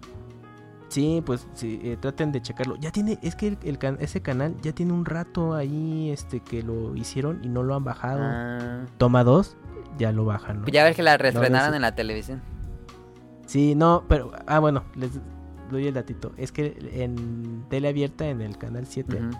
[0.88, 2.76] sí, pues sí, eh, traten de checarlo.
[2.76, 6.40] Ya tiene, es que el, el can- ese canal ya tiene un rato ahí, este,
[6.40, 8.20] que lo hicieron y no lo han bajado.
[8.22, 8.86] Ah.
[8.96, 9.56] Toma dos,
[9.98, 10.62] ya lo bajan.
[10.62, 10.68] ¿no?
[10.68, 12.42] Ya ves que la reestrenaron ese- en la televisión.
[13.46, 15.10] Sí, no, pero, ah, bueno, les
[15.70, 16.32] doy el datito.
[16.36, 19.30] Es que en tele abierta, en el canal 7, Ujú.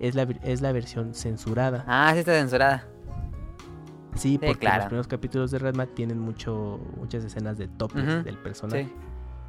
[0.00, 1.84] es, la, es la versión censurada.
[1.86, 2.84] Ah, sí está censurada.
[4.18, 4.78] Sí, porque claro.
[4.78, 8.84] los primeros capítulos de Redman tienen mucho, muchas escenas de topless Ujú, del personaje.
[8.84, 8.92] Sí.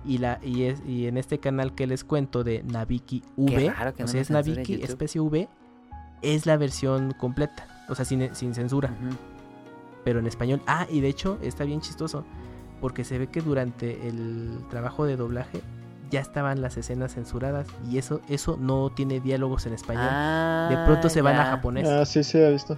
[0.05, 4.01] Y, la, y, es, y en este canal que les cuento de Naviki V, o
[4.01, 5.49] no sea, es Naviki especie V,
[6.21, 8.93] es la versión completa, o sea, sin, sin censura,
[10.05, 10.61] pero en español.
[10.67, 12.23] Ah, y de hecho está bien chistoso,
[12.79, 15.61] porque se ve que durante el trabajo de doblaje
[16.09, 20.69] ya estaban las escenas censuradas y eso, eso no tiene diálogos en español.
[20.69, 21.87] de pronto se van a japonés.
[21.89, 22.77] Ah, sí, sí, he visto.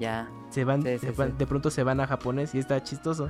[0.00, 0.28] Ya.
[0.54, 1.34] Se van, Sí, se sí, van- sí.
[1.38, 3.28] de pronto se van a japonés y está chistoso.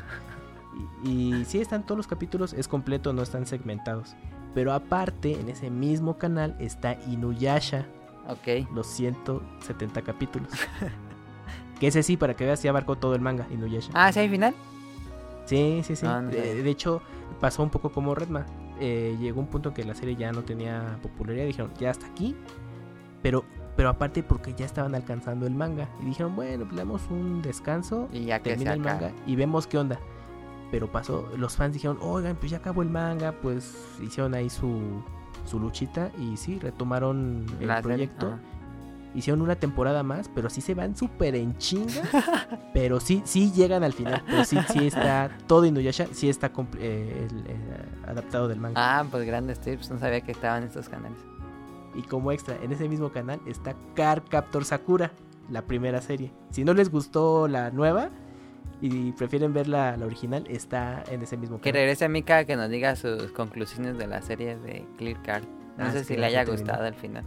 [1.04, 4.14] Y, y sí están todos los capítulos, es completo, no están segmentados.
[4.54, 7.86] Pero aparte, en ese mismo canal está Inuyasha,
[8.28, 8.68] Ok.
[8.74, 10.48] los 170 capítulos.
[11.80, 13.90] que ese sí, para que veas, ya abarcó todo el manga, Inuyasha.
[13.94, 14.54] Ah, ¿sí hay final?
[15.46, 16.06] Sí, sí, sí.
[16.06, 16.54] Ah, no de, sabía.
[16.62, 17.02] de hecho,
[17.40, 18.46] pasó un poco como Redma.
[18.80, 21.46] Eh, llegó un punto que la serie ya no tenía popularidad.
[21.46, 22.34] Dijeron, ya hasta aquí.
[23.22, 23.44] Pero,
[23.76, 25.88] pero aparte porque ya estaban alcanzando el manga.
[26.00, 28.08] Y dijeron, bueno, pues le damos un descanso.
[28.12, 29.98] Y ya termina el manga y vemos qué onda.
[30.70, 33.32] Pero pasó, los fans dijeron, oigan, pues ya acabó el manga.
[33.32, 35.02] Pues hicieron ahí su,
[35.44, 36.10] su luchita.
[36.18, 38.38] Y sí, retomaron el proyecto.
[39.14, 42.02] Hicieron una temporada más, pero sí se van súper en chinga.
[42.74, 44.24] pero sí, sí llegan al final.
[44.26, 48.74] Pero sí, sí está todo Inuyasha, sí está eh, el- el, adaptado del manga.
[48.76, 49.90] Ah, pues grandes tips.
[49.90, 51.18] No sabía que estaban estos canales.
[51.94, 55.12] Y como extra, en ese mismo canal está Car Captor Sakura,
[55.50, 56.32] la primera serie.
[56.50, 58.10] Si no les gustó la nueva
[58.80, 61.82] y prefieren ver la, la original, está en ese mismo Que canal.
[61.82, 65.44] regrese a Mika que nos diga sus conclusiones de la serie de Clear Card.
[65.78, 67.24] No Ah, sé si le haya gustado el final.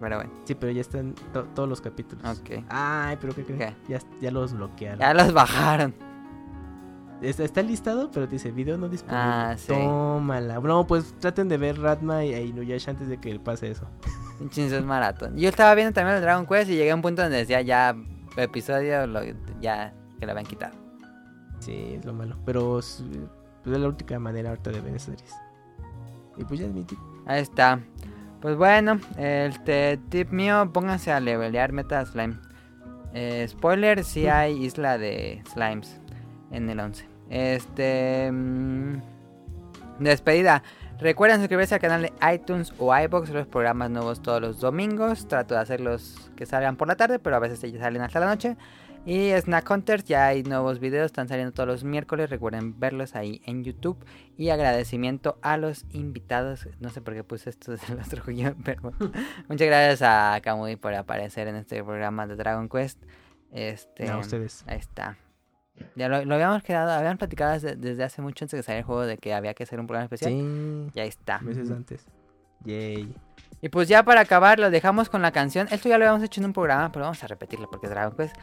[0.00, 2.24] Pero bueno, Sí, pero ya están to- todos los capítulos.
[2.40, 2.62] ok.
[2.68, 3.58] Ay, pero ¿qué creen?
[3.86, 3.92] ¿Qué?
[3.94, 5.00] Ya, ya los bloquearon.
[5.00, 5.92] Ya los bajaron.
[7.20, 9.20] Está, está listado, pero dice video no disponible.
[9.24, 9.66] Ah, sí.
[9.72, 10.60] Tómala.
[10.60, 13.88] No, pues traten de ver Ratma y Inuyasha antes de que pase eso.
[14.40, 15.36] Un chinzo maratón.
[15.36, 17.96] Yo estaba viendo también el Dragon Quest y llegué a un punto donde decía ya
[18.36, 19.20] episodio lo-
[19.60, 20.76] ya que lo habían quitado.
[21.58, 22.36] Sí, es lo malo.
[22.46, 23.02] Pero es,
[23.64, 25.34] pues, es la única manera ahorita de ver series.
[26.36, 26.98] Y pues ya es mi tip.
[27.26, 27.80] Ahí está.
[28.40, 32.36] Pues bueno, este tip mío, pónganse a levelear Meta Slime.
[33.12, 36.00] Eh, spoiler, sí hay isla de slimes
[36.50, 37.08] en el 11.
[37.30, 38.30] Este...
[38.32, 39.00] mm,
[39.98, 40.62] despedida.
[40.98, 45.28] Recuerden suscribirse al canal de iTunes o iBox, los programas nuevos todos los domingos.
[45.28, 48.26] Trato de hacerlos que salgan por la tarde, pero a veces ellos salen hasta la
[48.26, 48.56] noche.
[49.06, 52.28] Y Snack Hunters, ya hay nuevos videos, están saliendo todos los miércoles.
[52.30, 53.96] Recuerden verlos ahí en YouTube.
[54.36, 56.68] Y agradecimiento a los invitados.
[56.80, 59.12] No sé por qué puse esto desde el otro guion, pero bueno.
[59.48, 63.00] muchas gracias a Kamui por aparecer en este programa de Dragon Quest.
[63.52, 64.64] Este, A ustedes.
[64.66, 65.16] Ahí está.
[65.96, 68.80] Ya lo, lo habíamos quedado, habíamos platicado desde, desde hace mucho antes de que saliera
[68.80, 70.30] el juego de que había que hacer un programa especial.
[70.32, 71.38] Sí, Y ahí está.
[71.40, 72.06] meses antes.
[72.64, 73.14] Yay.
[73.60, 75.66] Y pues ya para acabar, lo dejamos con la canción.
[75.70, 78.16] Esto ya lo habíamos hecho en un programa, pero vamos a repetirlo porque es Dragon
[78.16, 78.36] Quest.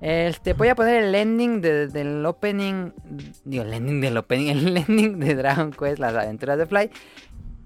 [0.00, 2.90] Este, voy a poner el ending de- del opening.
[3.44, 4.46] Digo, el ending del opening.
[4.56, 6.90] El ending de Dragon Quest, las aventuras de Fly.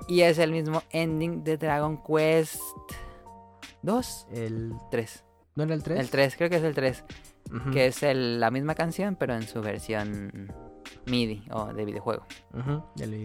[0.09, 2.61] Y es el mismo ending de Dragon Quest
[3.83, 4.73] 2, El...
[4.91, 5.25] 3.
[5.55, 5.99] ¿No era el 3?
[6.01, 7.05] El 3, creo que es el 3.
[7.73, 10.53] Que es el- la misma canción, pero en su versión
[11.07, 12.25] MIDI o de videojuego.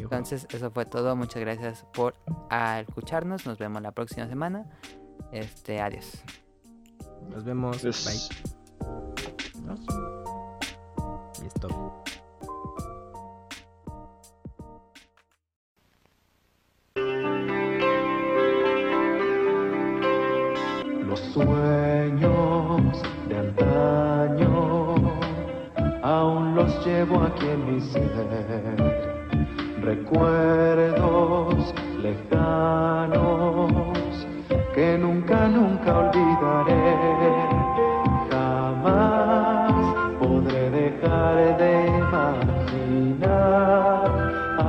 [0.03, 1.15] Entonces, eso fue todo.
[1.15, 2.13] Muchas gracias por
[2.79, 3.45] escucharnos.
[3.45, 4.65] Nos vemos la próxima semana.
[5.31, 6.23] Este, adiós.
[7.29, 7.81] Nos vemos.
[7.83, 7.91] Bye.
[11.47, 12.03] Es todo.
[21.07, 22.40] Los sueños
[26.01, 28.01] aún los llevo aquí en mi ser.
[29.81, 33.71] Recuerdos lejanos
[34.73, 36.95] que nunca, nunca olvidaré.
[38.31, 39.73] Jamás
[40.19, 43.31] podré dejar de imaginar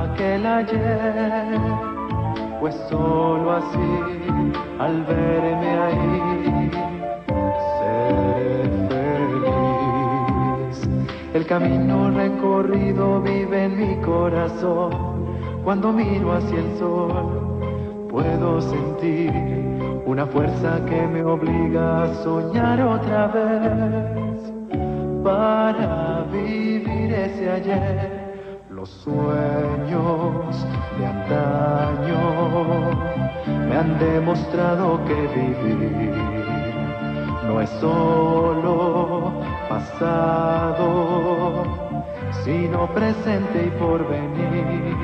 [0.03, 1.59] aquel ayer
[2.63, 3.93] pues solo así
[4.79, 6.82] al verme ahí
[11.53, 14.91] camino recorrido vive en mi corazón.
[15.63, 19.31] Cuando miro hacia el sol, puedo sentir
[20.03, 24.39] una fuerza que me obliga a soñar otra vez.
[25.23, 28.33] Para vivir ese ayer,
[28.71, 30.65] los sueños
[30.97, 32.21] de antaño
[33.69, 36.13] me han demostrado que vivir
[37.47, 39.12] no es solo
[39.73, 41.63] pasado,
[42.43, 44.95] sino presente y porvenir.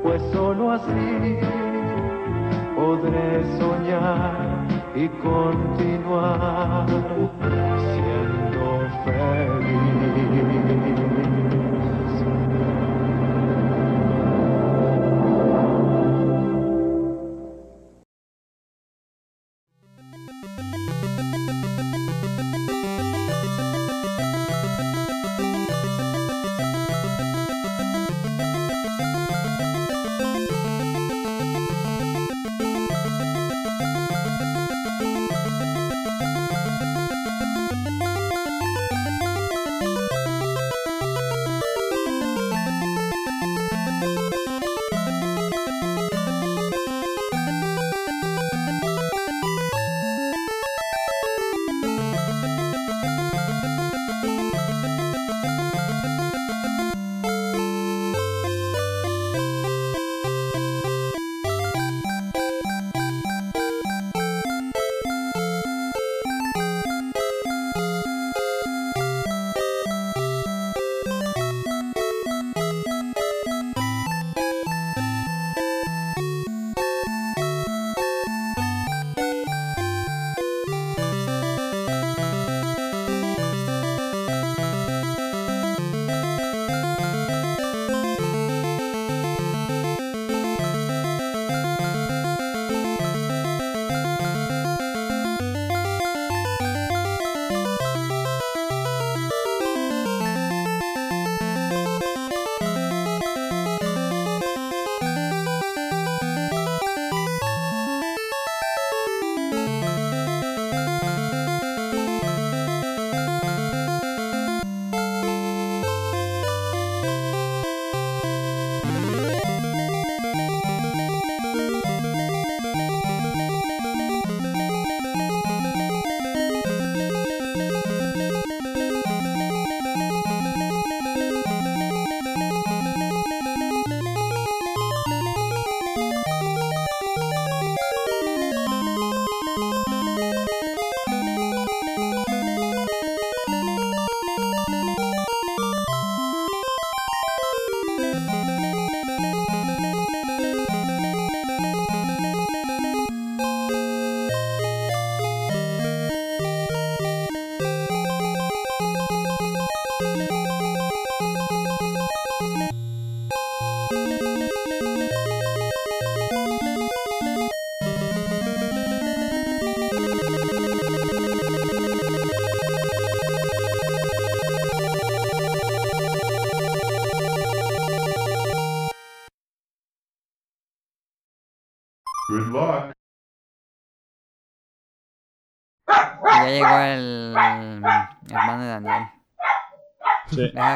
[0.02, 1.38] pues solo así
[2.74, 6.86] podré soñar y continuar
[7.92, 8.64] siendo
[9.04, 9.92] feliz.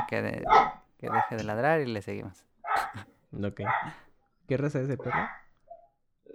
[0.08, 0.44] Que, de-
[0.98, 2.44] que deje de ladrar y le seguimos.
[3.32, 3.60] Ok.
[4.48, 5.18] ¿Qué raza es el perro?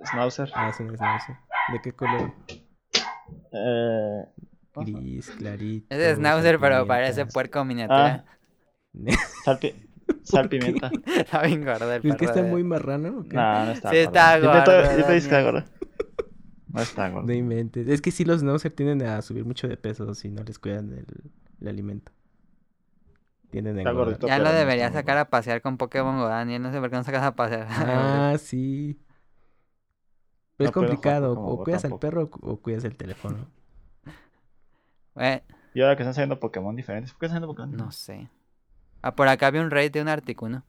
[0.05, 0.51] Schnauzer.
[0.55, 1.35] Ah, es un schnauzer.
[1.71, 2.33] ¿De qué color?
[3.53, 4.25] Eh,
[4.75, 5.87] Gris, clarito.
[5.89, 8.25] Es de Schnauzer, pero parece puerco miniatura.
[9.45, 9.89] sal, pi-
[10.23, 10.91] sal pimienta.
[11.05, 13.35] Está bien gordo el ¿Es que perro está de- muy marrano o qué?
[13.35, 14.53] No, no está Sí está gordo.
[14.53, 15.63] Yo te- gordo, Yo te dije que está gordo.
[16.67, 17.27] No está gordo.
[17.27, 17.87] No inventes.
[17.87, 20.91] Es que sí, los Schnauzer tienden a subir mucho de peso si no les cuidan
[20.93, 21.05] el,
[21.61, 22.11] el alimento.
[23.51, 24.27] Gordito.
[24.27, 26.61] Ya lo debería sacar a pasear con Pokémon Go, Daniel.
[26.61, 27.67] No sé por qué no sacas a pasear.
[27.69, 28.97] Ah, sí.
[30.57, 31.33] Pero es No complicado.
[31.33, 33.37] O cuidas al perro o cuidas el teléfono.
[35.73, 37.11] Y ahora que están saliendo Pokémon diferentes.
[37.13, 37.77] ¿Por qué están saliendo Pokémon?
[37.77, 38.29] no sé.
[39.01, 40.63] Ah, por acá había un raid de un Articuno.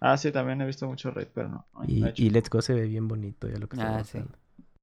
[0.00, 1.66] Ah, sí, también he visto mucho raid, pero no.
[1.74, 2.22] Ay, Y, no he hecho.
[2.22, 3.48] y Let's Go se ve bien bonito.
[3.48, 4.18] Ya lo que Ah, sí.
[4.18, 4.38] pasando.